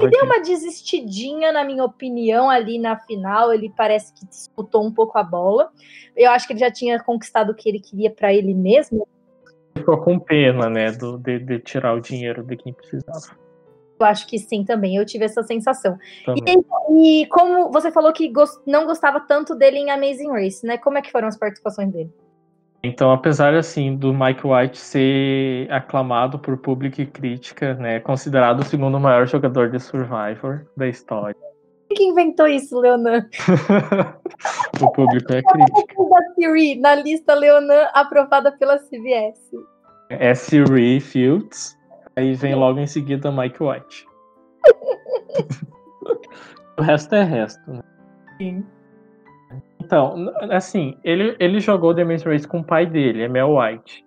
ele 0.00 0.10
deu 0.10 0.24
uma 0.24 0.40
desistidinha, 0.40 1.50
na 1.50 1.64
minha 1.64 1.84
opinião, 1.84 2.48
ali 2.48 2.78
na 2.78 2.96
final. 2.96 3.52
Ele 3.52 3.72
parece 3.76 4.12
que 4.12 4.26
disputou 4.26 4.84
um 4.86 4.92
pouco 4.92 5.18
a 5.18 5.22
bola. 5.22 5.70
Eu 6.16 6.30
acho 6.30 6.46
que 6.46 6.52
ele 6.52 6.60
já 6.60 6.70
tinha 6.70 7.02
conquistado 7.02 7.50
o 7.50 7.54
que 7.54 7.68
ele 7.68 7.80
queria 7.80 8.10
para 8.10 8.32
ele 8.32 8.54
mesmo. 8.54 9.08
Ficou 9.76 9.98
com 9.98 10.18
pena, 10.18 10.70
né, 10.70 10.92
do, 10.92 11.18
de, 11.18 11.40
de 11.40 11.58
tirar 11.58 11.94
o 11.94 12.00
dinheiro 12.00 12.44
de 12.44 12.56
quem 12.56 12.72
precisava. 12.72 13.43
Eu 14.04 14.10
acho 14.10 14.26
que 14.26 14.38
sim 14.38 14.64
também, 14.64 14.96
eu 14.96 15.06
tive 15.06 15.24
essa 15.24 15.42
sensação. 15.42 15.98
E, 16.28 17.22
e, 17.22 17.26
como 17.26 17.70
você 17.72 17.90
falou 17.90 18.12
que 18.12 18.28
gost, 18.28 18.60
não 18.66 18.84
gostava 18.86 19.20
tanto 19.20 19.54
dele 19.54 19.78
em 19.78 19.90
Amazing 19.90 20.30
Race, 20.30 20.66
né? 20.66 20.76
Como 20.76 20.98
é 20.98 21.02
que 21.02 21.10
foram 21.10 21.28
as 21.28 21.36
participações 21.36 21.90
dele? 21.90 22.12
Então, 22.82 23.10
apesar 23.10 23.54
assim 23.54 23.96
do 23.96 24.12
Mike 24.12 24.46
White 24.46 24.76
ser 24.76 25.72
aclamado 25.72 26.38
por 26.38 26.58
público 26.58 27.00
e 27.00 27.06
crítica, 27.06 27.72
né, 27.74 27.98
considerado 27.98 28.60
o 28.60 28.64
segundo 28.64 29.00
maior 29.00 29.26
jogador 29.26 29.70
de 29.70 29.80
Survivor 29.80 30.66
da 30.76 30.86
história. 30.86 31.34
Quem 31.96 32.10
inventou 32.10 32.46
isso, 32.46 32.78
Leonan? 32.78 33.26
o 34.82 34.92
público 34.92 35.32
é 35.32 35.40
crítico. 35.42 36.08
Da 36.10 36.34
Siri, 36.34 36.78
na 36.78 36.94
lista 36.94 37.34
Leonan 37.34 37.88
aprovada 37.94 38.52
pela 38.52 38.78
CBS. 38.78 39.50
É 40.10 40.34
Siri 40.34 41.00
Fields, 41.00 41.74
Aí 42.16 42.34
vem 42.34 42.54
logo 42.54 42.78
em 42.78 42.86
seguida 42.86 43.32
Mike 43.32 43.62
White. 43.62 44.06
o 46.78 46.82
resto 46.82 47.14
é 47.14 47.22
resto, 47.22 47.70
né? 47.70 47.82
Sim. 48.38 48.64
Então, 49.80 50.32
assim, 50.50 50.96
ele, 51.04 51.36
ele 51.38 51.60
jogou 51.60 51.94
The 51.94 52.04
Maze 52.04 52.24
Race 52.24 52.48
com 52.48 52.60
o 52.60 52.64
pai 52.64 52.86
dele, 52.86 53.22
é 53.22 53.28
Mel 53.28 53.56
White. 53.56 54.04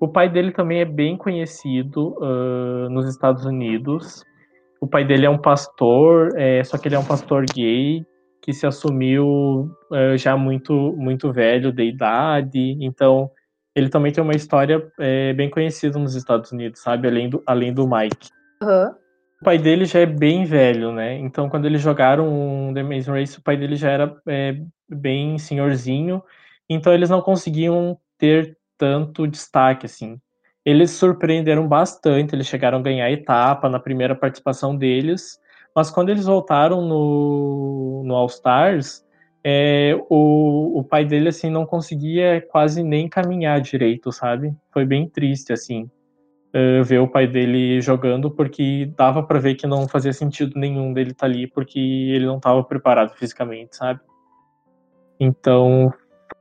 O 0.00 0.08
pai 0.08 0.28
dele 0.28 0.50
também 0.50 0.80
é 0.80 0.84
bem 0.84 1.16
conhecido 1.16 2.16
uh, 2.18 2.88
nos 2.88 3.08
Estados 3.08 3.44
Unidos. 3.44 4.24
O 4.80 4.86
pai 4.86 5.04
dele 5.04 5.26
é 5.26 5.30
um 5.30 5.38
pastor, 5.38 6.30
é, 6.36 6.64
só 6.64 6.78
que 6.78 6.88
ele 6.88 6.94
é 6.94 6.98
um 6.98 7.04
pastor 7.04 7.44
gay 7.54 8.04
que 8.40 8.52
se 8.52 8.66
assumiu 8.66 9.70
uh, 9.92 10.16
já 10.16 10.36
muito 10.36 10.94
muito 10.96 11.30
velho 11.30 11.70
de 11.70 11.84
idade. 11.84 12.78
Então, 12.80 13.30
ele 13.80 13.88
também 13.88 14.12
tem 14.12 14.22
uma 14.22 14.34
história 14.34 14.86
é, 14.98 15.32
bem 15.32 15.48
conhecida 15.48 15.98
nos 15.98 16.14
Estados 16.14 16.52
Unidos, 16.52 16.80
sabe? 16.80 17.08
Além 17.08 17.28
do, 17.28 17.42
além 17.46 17.72
do 17.72 17.88
Mike. 17.88 18.28
Uhum. 18.62 18.94
O 19.40 19.44
pai 19.44 19.56
dele 19.56 19.86
já 19.86 20.00
é 20.00 20.06
bem 20.06 20.44
velho, 20.44 20.92
né? 20.92 21.16
Então, 21.18 21.48
quando 21.48 21.64
eles 21.64 21.80
jogaram 21.80 22.72
The 22.74 22.80
Amazing 22.80 23.10
Race, 23.10 23.38
o 23.38 23.42
pai 23.42 23.56
dele 23.56 23.74
já 23.74 23.90
era 23.90 24.14
é, 24.28 24.60
bem 24.88 25.38
senhorzinho. 25.38 26.22
Então, 26.68 26.92
eles 26.92 27.08
não 27.08 27.22
conseguiam 27.22 27.98
ter 28.18 28.56
tanto 28.76 29.26
destaque, 29.26 29.86
assim. 29.86 30.20
Eles 30.64 30.90
surpreenderam 30.90 31.66
bastante, 31.66 32.34
eles 32.34 32.46
chegaram 32.46 32.78
a 32.78 32.82
ganhar 32.82 33.10
etapa 33.10 33.68
na 33.68 33.80
primeira 33.80 34.14
participação 34.14 34.76
deles. 34.76 35.38
Mas 35.74 35.90
quando 35.90 36.10
eles 36.10 36.26
voltaram 36.26 36.82
no, 36.82 38.02
no 38.04 38.14
All 38.14 38.26
Stars, 38.26 39.02
é, 39.42 39.94
o, 40.08 40.78
o 40.80 40.84
pai 40.84 41.04
dele, 41.04 41.28
assim, 41.28 41.50
não 41.50 41.64
conseguia 41.64 42.40
quase 42.50 42.82
nem 42.82 43.08
caminhar 43.08 43.60
direito, 43.60 44.12
sabe? 44.12 44.54
Foi 44.72 44.84
bem 44.84 45.08
triste, 45.08 45.52
assim, 45.52 45.90
ver 46.84 46.98
o 46.98 47.08
pai 47.08 47.26
dele 47.26 47.80
jogando, 47.80 48.30
porque 48.30 48.92
dava 48.96 49.22
para 49.22 49.38
ver 49.38 49.54
que 49.54 49.66
não 49.66 49.88
fazia 49.88 50.12
sentido 50.12 50.58
nenhum 50.58 50.92
dele 50.92 51.12
estar 51.12 51.26
tá 51.26 51.32
ali, 51.32 51.46
porque 51.46 51.78
ele 51.78 52.26
não 52.26 52.36
estava 52.36 52.62
preparado 52.64 53.14
fisicamente, 53.14 53.76
sabe? 53.76 54.00
Então, 55.18 55.92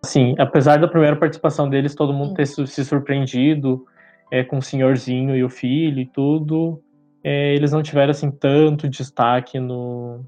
assim, 0.04 0.36
apesar 0.40 0.78
da 0.78 0.88
primeira 0.88 1.16
participação 1.16 1.70
deles, 1.70 1.94
todo 1.94 2.14
mundo 2.14 2.34
ter 2.34 2.48
se 2.48 2.86
surpreendido 2.86 3.86
é, 4.32 4.44
com 4.44 4.58
o 4.58 4.62
senhorzinho 4.62 5.36
e 5.36 5.44
o 5.44 5.50
filho 5.50 6.00
e 6.00 6.06
tudo, 6.06 6.82
é, 7.24 7.54
eles 7.54 7.72
não 7.72 7.84
tiveram, 7.84 8.12
assim, 8.12 8.32
tanto 8.32 8.88
destaque 8.88 9.60
no, 9.60 10.26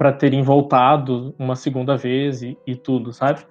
para 0.00 0.14
terem 0.14 0.42
voltado 0.42 1.34
uma 1.38 1.54
segunda 1.54 1.94
vez 1.94 2.42
e, 2.42 2.56
e 2.66 2.74
tudo, 2.74 3.12
sabe? 3.12 3.44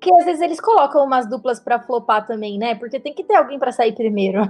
Que 0.00 0.14
às 0.14 0.24
vezes 0.24 0.40
eles 0.40 0.60
colocam 0.60 1.04
umas 1.04 1.28
duplas 1.28 1.58
para 1.58 1.80
flopar 1.80 2.28
também, 2.28 2.60
né? 2.60 2.76
Porque 2.76 3.00
tem 3.00 3.12
que 3.12 3.24
ter 3.24 3.34
alguém 3.34 3.58
para 3.58 3.72
sair 3.72 3.92
primeiro. 3.92 4.40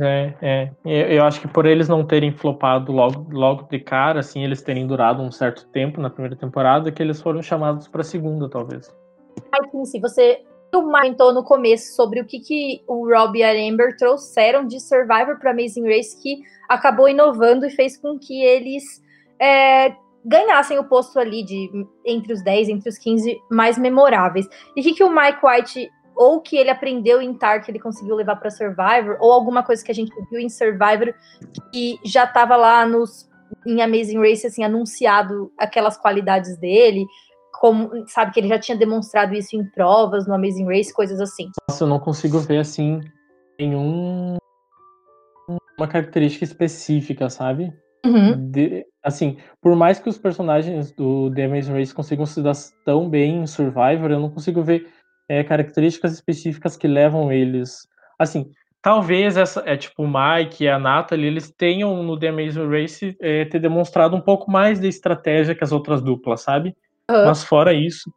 É, 0.00 0.32
é. 0.40 0.70
Eu 0.84 1.24
acho 1.24 1.40
que 1.40 1.48
por 1.48 1.66
eles 1.66 1.88
não 1.88 2.06
terem 2.06 2.30
flopado 2.30 2.92
logo, 2.92 3.26
logo 3.32 3.64
de 3.64 3.80
cara, 3.80 4.20
assim, 4.20 4.44
eles 4.44 4.62
terem 4.62 4.86
durado 4.86 5.20
um 5.20 5.32
certo 5.32 5.66
tempo 5.66 6.00
na 6.00 6.08
primeira 6.08 6.36
temporada, 6.36 6.92
que 6.92 7.02
eles 7.02 7.20
foram 7.20 7.42
chamados 7.42 7.88
para 7.88 8.04
segunda, 8.04 8.48
talvez. 8.48 8.94
Ai, 9.52 9.84
se 9.86 9.98
você 9.98 10.42
comentou 10.72 11.34
no 11.34 11.42
começo 11.42 11.96
sobre 11.96 12.20
o 12.20 12.24
que, 12.24 12.38
que 12.38 12.84
o 12.86 13.12
Rob 13.12 13.36
e 13.36 13.42
a 13.42 13.50
Amber 13.50 13.96
trouxeram 13.96 14.64
de 14.64 14.78
Survivor 14.78 15.40
para 15.40 15.50
Amazing 15.50 15.88
Race 15.88 16.22
que 16.22 16.40
acabou 16.68 17.08
inovando 17.08 17.66
e 17.66 17.70
fez 17.70 17.96
com 17.96 18.16
que 18.16 18.44
eles 18.44 19.02
é, 19.40 19.96
ganhassem 20.24 20.78
o 20.78 20.84
posto 20.84 21.18
ali 21.18 21.44
de 21.44 21.70
entre 22.04 22.32
os 22.32 22.42
10, 22.42 22.68
entre 22.68 22.88
os 22.88 22.98
15 22.98 23.38
mais 23.50 23.76
memoráveis. 23.76 24.48
E 24.76 24.80
o 24.80 24.82
que, 24.82 24.94
que 24.94 25.04
o 25.04 25.10
Mike 25.10 25.44
White 25.44 25.90
ou 26.16 26.40
que 26.40 26.56
ele 26.56 26.70
aprendeu 26.70 27.20
em 27.20 27.34
Tar 27.34 27.62
que 27.62 27.70
ele 27.70 27.80
conseguiu 27.80 28.14
levar 28.14 28.36
para 28.36 28.50
Survivor, 28.50 29.16
ou 29.20 29.32
alguma 29.32 29.62
coisa 29.62 29.84
que 29.84 29.90
a 29.90 29.94
gente 29.94 30.12
viu 30.30 30.38
em 30.38 30.48
Survivor 30.48 31.12
que 31.72 31.98
já 32.04 32.24
estava 32.24 32.56
lá 32.56 32.86
nos 32.86 33.28
em 33.66 33.82
Amazing 33.82 34.18
Race 34.18 34.46
assim 34.46 34.62
anunciado 34.62 35.52
aquelas 35.58 35.96
qualidades 35.96 36.56
dele, 36.58 37.06
como 37.60 37.90
sabe 38.08 38.32
que 38.32 38.40
ele 38.40 38.48
já 38.48 38.58
tinha 38.58 38.76
demonstrado 38.76 39.34
isso 39.34 39.56
em 39.56 39.64
provas 39.70 40.26
no 40.26 40.34
Amazing 40.34 40.66
Race, 40.66 40.92
coisas 40.92 41.20
assim. 41.20 41.50
Nossa, 41.68 41.84
eu 41.84 41.88
não 41.88 41.98
consigo 41.98 42.38
ver 42.38 42.58
assim 42.58 43.00
nenhum 43.58 44.36
uma 45.78 45.88
característica 45.88 46.44
específica, 46.44 47.28
sabe? 47.28 47.72
Uhum. 48.04 48.50
De, 48.50 48.86
assim, 49.04 49.36
por 49.60 49.76
mais 49.76 49.98
que 49.98 50.08
os 50.08 50.18
personagens 50.18 50.90
do 50.92 51.30
The 51.32 51.44
Amazing 51.44 51.74
Race 51.74 51.94
consigam 51.94 52.24
se 52.24 52.42
dar 52.42 52.54
tão 52.84 53.08
bem 53.08 53.42
em 53.42 53.46
Survivor, 53.46 54.10
eu 54.10 54.18
não 54.18 54.30
consigo 54.30 54.62
ver 54.62 54.90
é, 55.28 55.44
características 55.44 56.14
específicas 56.14 56.76
que 56.76 56.88
levam 56.88 57.30
eles. 57.30 57.86
Assim, 58.18 58.50
talvez 58.80 59.36
essa 59.36 59.62
é 59.66 59.76
tipo 59.76 60.02
o 60.02 60.08
Mike 60.08 60.64
e 60.64 60.68
a 60.68 60.78
Natalie, 60.78 61.26
eles 61.26 61.50
tenham 61.50 62.02
no 62.02 62.18
The 62.18 62.28
Amazing 62.28 62.68
Race 62.68 63.16
é, 63.20 63.44
ter 63.44 63.60
demonstrado 63.60 64.16
um 64.16 64.20
pouco 64.20 64.50
mais 64.50 64.80
de 64.80 64.88
estratégia 64.88 65.54
que 65.54 65.62
as 65.62 65.72
outras 65.72 66.00
duplas, 66.00 66.40
sabe? 66.40 66.74
Uhum. 67.10 67.26
Mas 67.26 67.44
fora 67.44 67.74
isso, 67.74 68.10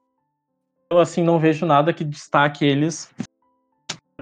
eu 0.90 1.00
assim 1.00 1.22
não 1.22 1.38
vejo 1.38 1.66
nada 1.66 1.94
que 1.94 2.06
destaque 2.06 2.66
eles 2.66 3.14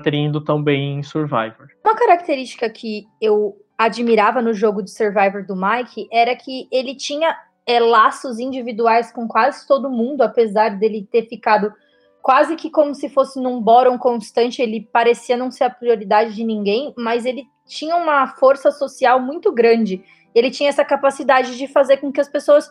terem 0.04 0.28
ido 0.28 0.44
tão 0.44 0.62
bem 0.62 1.00
em 1.00 1.04
Survivor. 1.04 1.68
Uma 1.84 1.96
característica 1.96 2.70
que 2.70 3.06
eu 3.22 3.56
admirava 3.78 4.42
no 4.42 4.54
jogo 4.54 4.82
de 4.82 4.92
Survivor 4.92 5.46
do 5.46 5.56
Mike 5.56 6.08
era 6.12 6.36
que 6.36 6.68
ele 6.72 6.96
tinha 6.96 7.36
é, 7.66 7.80
laços 7.80 8.40
individuais 8.40 9.12
com 9.12 9.28
quase 9.28 9.68
todo 9.68 9.90
mundo, 9.90 10.22
apesar 10.22 10.78
dele 10.78 11.08
ter 11.12 11.28
ficado 11.28 11.74
quase 12.22 12.56
que 12.56 12.72
como 12.72 12.96
se 12.96 13.08
fosse 13.08 13.40
num 13.40 13.62
bórum 13.62 13.98
constante, 13.98 14.62
ele 14.62 14.88
parecia 14.92 15.38
não 15.38 15.52
ser 15.52 15.66
a 15.66 15.70
prioridade 15.70 16.34
de 16.34 16.44
ninguém, 16.44 16.94
mas 16.98 17.24
ele 17.24 17.46
tinha 17.68 17.96
uma 17.96 18.28
força 18.28 18.72
social 18.72 19.20
muito 19.20 19.52
grande. 19.52 20.04
Ele 20.34 20.50
tinha 20.50 20.70
essa 20.70 20.84
capacidade 20.84 21.56
de 21.56 21.68
fazer 21.68 21.98
com 21.98 22.12
que 22.12 22.20
as 22.20 22.28
pessoas 22.28 22.70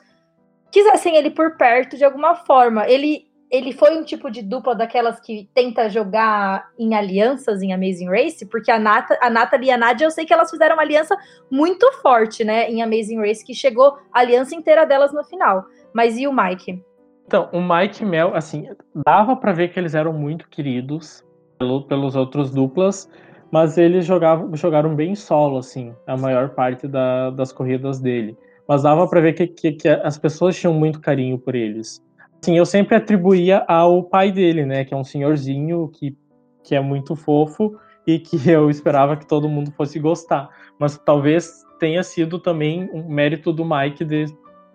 quisessem 0.72 1.16
ele 1.16 1.30
por 1.30 1.56
perto 1.56 1.96
de 1.96 2.04
alguma 2.04 2.34
forma. 2.34 2.88
Ele 2.88 3.28
ele 3.54 3.72
foi 3.72 3.96
um 3.96 4.02
tipo 4.02 4.28
de 4.32 4.42
dupla 4.42 4.74
daquelas 4.74 5.20
que 5.20 5.48
tenta 5.54 5.88
jogar 5.88 6.70
em 6.76 6.92
alianças 6.92 7.62
em 7.62 7.72
Amazing 7.72 8.08
Race, 8.08 8.44
porque 8.46 8.68
a, 8.68 8.80
Nata, 8.80 9.16
a 9.22 9.30
Natalie 9.30 9.68
e 9.68 9.70
a 9.70 9.78
Nadia, 9.78 10.06
eu 10.08 10.10
sei 10.10 10.24
que 10.26 10.32
elas 10.32 10.50
fizeram 10.50 10.74
uma 10.74 10.82
aliança 10.82 11.16
muito 11.48 11.90
forte, 12.02 12.42
né, 12.42 12.68
em 12.68 12.82
Amazing 12.82 13.20
Race, 13.20 13.44
que 13.44 13.54
chegou 13.54 13.96
a 14.12 14.18
aliança 14.18 14.56
inteira 14.56 14.84
delas 14.84 15.12
no 15.12 15.22
final. 15.22 15.66
Mas 15.92 16.18
e 16.18 16.26
o 16.26 16.32
Mike? 16.32 16.82
Então, 17.26 17.48
o 17.52 17.60
Mike 17.60 18.02
e 18.02 18.06
Mel, 18.06 18.34
assim, 18.34 18.66
dava 19.06 19.36
para 19.36 19.52
ver 19.52 19.68
que 19.68 19.78
eles 19.78 19.94
eram 19.94 20.12
muito 20.12 20.48
queridos 20.48 21.22
pelo, 21.56 21.86
pelos 21.86 22.16
outros 22.16 22.50
duplas, 22.50 23.08
mas 23.52 23.78
eles 23.78 24.04
jogavam, 24.04 24.54
jogaram 24.56 24.96
bem 24.96 25.14
solo, 25.14 25.58
assim, 25.58 25.94
a 26.08 26.16
maior 26.16 26.50
parte 26.50 26.88
da, 26.88 27.30
das 27.30 27.52
corridas 27.52 28.00
dele. 28.00 28.36
Mas 28.66 28.82
dava 28.82 29.06
para 29.06 29.20
ver 29.20 29.34
que, 29.34 29.46
que, 29.46 29.72
que 29.72 29.88
as 29.88 30.18
pessoas 30.18 30.58
tinham 30.58 30.74
muito 30.74 31.00
carinho 31.00 31.38
por 31.38 31.54
eles 31.54 32.02
assim, 32.44 32.58
eu 32.58 32.66
sempre 32.66 32.94
atribuía 32.94 33.64
ao 33.66 34.02
pai 34.02 34.30
dele, 34.30 34.66
né? 34.66 34.84
Que 34.84 34.92
é 34.92 34.96
um 34.96 35.04
senhorzinho 35.04 35.88
que, 35.88 36.16
que 36.62 36.74
é 36.74 36.80
muito 36.80 37.16
fofo 37.16 37.78
e 38.06 38.18
que 38.18 38.36
eu 38.50 38.68
esperava 38.68 39.16
que 39.16 39.26
todo 39.26 39.48
mundo 39.48 39.72
fosse 39.72 39.98
gostar. 39.98 40.48
Mas 40.78 40.98
talvez 40.98 41.64
tenha 41.80 42.02
sido 42.02 42.38
também 42.38 42.88
um 42.92 43.08
mérito 43.08 43.52
do 43.52 43.64
Mike 43.64 44.04
de, 44.04 44.26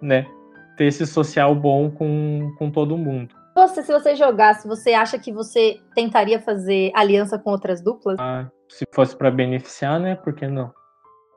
né, 0.02 0.26
ter 0.78 0.86
esse 0.86 1.06
social 1.06 1.54
bom 1.56 1.90
com, 1.92 2.54
com 2.58 2.72
todo 2.72 2.98
mundo. 2.98 3.36
Você, 3.56 3.84
se 3.84 3.92
você 3.92 4.16
jogasse, 4.16 4.68
você 4.68 4.94
acha 4.94 5.20
que 5.20 5.32
você 5.32 5.80
tentaria 5.94 6.40
fazer 6.40 6.92
aliança 6.96 7.38
com 7.38 7.52
outras 7.52 7.82
duplas? 7.82 8.18
Ah, 8.20 8.50
se 8.68 8.86
fosse 8.94 9.16
para 9.16 9.30
beneficiar, 9.30 10.00
né? 10.00 10.16
Por 10.16 10.34
que 10.34 10.48
não? 10.48 10.72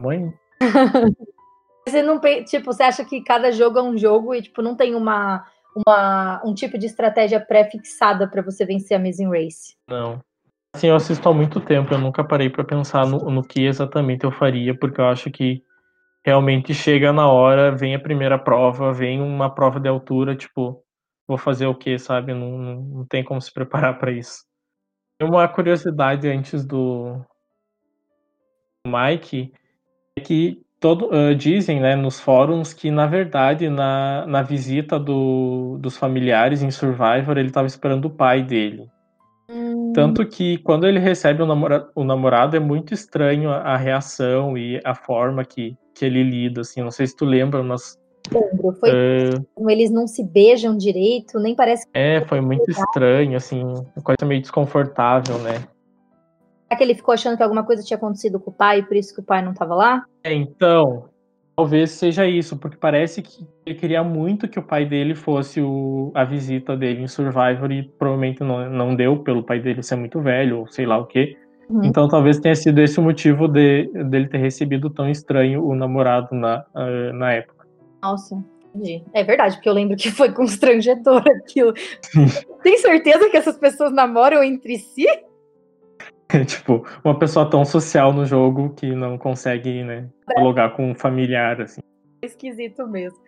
Mãe. 0.00 0.32
você 1.86 2.02
não, 2.02 2.20
tipo, 2.44 2.72
você 2.72 2.84
acha 2.84 3.04
que 3.04 3.22
cada 3.22 3.50
jogo 3.50 3.78
é 3.78 3.82
um 3.82 3.98
jogo 3.98 4.34
e 4.34 4.42
tipo 4.42 4.62
não 4.62 4.76
tem 4.76 4.94
uma 4.94 5.44
uma, 5.74 6.42
um 6.44 6.54
tipo 6.54 6.78
de 6.78 6.86
estratégia 6.86 7.40
pré-fixada 7.40 8.28
para 8.28 8.42
você 8.42 8.64
vencer 8.64 8.96
a 8.96 9.00
Amazing 9.00 9.28
Race? 9.28 9.76
Não. 9.88 10.20
Assim, 10.74 10.88
eu 10.88 10.96
assisto 10.96 11.28
há 11.28 11.34
muito 11.34 11.60
tempo, 11.60 11.92
eu 11.92 11.98
nunca 11.98 12.24
parei 12.24 12.48
para 12.48 12.64
pensar 12.64 13.06
no, 13.06 13.18
no 13.30 13.42
que 13.42 13.66
exatamente 13.66 14.24
eu 14.24 14.32
faria, 14.32 14.74
porque 14.74 15.00
eu 15.00 15.06
acho 15.06 15.30
que 15.30 15.62
realmente 16.24 16.72
chega 16.72 17.12
na 17.12 17.28
hora, 17.28 17.76
vem 17.76 17.94
a 17.94 18.00
primeira 18.00 18.38
prova, 18.38 18.92
vem 18.92 19.20
uma 19.20 19.54
prova 19.54 19.78
de 19.78 19.88
altura, 19.88 20.34
tipo, 20.34 20.82
vou 21.28 21.36
fazer 21.36 21.66
o 21.66 21.74
que, 21.74 21.98
sabe? 21.98 22.32
Não, 22.32 22.58
não 22.58 23.06
tem 23.06 23.22
como 23.22 23.40
se 23.40 23.52
preparar 23.52 23.98
para 23.98 24.12
isso. 24.12 24.44
Uma 25.20 25.46
curiosidade 25.46 26.28
antes 26.28 26.64
do 26.64 27.20
Mike 28.86 29.52
é 30.18 30.22
que 30.22 30.61
todo, 30.82 31.08
uh, 31.14 31.32
dizem 31.32 31.80
né, 31.80 31.94
nos 31.94 32.18
fóruns 32.18 32.74
que, 32.74 32.90
na 32.90 33.06
verdade, 33.06 33.68
na, 33.68 34.26
na 34.26 34.42
visita 34.42 34.98
do, 34.98 35.78
dos 35.80 35.96
familiares 35.96 36.60
em 36.60 36.72
Survivor, 36.72 37.38
ele 37.38 37.48
estava 37.48 37.68
esperando 37.68 38.06
o 38.06 38.10
pai 38.10 38.42
dele. 38.42 38.90
Hum. 39.48 39.92
Tanto 39.94 40.26
que 40.26 40.58
quando 40.58 40.84
ele 40.84 40.98
recebe 40.98 41.40
o, 41.40 41.46
namora, 41.46 41.88
o 41.94 42.02
namorado, 42.02 42.56
é 42.56 42.60
muito 42.60 42.92
estranho 42.92 43.50
a, 43.50 43.58
a, 43.58 43.76
reação 43.76 44.58
e 44.58 44.80
a 44.84 44.92
forma 44.92 45.44
que, 45.44 45.76
que 45.94 46.04
ele 46.04 46.24
lida. 46.24 46.62
Assim. 46.62 46.82
Não 46.82 46.90
sei 46.90 47.06
se 47.06 47.16
tu 47.16 47.24
lembra, 47.24 47.62
mas. 47.62 47.96
Lembro, 48.32 48.72
foi 48.72 48.90
uh, 48.90 49.70
eles 49.70 49.90
não 49.90 50.08
se 50.08 50.24
beijam 50.24 50.76
direito, 50.76 51.38
nem 51.38 51.54
parece. 51.54 51.86
É, 51.94 52.22
foi 52.22 52.40
muito 52.40 52.68
estranho, 52.68 53.36
assim, 53.36 53.62
coisa 54.02 54.26
meio 54.26 54.40
desconfortável, 54.40 55.38
né? 55.38 55.62
Que 56.76 56.84
ele 56.84 56.94
ficou 56.94 57.12
achando 57.12 57.36
que 57.36 57.42
alguma 57.42 57.64
coisa 57.64 57.82
tinha 57.82 57.96
acontecido 57.96 58.40
com 58.40 58.50
o 58.50 58.54
pai 58.54 58.80
e 58.80 58.82
por 58.82 58.96
isso 58.96 59.14
que 59.14 59.20
o 59.20 59.24
pai 59.24 59.42
não 59.42 59.52
estava 59.52 59.74
lá? 59.74 60.04
É, 60.24 60.32
então, 60.32 61.08
talvez 61.56 61.90
seja 61.90 62.26
isso, 62.26 62.56
porque 62.56 62.76
parece 62.76 63.22
que 63.22 63.46
ele 63.64 63.78
queria 63.78 64.02
muito 64.02 64.48
que 64.48 64.58
o 64.58 64.62
pai 64.62 64.84
dele 64.84 65.14
fosse 65.14 65.60
o, 65.60 66.10
a 66.14 66.24
visita 66.24 66.76
dele 66.76 67.02
em 67.02 67.08
Survivor 67.08 67.70
e 67.70 67.82
provavelmente 67.82 68.42
não, 68.42 68.68
não 68.70 68.94
deu 68.94 69.18
pelo 69.18 69.42
pai 69.42 69.60
dele 69.60 69.82
ser 69.82 69.96
muito 69.96 70.20
velho 70.20 70.60
ou 70.60 70.66
sei 70.66 70.86
lá 70.86 70.98
o 70.98 71.06
quê. 71.06 71.36
Uhum. 71.68 71.84
Então 71.84 72.08
talvez 72.08 72.38
tenha 72.38 72.54
sido 72.54 72.80
esse 72.80 72.98
o 72.98 73.02
motivo 73.02 73.46
de, 73.48 73.86
dele 74.08 74.28
ter 74.28 74.38
recebido 74.38 74.90
tão 74.90 75.08
estranho 75.08 75.64
o 75.64 75.74
namorado 75.74 76.34
na, 76.34 76.64
uh, 76.74 77.12
na 77.14 77.32
época. 77.32 77.66
Nossa, 78.02 78.42
entendi. 78.74 79.02
É 79.12 79.22
verdade, 79.22 79.56
porque 79.56 79.68
eu 79.68 79.72
lembro 79.72 79.96
que 79.96 80.10
foi 80.10 80.32
constrangedor 80.32 81.22
aquilo. 81.30 81.72
Tem 82.62 82.78
certeza 82.78 83.30
que 83.30 83.36
essas 83.36 83.56
pessoas 83.56 83.92
namoram 83.92 84.42
entre 84.42 84.78
si? 84.78 85.06
tipo, 86.46 86.86
uma 87.04 87.18
pessoa 87.18 87.48
tão 87.48 87.64
social 87.64 88.12
no 88.12 88.24
jogo 88.24 88.70
que 88.74 88.94
não 88.94 89.18
consegue, 89.18 89.82
né, 89.82 90.08
dialogar 90.28 90.70
com 90.70 90.90
um 90.90 90.94
familiar, 90.94 91.60
assim. 91.60 91.80
Esquisito 92.22 92.86
mesmo. 92.86 93.18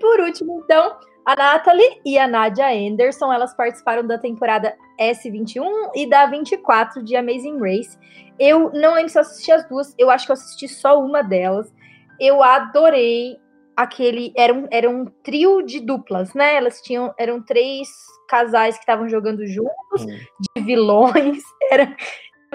Por 0.00 0.20
último, 0.20 0.62
então, 0.64 0.96
a 1.26 1.36
Natalie 1.36 2.00
e 2.04 2.18
a 2.18 2.26
Nadia 2.26 2.68
Anderson, 2.68 3.32
elas 3.32 3.54
participaram 3.54 4.06
da 4.06 4.16
temporada 4.16 4.74
S21 4.98 5.90
e 5.94 6.08
da 6.08 6.26
24 6.26 7.02
de 7.02 7.16
Amazing 7.16 7.58
Race. 7.58 7.98
Eu 8.38 8.70
não 8.72 8.94
lembro 8.94 9.10
se 9.10 9.18
eu 9.18 9.22
assisti 9.22 9.52
as 9.52 9.68
duas, 9.68 9.94
eu 9.98 10.10
acho 10.10 10.26
que 10.26 10.32
eu 10.32 10.34
assisti 10.34 10.68
só 10.68 11.02
uma 11.02 11.22
delas. 11.22 11.72
Eu 12.20 12.42
adorei 12.42 13.36
aquele. 13.76 14.32
Era 14.36 14.54
um, 14.54 14.66
era 14.70 14.88
um 14.88 15.06
trio 15.22 15.62
de 15.62 15.80
duplas, 15.80 16.32
né? 16.34 16.56
Elas 16.56 16.80
tinham. 16.80 17.12
Eram 17.18 17.42
três 17.42 17.88
casais 18.28 18.76
que 18.76 18.82
estavam 18.82 19.08
jogando 19.08 19.46
juntos, 19.46 20.02
hum. 20.02 20.18
de 20.56 20.62
vilões. 20.62 21.42
Era, 21.70 21.94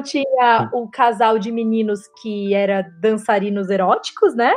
tinha 0.02 0.70
o 0.74 0.90
casal 0.90 1.38
de 1.38 1.52
meninos 1.52 2.08
que 2.22 2.54
era 2.54 2.82
dançarinos 3.00 3.70
eróticos, 3.70 4.34
né? 4.34 4.54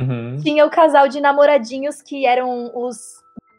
Uhum. 0.00 0.36
Tinha 0.42 0.66
o 0.66 0.70
casal 0.70 1.08
de 1.08 1.20
namoradinhos 1.20 2.02
que 2.02 2.26
eram 2.26 2.72
os 2.74 2.96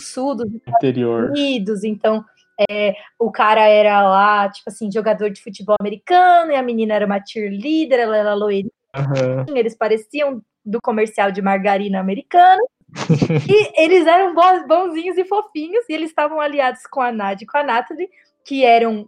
sudos 0.01 0.47
interior. 0.67 1.29
Unidos, 1.29 1.83
então 1.83 2.23
é, 2.69 2.95
o 3.17 3.31
cara 3.31 3.67
era 3.67 4.07
lá, 4.07 4.49
tipo 4.49 4.69
assim, 4.69 4.91
jogador 4.91 5.29
de 5.29 5.41
futebol 5.41 5.75
americano, 5.79 6.51
e 6.51 6.55
a 6.55 6.63
menina 6.63 6.93
era 6.93 7.05
uma 7.05 7.23
cheerleader, 7.25 7.99
ela 7.99 8.17
era 8.17 8.33
loirinha. 8.33 8.71
Uhum. 8.95 9.57
Eles 9.57 9.75
pareciam 9.75 10.41
do 10.65 10.79
comercial 10.81 11.31
de 11.31 11.41
margarina 11.41 11.99
americano. 11.99 12.61
e 13.49 13.81
eles 13.81 14.05
eram 14.05 14.35
bonzinhos 14.67 15.17
e 15.17 15.25
fofinhos, 15.25 15.85
e 15.89 15.93
eles 15.93 16.09
estavam 16.09 16.39
aliados 16.39 16.85
com 16.85 17.01
a 17.01 17.11
Nadia 17.11 17.43
e 17.43 17.47
com 17.47 17.57
a 17.57 17.63
Natalie, 17.63 18.09
que 18.45 18.63
eram 18.63 19.07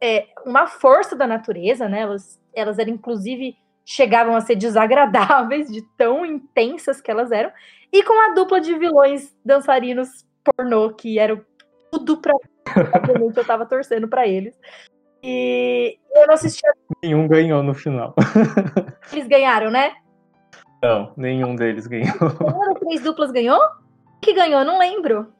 é, 0.00 0.26
uma 0.44 0.66
força 0.66 1.16
da 1.16 1.26
natureza, 1.26 1.88
né? 1.88 2.00
Elas, 2.00 2.40
elas 2.54 2.78
eram, 2.78 2.92
inclusive, 2.92 3.56
chegavam 3.84 4.34
a 4.34 4.40
ser 4.40 4.56
desagradáveis 4.56 5.68
de 5.70 5.82
tão 5.96 6.24
intensas 6.24 7.00
que 7.00 7.10
elas 7.10 7.30
eram, 7.30 7.50
e 7.92 8.02
com 8.02 8.30
a 8.30 8.34
dupla 8.34 8.60
de 8.60 8.76
vilões 8.78 9.34
dançarinos 9.44 10.26
pornô, 10.44 10.90
que 10.90 11.18
eram 11.18 11.40
tudo 11.90 12.18
para 12.18 12.34
Obviamente 12.94 13.38
eu 13.38 13.44
tava 13.44 13.64
torcendo 13.64 14.08
para 14.08 14.26
eles. 14.26 14.58
E 15.22 15.98
eu 16.14 16.26
não 16.26 16.34
assisti. 16.34 16.60
Nenhum 17.02 17.26
ganhou 17.26 17.62
no 17.62 17.74
final. 17.74 18.14
Eles 19.12 19.26
ganharam, 19.26 19.70
né? 19.70 19.94
Não, 20.82 21.12
nenhum 21.16 21.56
deles 21.56 21.86
ganhou. 21.86 22.14
Uma 22.40 22.66
das 22.66 22.80
três 22.80 23.00
duplas 23.02 23.30
ganhou? 23.30 23.58
que 24.20 24.32
ganhou? 24.32 24.64
Não 24.64 24.78
lembro. 24.78 25.32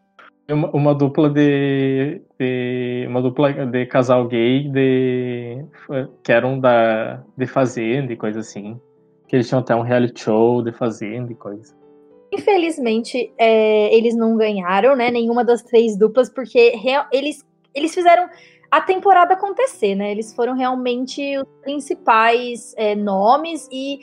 Uma, 0.49 0.71
uma 0.71 0.95
dupla 0.95 1.29
de, 1.29 2.23
de, 2.39 3.07
uma 3.09 3.21
dupla 3.21 3.53
de 3.53 3.87
casal 3.87 4.29
gay 4.29 4.69
de 4.69 5.65
que 6.23 6.31
eram 6.31 6.61
da 6.61 7.23
de 7.37 7.47
fazenda 7.47 8.13
e 8.13 8.17
coisa 8.17 8.41
assim. 8.41 8.81
Que 9.27 9.37
eles 9.37 9.49
tinham 9.49 9.61
até 9.61 9.75
um 9.75 9.83
reality 9.83 10.21
show 10.21 10.63
de 10.63 10.73
fazenda 10.73 11.33
e 11.33 11.35
coisa. 11.35 11.75
Infelizmente, 12.33 13.33
é, 13.39 13.95
eles 13.95 14.15
não 14.15 14.37
ganharam, 14.37 14.95
né? 14.95 15.11
Nenhuma 15.11 15.45
das 15.45 15.63
três 15.63 15.97
duplas, 15.97 16.29
porque 16.29 16.71
real, 16.77 17.07
eles, 17.13 17.45
eles 17.75 17.95
fizeram 17.95 18.29
a 18.71 18.81
temporada 18.81 19.35
acontecer, 19.35 19.95
né? 19.95 20.11
Eles 20.11 20.35
foram 20.35 20.55
realmente 20.55 21.39
os 21.39 21.47
principais 21.63 22.75
é, 22.77 22.95
nomes 22.95 23.69
e 23.73 24.01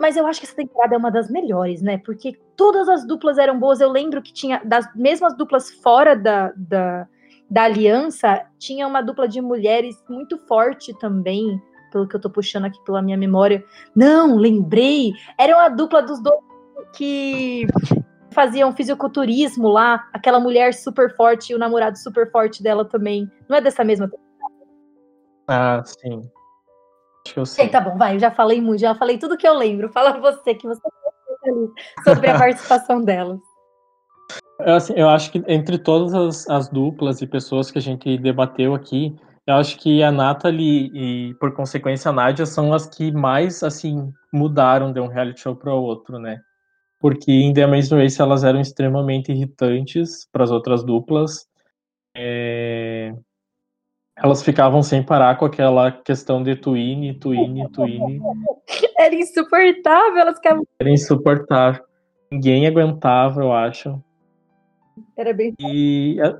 mas 0.00 0.16
eu 0.16 0.26
acho 0.26 0.40
que 0.40 0.46
essa 0.46 0.56
temporada 0.56 0.94
é 0.94 0.98
uma 0.98 1.10
das 1.10 1.30
melhores, 1.30 1.80
né? 1.80 1.98
Porque 1.98 2.36
todas 2.58 2.88
as 2.88 3.06
duplas 3.06 3.38
eram 3.38 3.58
boas. 3.58 3.80
Eu 3.80 3.90
lembro 3.90 4.20
que 4.20 4.32
tinha, 4.32 4.60
das 4.64 4.92
mesmas 4.94 5.34
duplas 5.34 5.70
fora 5.70 6.16
da, 6.16 6.52
da, 6.56 7.06
da 7.48 7.62
aliança, 7.62 8.44
tinha 8.58 8.86
uma 8.86 9.00
dupla 9.00 9.28
de 9.28 9.40
mulheres 9.40 10.04
muito 10.10 10.36
forte 10.36 10.92
também, 10.98 11.62
pelo 11.92 12.06
que 12.06 12.16
eu 12.16 12.20
tô 12.20 12.28
puxando 12.28 12.64
aqui 12.64 12.84
pela 12.84 13.00
minha 13.00 13.16
memória. 13.16 13.64
Não, 13.94 14.36
lembrei! 14.36 15.12
Era 15.38 15.56
uma 15.56 15.68
dupla 15.68 16.02
dos 16.02 16.20
dois 16.20 16.40
que 16.92 17.66
faziam 18.32 18.74
fisiculturismo 18.74 19.68
lá, 19.68 20.08
aquela 20.12 20.40
mulher 20.40 20.74
super 20.74 21.14
forte 21.14 21.52
e 21.52 21.54
o 21.54 21.58
namorado 21.58 21.96
super 21.96 22.30
forte 22.30 22.62
dela 22.62 22.84
também. 22.84 23.30
Não 23.48 23.56
é 23.56 23.60
dessa 23.60 23.84
mesma? 23.84 24.10
Ah, 25.46 25.82
sim. 25.84 26.28
Acho 27.24 27.34
que 27.34 27.40
eu 27.40 27.46
sei. 27.46 27.68
tá 27.68 27.80
bom, 27.80 27.96
vai, 27.96 28.16
eu 28.16 28.18
já 28.18 28.30
falei 28.30 28.60
muito, 28.60 28.80
já 28.80 28.94
falei 28.94 29.16
tudo 29.16 29.36
que 29.36 29.46
eu 29.46 29.54
lembro. 29.54 29.90
Fala 29.90 30.18
você, 30.18 30.54
que 30.54 30.66
você 30.66 30.80
sobre 32.04 32.28
a 32.28 32.38
participação 32.38 33.02
delas. 33.02 33.40
Eu, 34.60 34.74
assim, 34.74 34.92
eu 34.96 35.08
acho 35.08 35.30
que 35.30 35.42
entre 35.46 35.78
todas 35.78 36.12
as, 36.14 36.48
as, 36.50 36.68
duplas 36.68 37.22
e 37.22 37.26
pessoas 37.26 37.70
que 37.70 37.78
a 37.78 37.82
gente 37.82 38.18
debateu 38.18 38.74
aqui, 38.74 39.14
eu 39.46 39.54
acho 39.54 39.78
que 39.78 40.02
a 40.02 40.10
Natalie 40.10 40.90
e, 40.92 41.34
por 41.34 41.54
consequência, 41.54 42.10
a 42.10 42.12
Nádia 42.12 42.44
são 42.44 42.72
as 42.72 42.86
que 42.86 43.12
mais, 43.12 43.62
assim, 43.62 44.12
mudaram 44.32 44.92
de 44.92 45.00
um 45.00 45.06
reality 45.06 45.40
show 45.40 45.54
para 45.54 45.72
o 45.72 45.82
outro, 45.82 46.18
né? 46.18 46.40
Porque 47.00 47.30
em 47.30 47.54
The 47.54 47.62
Amazing 47.62 47.96
Race 47.96 48.20
elas 48.20 48.42
eram 48.42 48.60
extremamente 48.60 49.30
irritantes 49.30 50.28
para 50.32 50.44
as 50.44 50.50
outras 50.50 50.84
duplas. 50.84 51.46
É 52.16 53.14
elas 54.22 54.42
ficavam 54.42 54.82
sem 54.82 55.02
parar 55.02 55.36
com 55.38 55.44
aquela 55.44 55.92
questão 55.92 56.42
de 56.42 56.56
twine, 56.56 57.14
twine, 57.18 57.68
twine. 57.70 58.20
Era 58.98 59.14
insuportável, 59.14 60.18
elas 60.18 60.36
ficavam. 60.36 60.64
Era 60.80 60.90
insuportável. 60.90 61.82
Ninguém 62.30 62.66
aguentava, 62.66 63.40
eu 63.40 63.52
acho. 63.52 64.02
Era 65.16 65.32
bem. 65.32 65.54
E 65.60 66.20
é, 66.20 66.34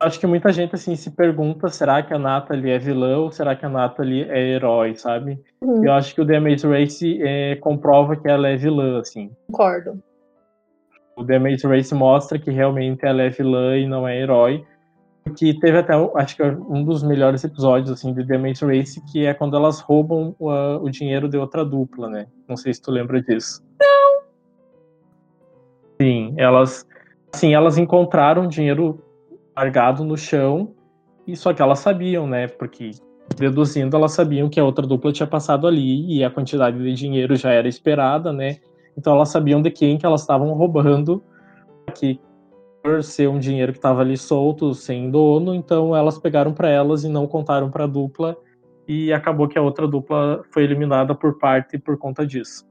acho 0.00 0.18
que 0.18 0.26
muita 0.26 0.50
gente 0.52 0.74
assim 0.74 0.96
se 0.96 1.10
pergunta: 1.10 1.68
será 1.68 2.02
que 2.02 2.14
a 2.14 2.18
Natalie 2.18 2.72
é 2.72 2.78
vilã 2.78 3.18
ou 3.18 3.30
será 3.30 3.54
que 3.54 3.66
a 3.66 3.68
Natalie 3.68 4.24
é 4.24 4.40
herói, 4.40 4.96
sabe? 4.96 5.38
Uhum. 5.60 5.84
Eu 5.84 5.92
acho 5.92 6.14
que 6.14 6.20
o 6.20 6.26
The 6.26 6.40
Maze 6.40 6.66
Race 6.66 7.22
é, 7.22 7.56
comprova 7.56 8.16
que 8.16 8.28
ela 8.28 8.48
é 8.48 8.56
vilã, 8.56 9.00
assim. 9.00 9.30
Concordo. 9.46 10.02
O 11.14 11.24
The 11.24 11.38
Maze 11.38 11.66
Race 11.66 11.94
mostra 11.94 12.38
que 12.38 12.50
realmente 12.50 13.04
ela 13.04 13.22
é 13.22 13.28
vilã 13.28 13.76
e 13.76 13.86
não 13.86 14.08
é 14.08 14.18
herói 14.18 14.64
que 15.36 15.58
teve 15.58 15.78
até, 15.78 15.94
acho 16.16 16.36
que 16.36 16.42
é 16.42 16.50
um 16.50 16.84
dos 16.84 17.02
melhores 17.02 17.42
episódios, 17.44 17.90
assim, 17.90 18.12
de 18.12 18.26
The 18.26 18.38
Maze 18.38 18.64
Race, 18.64 19.00
que 19.10 19.24
é 19.24 19.32
quando 19.32 19.56
elas 19.56 19.80
roubam 19.80 20.34
o, 20.38 20.50
o 20.50 20.90
dinheiro 20.90 21.28
de 21.28 21.38
outra 21.38 21.64
dupla, 21.64 22.08
né? 22.08 22.26
Não 22.48 22.56
sei 22.56 22.74
se 22.74 22.82
tu 22.82 22.90
lembra 22.90 23.22
disso. 23.22 23.62
Não! 23.80 24.22
Sim, 26.00 26.34
elas, 26.36 26.86
assim, 27.32 27.54
elas 27.54 27.78
encontraram 27.78 28.46
dinheiro 28.46 29.02
largado 29.56 30.04
no 30.04 30.16
chão, 30.16 30.74
e 31.26 31.36
só 31.36 31.52
que 31.52 31.62
elas 31.62 31.78
sabiam, 31.78 32.26
né? 32.26 32.48
Porque 32.48 32.90
deduzindo, 33.36 33.96
elas 33.96 34.12
sabiam 34.12 34.48
que 34.48 34.60
a 34.60 34.64
outra 34.64 34.86
dupla 34.86 35.12
tinha 35.12 35.26
passado 35.26 35.66
ali 35.66 36.16
e 36.16 36.24
a 36.24 36.30
quantidade 36.30 36.78
de 36.78 36.92
dinheiro 36.94 37.36
já 37.36 37.50
era 37.50 37.68
esperada, 37.68 38.32
né? 38.32 38.58
Então 38.96 39.14
elas 39.14 39.30
sabiam 39.30 39.62
de 39.62 39.70
quem 39.70 39.96
que 39.96 40.04
elas 40.04 40.20
estavam 40.22 40.52
roubando, 40.52 41.22
que 41.94 42.20
por 42.82 43.02
ser 43.02 43.28
um 43.28 43.38
dinheiro 43.38 43.72
que 43.72 43.78
estava 43.78 44.00
ali 44.00 44.16
solto, 44.16 44.74
sem 44.74 45.10
dono, 45.10 45.54
então 45.54 45.94
elas 45.94 46.18
pegaram 46.18 46.52
para 46.52 46.68
elas 46.68 47.04
e 47.04 47.08
não 47.08 47.26
contaram 47.26 47.70
para 47.70 47.84
a 47.84 47.86
dupla 47.86 48.36
e 48.88 49.12
acabou 49.12 49.46
que 49.46 49.58
a 49.58 49.62
outra 49.62 49.86
dupla 49.86 50.42
foi 50.50 50.64
eliminada 50.64 51.14
por 51.14 51.38
parte 51.38 51.78
por 51.78 51.96
conta 51.96 52.26
disso. 52.26 52.66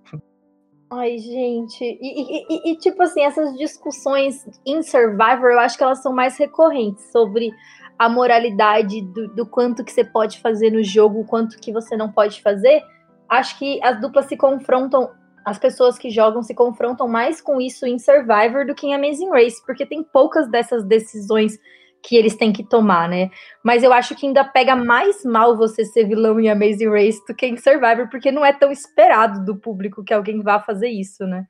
Ai, 0.93 1.18
gente, 1.20 1.82
e, 1.86 2.45
e, 2.49 2.72
e, 2.72 2.76
tipo 2.76 3.01
assim, 3.01 3.22
essas 3.22 3.57
discussões 3.57 4.45
em 4.66 4.84
Survivor, 4.84 5.51
eu 5.51 5.59
acho 5.59 5.78
que 5.78 5.84
elas 5.84 6.03
são 6.03 6.12
mais 6.12 6.38
recorrentes 6.38 7.09
sobre 7.14 7.49
a 7.97 8.09
moralidade 8.09 9.01
do, 9.01 9.30
do 9.30 9.45
quanto 9.45 9.86
que 9.86 9.91
você 9.91 10.03
pode 10.03 10.41
fazer 10.41 10.70
no 10.70 10.84
jogo, 10.84 11.22
o 11.22 11.26
quanto 11.26 11.57
que 11.59 11.72
você 11.72 11.95
não 11.95 12.12
pode 12.12 12.41
fazer. 12.41 12.84
Acho 13.30 13.57
que 13.57 13.82
as 13.82 14.01
duplas 14.01 14.26
se 14.26 14.36
confrontam 14.36 15.09
as 15.45 15.57
pessoas 15.57 15.97
que 15.97 16.09
jogam 16.09 16.43
se 16.43 16.53
confrontam 16.53 17.07
mais 17.07 17.41
com 17.41 17.59
isso 17.59 17.85
em 17.85 17.97
Survivor 17.97 18.65
do 18.65 18.75
que 18.75 18.87
em 18.87 18.93
Amazing 18.93 19.29
Race, 19.29 19.63
porque 19.65 19.85
tem 19.85 20.03
poucas 20.03 20.49
dessas 20.49 20.83
decisões 20.83 21.57
que 22.03 22.15
eles 22.15 22.35
têm 22.35 22.51
que 22.51 22.63
tomar, 22.63 23.07
né? 23.07 23.29
Mas 23.63 23.83
eu 23.83 23.93
acho 23.93 24.15
que 24.15 24.25
ainda 24.25 24.43
pega 24.43 24.75
mais 24.75 25.23
mal 25.23 25.55
você 25.55 25.85
ser 25.85 26.05
vilão 26.05 26.39
em 26.39 26.49
Amazing 26.49 26.89
Race 26.89 27.21
do 27.27 27.35
que 27.35 27.45
em 27.45 27.57
Survivor, 27.57 28.09
porque 28.09 28.31
não 28.31 28.45
é 28.45 28.51
tão 28.51 28.71
esperado 28.71 29.45
do 29.45 29.55
público 29.55 30.03
que 30.03 30.13
alguém 30.13 30.41
vá 30.41 30.59
fazer 30.59 30.89
isso, 30.89 31.25
né? 31.25 31.45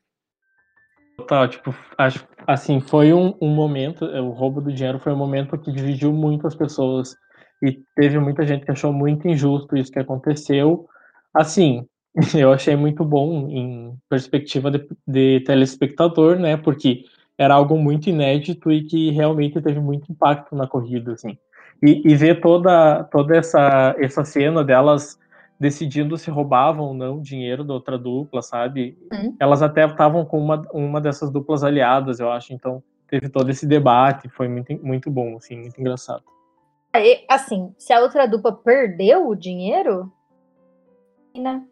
Total, 1.18 1.48
tipo, 1.48 1.74
acho, 1.98 2.28
assim, 2.48 2.82
foi 2.82 3.14
um, 3.14 3.36
um 3.42 3.50
momento, 3.50 4.06
o 4.06 4.32
roubo 4.32 4.60
do 4.60 4.74
dinheiro 4.74 5.00
foi 5.00 5.14
um 5.14 5.18
momento 5.18 5.58
que 5.58 5.72
dividiu 5.72 6.12
muito 6.12 6.48
as 6.48 6.56
pessoas 6.56 7.16
e 7.64 7.80
teve 7.96 8.18
muita 8.20 8.46
gente 8.46 8.66
que 8.66 8.72
achou 8.72 8.92
muito 8.92 9.28
injusto 9.28 9.78
isso 9.78 9.92
que 9.92 10.00
aconteceu. 10.00 10.88
Assim, 11.34 11.86
eu 12.36 12.52
achei 12.52 12.76
muito 12.76 13.06
bom 13.06 13.48
em 13.50 13.98
perspectiva 14.10 14.70
de, 14.70 14.88
de, 15.08 15.40
telespectador, 15.42 16.38
né? 16.38 16.58
Porque 16.58 17.06
era 17.38 17.54
algo 17.54 17.78
muito 17.78 18.10
inédito 18.10 18.72
e 18.72 18.84
que 18.84 19.12
realmente 19.12 19.62
teve 19.62 19.80
muito 19.80 20.12
impacto 20.12 20.56
na 20.56 20.68
corrida, 20.68 21.14
assim. 21.14 21.38
E, 21.82 22.02
e 22.06 22.16
ver 22.16 22.42
toda, 22.42 23.04
toda 23.06 23.36
essa, 23.36 23.96
essa 23.98 24.24
cena 24.24 24.64
delas 24.64 25.20
decidindo 25.60 26.18
se 26.18 26.30
roubavam 26.30 26.88
ou 26.88 26.94
não 26.94 27.22
dinheiro 27.22 27.64
da 27.64 27.74
outra 27.74 27.98
dupla, 27.98 28.42
sabe? 28.42 28.98
Uhum. 29.14 29.36
Elas 29.40 29.62
até 29.62 29.86
estavam 29.86 30.26
com 30.26 30.40
uma, 30.40 30.68
uma 30.74 31.00
dessas 31.00 31.30
duplas 31.30 31.64
aliadas, 31.64 32.20
eu 32.20 32.32
acho. 32.32 32.54
Então 32.54 32.84
teve 33.08 33.30
todo 33.30 33.50
esse 33.50 33.68
debate, 33.68 34.28
foi 34.30 34.48
muito, 34.48 34.74
muito 34.86 35.12
bom, 35.12 35.38
assim, 35.38 35.58
muito 35.58 35.80
engraçado. 35.80 36.24
Assim, 37.30 37.74
se 37.78 37.94
a 37.94 38.02
outra 38.02 38.28
dupla 38.28 38.54
perdeu 38.54 39.28
o 39.28 39.36
dinheiro, 39.36 40.12
né? 41.36 41.64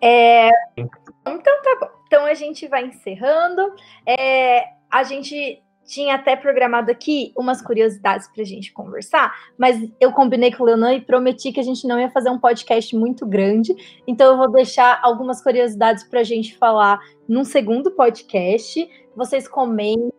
É, 0.00 0.48
então 0.76 1.62
tá 1.62 1.78
bom. 1.80 1.90
Então 2.06 2.26
a 2.26 2.34
gente 2.34 2.66
vai 2.66 2.84
encerrando. 2.86 3.74
É, 4.06 4.64
a 4.90 5.02
gente 5.02 5.62
tinha 5.90 6.14
até 6.14 6.36
programado 6.36 6.88
aqui 6.88 7.32
umas 7.36 7.60
curiosidades 7.60 8.28
para 8.28 8.42
a 8.42 8.46
gente 8.46 8.72
conversar, 8.72 9.34
mas 9.58 9.76
eu 10.00 10.12
combinei 10.12 10.52
com 10.52 10.62
o 10.62 10.66
Leonan 10.66 10.94
e 10.94 11.00
prometi 11.00 11.50
que 11.50 11.58
a 11.58 11.64
gente 11.64 11.84
não 11.86 11.98
ia 11.98 12.08
fazer 12.08 12.30
um 12.30 12.38
podcast 12.38 12.94
muito 12.94 13.26
grande, 13.26 13.74
então 14.06 14.30
eu 14.30 14.36
vou 14.36 14.48
deixar 14.48 15.00
algumas 15.02 15.42
curiosidades 15.42 16.04
para 16.04 16.20
a 16.20 16.24
gente 16.24 16.56
falar 16.56 17.00
num 17.28 17.42
segundo 17.42 17.90
podcast. 17.90 18.88
Vocês 19.16 19.48
comentem 19.48 20.12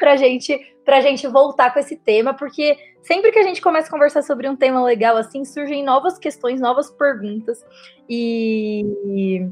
para 0.00 0.16
gente, 0.16 0.58
a 0.84 1.00
gente 1.00 1.26
voltar 1.28 1.72
com 1.72 1.78
esse 1.78 1.94
tema, 1.96 2.34
porque 2.34 2.76
sempre 3.00 3.30
que 3.30 3.38
a 3.38 3.44
gente 3.44 3.62
começa 3.62 3.86
a 3.86 3.90
conversar 3.92 4.22
sobre 4.22 4.48
um 4.48 4.56
tema 4.56 4.82
legal 4.82 5.16
assim, 5.16 5.44
surgem 5.44 5.84
novas 5.84 6.18
questões, 6.18 6.60
novas 6.60 6.90
perguntas. 6.90 7.64
E 8.08 9.46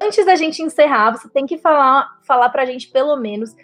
antes 0.00 0.24
da 0.24 0.36
gente 0.36 0.62
encerrar, 0.62 1.10
você 1.10 1.28
tem 1.28 1.44
que 1.44 1.58
falar, 1.58 2.08
falar 2.22 2.48
para 2.50 2.62
a 2.62 2.66
gente 2.66 2.88
pelo 2.88 3.16
menos 3.16 3.54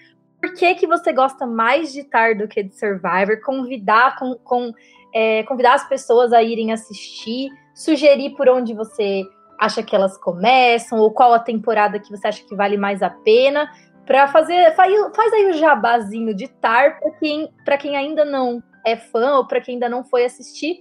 por 0.42 0.54
que, 0.54 0.74
que 0.74 0.88
você 0.88 1.12
gosta 1.12 1.46
mais 1.46 1.92
de 1.92 2.00
estar 2.00 2.34
do 2.34 2.48
que 2.48 2.64
de 2.64 2.74
Survivor, 2.74 3.40
convidar, 3.44 4.18
com, 4.18 4.34
com 4.42 4.72
é, 5.14 5.44
convidar 5.44 5.74
as 5.74 5.88
pessoas 5.88 6.32
a 6.32 6.42
irem 6.42 6.72
assistir, 6.72 7.48
sugerir 7.72 8.30
por 8.30 8.48
onde 8.48 8.74
você 8.74 9.22
acha 9.60 9.84
que 9.84 9.94
elas 9.94 10.18
começam, 10.18 10.98
ou 10.98 11.12
qual 11.12 11.32
a 11.32 11.38
temporada 11.38 12.00
que 12.00 12.10
você 12.10 12.26
acha 12.26 12.44
que 12.44 12.56
vale 12.56 12.76
mais 12.76 13.02
a 13.02 13.10
pena, 13.10 13.70
para 14.04 14.26
fazer. 14.26 14.74
Faz, 14.74 14.92
faz, 15.14 15.32
aí 15.32 15.48
o 15.48 15.52
jabazinho 15.52 16.34
de 16.34 16.48
tar 16.48 16.98
para 16.98 17.12
quem, 17.12 17.48
quem 17.78 17.96
ainda 17.96 18.24
não 18.24 18.60
é 18.84 18.96
fã 18.96 19.36
ou 19.36 19.46
para 19.46 19.60
quem 19.60 19.74
ainda 19.74 19.88
não 19.88 20.02
foi 20.02 20.24
assistir. 20.24 20.80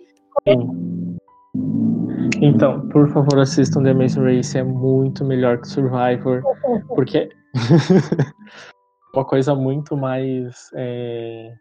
Então, 2.41 2.89
por 2.89 3.07
favor, 3.09 3.38
assistam 3.38 3.84
The 3.84 3.91
Amazing 3.91 4.24
Race, 4.24 4.57
é 4.57 4.64
muito 4.64 5.24
melhor 5.24 5.59
que 5.59 5.68
Survivor, 5.68 6.41
porque 6.95 7.30
uma 9.14 9.26
coisa 9.26 9.55
muito 9.55 9.95
mais. 9.97 10.70
É... 10.74 11.53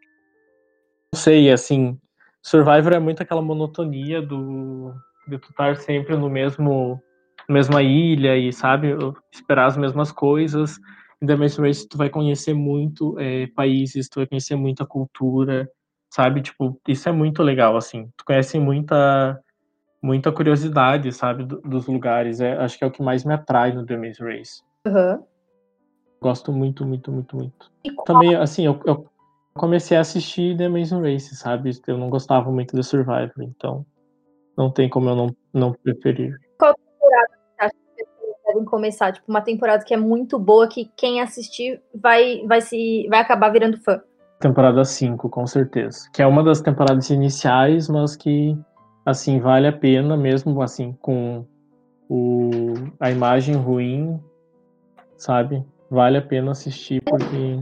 Não 1.13 1.19
sei, 1.19 1.51
assim, 1.51 1.99
Survivor 2.41 2.93
é 2.93 2.99
muito 2.99 3.21
aquela 3.21 3.41
monotonia 3.41 4.21
do 4.21 4.93
de 5.27 5.37
tu 5.37 5.49
estar 5.51 5.75
sempre 5.77 6.17
no 6.17 6.29
mesmo 6.29 7.01
mesma 7.47 7.81
ilha 7.83 8.37
e 8.37 8.51
sabe 8.51 8.95
esperar 9.31 9.67
as 9.67 9.77
mesmas 9.77 10.11
coisas. 10.11 10.77
The 11.25 11.35
Maze 11.35 11.61
Race 11.61 11.87
tu 11.87 11.97
vai 11.97 12.09
conhecer 12.09 12.53
muito 12.53 13.17
é, 13.19 13.47
países, 13.47 14.09
tu 14.09 14.15
vai 14.15 14.25
conhecer 14.25 14.55
muita 14.55 14.85
cultura, 14.85 15.69
sabe? 16.09 16.41
Tipo, 16.41 16.79
isso 16.87 17.07
é 17.07 17.11
muito 17.11 17.43
legal 17.43 17.77
assim. 17.77 18.09
Tu 18.17 18.25
conhece 18.25 18.59
muita 18.59 19.39
muita 20.01 20.31
curiosidade, 20.31 21.11
sabe, 21.11 21.45
dos 21.45 21.85
lugares. 21.85 22.41
É, 22.41 22.53
acho 22.57 22.77
que 22.77 22.83
é 22.83 22.87
o 22.87 22.91
que 22.91 23.03
mais 23.03 23.23
me 23.23 23.33
atrai 23.33 23.71
no 23.71 23.85
The 23.85 23.97
Maze 23.97 24.23
Race. 24.23 24.63
Uhum. 24.87 25.23
Gosto 26.21 26.51
muito, 26.51 26.85
muito, 26.85 27.11
muito, 27.11 27.35
muito. 27.35 27.71
Também, 28.05 28.35
assim, 28.35 28.65
eu, 28.65 28.79
eu, 28.85 29.09
comecei 29.55 29.97
a 29.97 30.01
assistir 30.01 30.55
The 30.55 30.65
Amazing 30.65 31.01
Race, 31.01 31.35
sabe? 31.35 31.71
Eu 31.87 31.97
não 31.97 32.09
gostava 32.09 32.51
muito 32.51 32.75
do 32.75 32.83
Survivor, 32.83 33.31
então 33.39 33.83
não 34.55 34.69
tem 34.69 34.87
como 34.87 35.09
eu 35.09 35.15
não, 35.15 35.35
não 35.51 35.73
preferir. 35.73 36.37
Qual 36.59 36.75
temporada 36.75 37.31
você 37.33 37.65
acha 37.65 37.73
que 37.97 38.05
vocês 38.05 38.35
devem 38.45 38.65
começar? 38.65 39.11
Tipo, 39.13 39.25
uma 39.29 39.41
temporada 39.41 39.83
que 39.83 39.95
é 39.95 39.97
muito 39.97 40.37
boa, 40.37 40.67
que 40.67 40.91
quem 40.95 41.21
assistir 41.21 41.81
vai, 41.95 42.45
vai, 42.45 42.61
se, 42.61 43.07
vai 43.09 43.19
acabar 43.19 43.49
virando 43.49 43.81
fã. 43.81 43.99
Temporada 44.39 44.85
5, 44.85 45.27
com 45.27 45.47
certeza. 45.47 46.07
Que 46.13 46.21
é 46.21 46.27
uma 46.27 46.43
das 46.43 46.61
temporadas 46.61 47.09
iniciais, 47.09 47.89
mas 47.89 48.15
que, 48.15 48.55
assim, 49.03 49.39
vale 49.39 49.67
a 49.67 49.73
pena, 49.73 50.15
mesmo 50.15 50.61
assim, 50.61 50.93
com 51.01 51.45
o, 52.07 52.73
a 52.99 53.09
imagem 53.09 53.55
ruim, 53.55 54.19
sabe? 55.17 55.63
Vale 55.91 56.17
a 56.17 56.21
pena 56.21 56.51
assistir 56.51 57.01
porque 57.03 57.59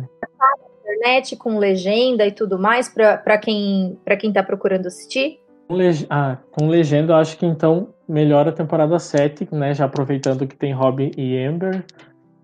internet 0.99 1.35
com 1.35 1.57
legenda 1.57 2.25
e 2.27 2.31
tudo 2.31 2.59
mais 2.59 2.87
para 2.87 3.37
quem 3.37 3.97
para 4.05 4.15
quem 4.15 4.29
está 4.29 4.43
procurando 4.43 4.85
assistir? 4.85 5.39
Com, 5.67 5.75
leg... 5.75 6.05
ah, 6.09 6.37
com 6.51 6.67
legenda, 6.67 7.13
eu 7.13 7.17
acho 7.17 7.37
que 7.37 7.45
então 7.45 7.93
melhora 8.07 8.49
a 8.49 8.53
temporada 8.53 8.97
7, 8.99 9.47
né? 9.51 9.73
Já 9.73 9.85
aproveitando 9.85 10.47
que 10.47 10.55
tem 10.55 10.73
Robin 10.73 11.11
e 11.17 11.37
Amber. 11.43 11.83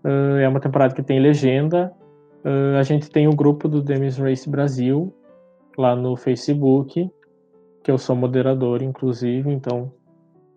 Uh, 0.04 0.38
é 0.40 0.48
uma 0.48 0.60
temporada 0.60 0.94
que 0.94 1.02
tem 1.02 1.20
legenda. 1.20 1.92
Uh, 2.44 2.78
a 2.78 2.84
gente 2.84 3.10
tem 3.10 3.28
o 3.28 3.36
grupo 3.36 3.68
do 3.68 3.82
Demis 3.82 4.18
Race 4.18 4.48
Brasil 4.48 5.14
lá 5.78 5.96
no 5.96 6.16
Facebook, 6.16 7.10
que 7.84 7.92
eu 7.92 7.98
sou 7.98 8.16
moderador, 8.16 8.84
inclusive, 8.84 9.52
então 9.52 9.92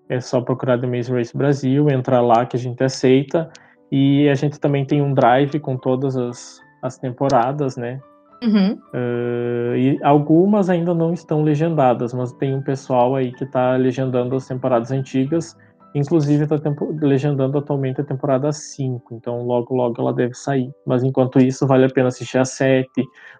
é 0.08 0.20
só 0.20 0.40
procurar 0.40 0.76
Demis 0.76 1.08
Race 1.08 1.36
Brasil, 1.36 1.88
entrar 1.90 2.20
lá 2.20 2.46
que 2.46 2.56
a 2.56 2.60
gente 2.60 2.84
aceita. 2.84 3.50
E 3.90 4.28
a 4.28 4.34
gente 4.34 4.60
também 4.60 4.84
tem 4.84 5.00
um 5.00 5.14
drive 5.14 5.58
com 5.60 5.76
todas 5.76 6.16
as, 6.16 6.60
as 6.82 6.98
temporadas, 6.98 7.76
né? 7.76 8.00
Uhum. 8.42 8.78
Uh, 8.94 9.76
e 9.76 9.98
algumas 10.02 10.70
ainda 10.70 10.94
não 10.94 11.12
estão 11.12 11.42
legendadas, 11.42 12.14
mas 12.14 12.32
tem 12.34 12.54
um 12.54 12.62
pessoal 12.62 13.16
aí 13.16 13.32
que 13.32 13.44
está 13.44 13.76
legendando 13.76 14.36
as 14.36 14.46
temporadas 14.46 14.90
antigas. 14.90 15.56
Inclusive 15.94 16.44
está 16.44 16.56
legendando 17.00 17.58
atualmente 17.58 18.00
a 18.00 18.04
temporada 18.04 18.52
5, 18.52 19.14
então 19.14 19.42
logo 19.42 19.74
logo 19.74 20.00
ela 20.00 20.12
deve 20.12 20.34
sair. 20.34 20.70
Mas 20.86 21.02
enquanto 21.02 21.40
isso, 21.40 21.66
vale 21.66 21.86
a 21.86 21.90
pena 21.90 22.08
assistir 22.08 22.38
a 22.38 22.44
7, 22.44 22.86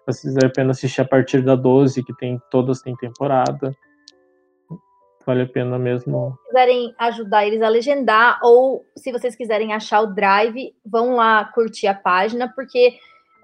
vale 0.05 0.45
a 0.45 0.49
pena 0.49 0.71
assistir 0.71 1.01
a 1.01 1.05
partir 1.05 1.43
da 1.43 1.55
12, 1.55 2.03
que 2.03 2.13
tem 2.17 2.41
todas 2.49 2.81
têm 2.81 2.95
temporada 2.95 3.71
vale 5.29 5.43
a 5.43 5.47
pena 5.47 5.77
mesmo. 5.77 6.35
Se 6.41 6.47
quiserem 6.47 6.95
ajudar 6.97 7.45
eles 7.45 7.61
a 7.61 7.69
legendar, 7.69 8.39
ou 8.43 8.83
se 8.97 9.11
vocês 9.11 9.35
quiserem 9.35 9.73
achar 9.73 10.01
o 10.01 10.07
drive, 10.07 10.73
vão 10.83 11.15
lá 11.15 11.45
curtir 11.53 11.85
a 11.85 11.93
página, 11.93 12.51
porque 12.55 12.97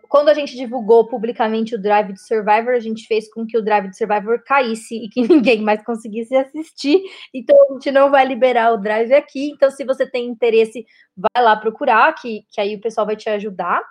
quando 0.10 0.30
a 0.30 0.34
gente 0.34 0.56
divulgou 0.56 1.08
publicamente 1.08 1.76
o 1.76 1.82
Drive 1.82 2.14
de 2.14 2.22
Survivor, 2.22 2.74
a 2.74 2.80
gente 2.80 3.06
fez 3.06 3.32
com 3.32 3.46
que 3.46 3.58
o 3.58 3.62
Drive 3.62 3.90
de 3.90 3.98
Survivor 3.98 4.42
caísse 4.44 4.96
e 4.96 5.10
que 5.10 5.22
ninguém 5.28 5.62
mais 5.62 5.84
conseguisse 5.84 6.36
assistir. 6.36 7.04
Então 7.34 7.56
a 7.70 7.74
gente 7.74 7.92
não 7.92 8.10
vai 8.10 8.26
liberar 8.26 8.74
o 8.74 8.78
Drive 8.78 9.14
aqui. 9.14 9.52
Então, 9.52 9.70
se 9.70 9.84
você 9.84 10.10
tem 10.10 10.28
interesse, 10.28 10.86
vai 11.16 11.44
lá 11.44 11.56
procurar, 11.56 12.14
que, 12.16 12.46
que 12.50 12.60
aí 12.60 12.76
o 12.76 12.82
pessoal 12.82 13.06
vai 13.06 13.16
te 13.16 13.30
ajudar. 13.30 13.82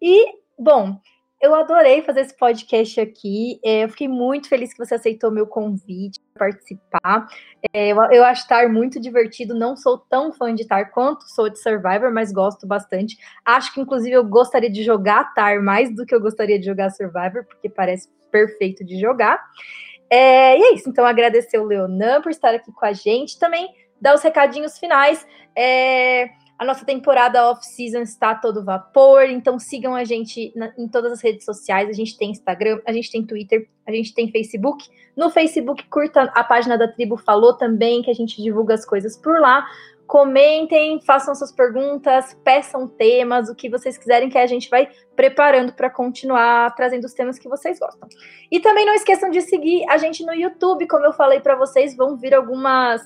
E, 0.00 0.26
bom, 0.58 1.00
eu 1.40 1.54
adorei 1.54 2.02
fazer 2.02 2.20
esse 2.20 2.36
podcast 2.36 3.00
aqui. 3.00 3.58
É, 3.64 3.84
eu 3.84 3.88
fiquei 3.88 4.06
muito 4.06 4.48
feliz 4.48 4.72
que 4.72 4.78
você 4.78 4.94
aceitou 4.94 5.30
meu 5.30 5.46
convite 5.46 6.20
para 6.34 6.48
participar. 6.50 7.28
É, 7.72 7.92
eu, 7.92 8.24
acho 8.24 8.46
Tar 8.46 8.68
muito 8.68 9.00
divertido. 9.00 9.54
Não 9.54 9.74
sou 9.74 9.96
tão 9.96 10.32
fã 10.32 10.54
de 10.54 10.66
Tar 10.66 10.90
quanto 10.90 11.24
sou 11.30 11.48
de 11.48 11.58
Survivor, 11.58 12.12
mas 12.12 12.30
gosto 12.30 12.66
bastante. 12.66 13.16
Acho 13.42 13.72
que, 13.72 13.80
inclusive, 13.80 14.14
eu 14.14 14.24
gostaria 14.24 14.70
de 14.70 14.82
jogar 14.82 15.32
Tar 15.32 15.62
mais 15.62 15.94
do 15.94 16.04
que 16.04 16.14
eu 16.14 16.20
gostaria 16.20 16.58
de 16.58 16.66
jogar 16.66 16.90
Survivor, 16.90 17.46
porque 17.46 17.70
parece 17.70 18.08
perfeito 18.30 18.84
de 18.84 19.00
jogar. 19.00 19.42
É, 20.10 20.58
e 20.58 20.62
é 20.62 20.74
isso. 20.74 20.90
Então, 20.90 21.06
agradecer 21.06 21.58
o 21.58 21.64
Leonan 21.64 22.20
por 22.20 22.30
estar 22.30 22.54
aqui 22.54 22.70
com 22.70 22.84
a 22.84 22.92
gente. 22.92 23.38
Também 23.38 23.66
dar 23.98 24.14
os 24.14 24.22
recadinhos 24.22 24.78
finais. 24.78 25.26
É, 25.56 26.28
a 26.60 26.64
nossa 26.66 26.84
temporada 26.84 27.50
off-season 27.50 28.02
está 28.02 28.34
todo 28.34 28.62
vapor, 28.62 29.22
então 29.30 29.58
sigam 29.58 29.94
a 29.94 30.04
gente 30.04 30.52
na, 30.54 30.70
em 30.76 30.86
todas 30.86 31.10
as 31.10 31.22
redes 31.22 31.42
sociais. 31.42 31.88
A 31.88 31.92
gente 31.94 32.18
tem 32.18 32.30
Instagram, 32.30 32.82
a 32.86 32.92
gente 32.92 33.10
tem 33.10 33.24
Twitter, 33.24 33.66
a 33.86 33.90
gente 33.90 34.12
tem 34.12 34.30
Facebook. 34.30 34.86
No 35.16 35.30
Facebook, 35.30 35.88
curta 35.88 36.24
a 36.34 36.44
página 36.44 36.76
da 36.76 36.86
Tribo 36.86 37.16
Falou 37.16 37.54
também, 37.54 38.02
que 38.02 38.10
a 38.10 38.14
gente 38.14 38.42
divulga 38.42 38.74
as 38.74 38.84
coisas 38.84 39.16
por 39.16 39.40
lá. 39.40 39.66
Comentem, 40.06 41.00
façam 41.00 41.34
suas 41.34 41.50
perguntas, 41.50 42.36
peçam 42.44 42.86
temas, 42.86 43.48
o 43.48 43.54
que 43.54 43.70
vocês 43.70 43.96
quiserem, 43.96 44.28
que 44.28 44.36
a 44.36 44.46
gente 44.46 44.68
vai 44.68 44.86
preparando 45.16 45.72
para 45.72 45.88
continuar 45.88 46.74
trazendo 46.74 47.06
os 47.06 47.14
temas 47.14 47.38
que 47.38 47.48
vocês 47.48 47.78
gostam. 47.78 48.06
E 48.50 48.60
também 48.60 48.84
não 48.84 48.92
esqueçam 48.92 49.30
de 49.30 49.40
seguir 49.40 49.88
a 49.88 49.96
gente 49.96 50.26
no 50.26 50.34
YouTube, 50.34 50.86
como 50.86 51.06
eu 51.06 51.14
falei 51.14 51.40
para 51.40 51.56
vocês, 51.56 51.96
vão 51.96 52.18
vir 52.18 52.34
algumas. 52.34 53.00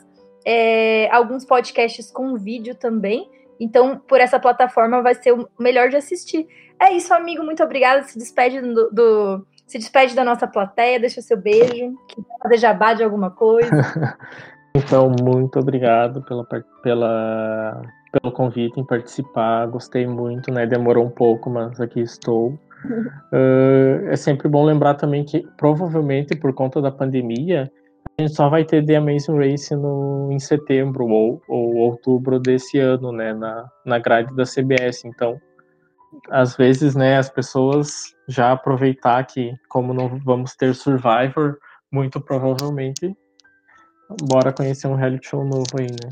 É, 0.46 1.08
alguns 1.10 1.42
podcasts 1.42 2.10
com 2.10 2.36
vídeo 2.36 2.74
também. 2.74 3.30
Então, 3.58 3.98
por 3.98 4.20
essa 4.20 4.38
plataforma 4.38 5.02
vai 5.02 5.14
ser 5.14 5.32
o 5.32 5.48
melhor 5.58 5.88
de 5.88 5.96
assistir. 5.96 6.46
É 6.80 6.92
isso, 6.92 7.12
amigo. 7.14 7.42
Muito 7.42 7.62
obrigada. 7.62 8.02
Se 8.02 8.18
despede 8.18 8.60
do, 8.60 8.90
do 8.90 9.46
se 9.66 9.78
despede 9.78 10.14
da 10.14 10.24
nossa 10.24 10.46
plateia, 10.46 11.00
deixa 11.00 11.22
seu 11.22 11.36
beijo, 11.36 11.94
que 12.08 12.22
fazer 12.42 12.58
jabá 12.58 12.94
de 12.94 13.02
alguma 13.02 13.30
coisa. 13.30 13.70
então, 14.74 15.10
muito 15.22 15.58
obrigado 15.58 16.22
pela, 16.22 16.44
pela, 16.82 17.82
pelo 18.12 18.32
convite 18.32 18.78
em 18.78 18.84
participar. 18.84 19.66
Gostei 19.66 20.06
muito, 20.06 20.52
né? 20.52 20.66
Demorou 20.66 21.04
um 21.04 21.10
pouco, 21.10 21.48
mas 21.48 21.80
aqui 21.80 22.00
estou. 22.00 22.50
uh, 22.50 24.08
é 24.10 24.16
sempre 24.16 24.48
bom 24.48 24.64
lembrar 24.64 24.94
também 24.94 25.24
que, 25.24 25.46
provavelmente, 25.56 26.36
por 26.36 26.52
conta 26.52 26.82
da 26.82 26.90
pandemia, 26.90 27.70
a 28.16 28.22
gente 28.22 28.34
só 28.34 28.48
vai 28.48 28.64
ter 28.64 28.84
The 28.84 28.96
Amazing 28.96 29.36
Race 29.36 29.74
no, 29.74 30.30
em 30.30 30.38
setembro 30.38 31.06
ou, 31.06 31.42
ou 31.48 31.74
outubro 31.76 32.38
desse 32.38 32.78
ano, 32.78 33.10
né, 33.10 33.32
na, 33.32 33.68
na 33.84 33.98
grade 33.98 34.34
da 34.34 34.44
CBS. 34.44 35.04
Então, 35.04 35.40
às 36.30 36.56
vezes, 36.56 36.94
né, 36.94 37.16
as 37.16 37.28
pessoas 37.28 38.14
já 38.28 38.52
aproveitar 38.52 39.24
que, 39.26 39.54
como 39.68 39.92
não 39.92 40.18
vamos 40.20 40.54
ter 40.54 40.74
Survivor, 40.74 41.58
muito 41.90 42.20
provavelmente, 42.20 43.16
bora 44.28 44.52
conhecer 44.52 44.86
um 44.86 44.94
reality 44.94 45.28
show 45.28 45.44
novo 45.44 45.66
aí, 45.78 45.86
né? 45.86 46.10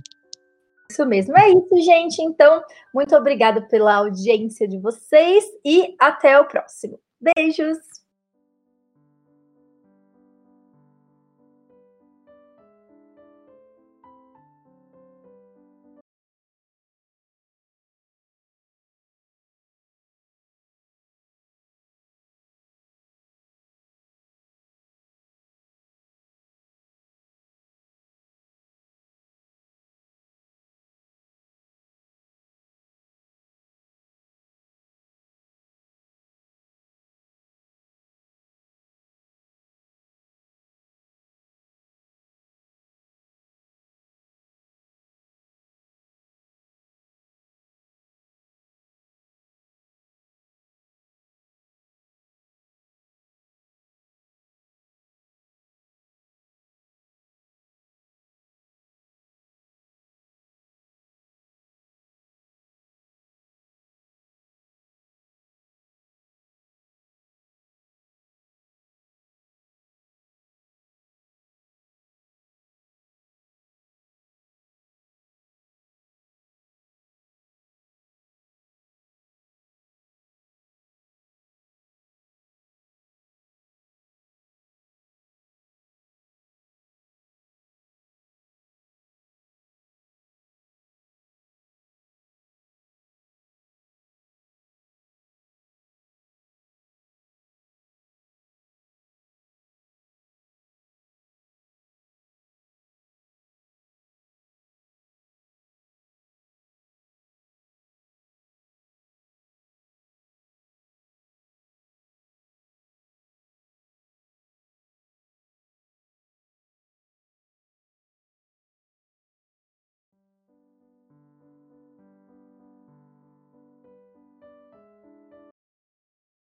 Isso 0.90 1.06
mesmo, 1.06 1.38
é 1.38 1.48
isso, 1.48 1.80
gente. 1.82 2.20
Então, 2.20 2.62
muito 2.94 3.14
obrigada 3.16 3.62
pela 3.62 3.94
audiência 3.94 4.68
de 4.68 4.78
vocês 4.78 5.44
e 5.64 5.94
até 5.98 6.38
o 6.38 6.44
próximo. 6.44 6.98
Beijos! 7.18 8.01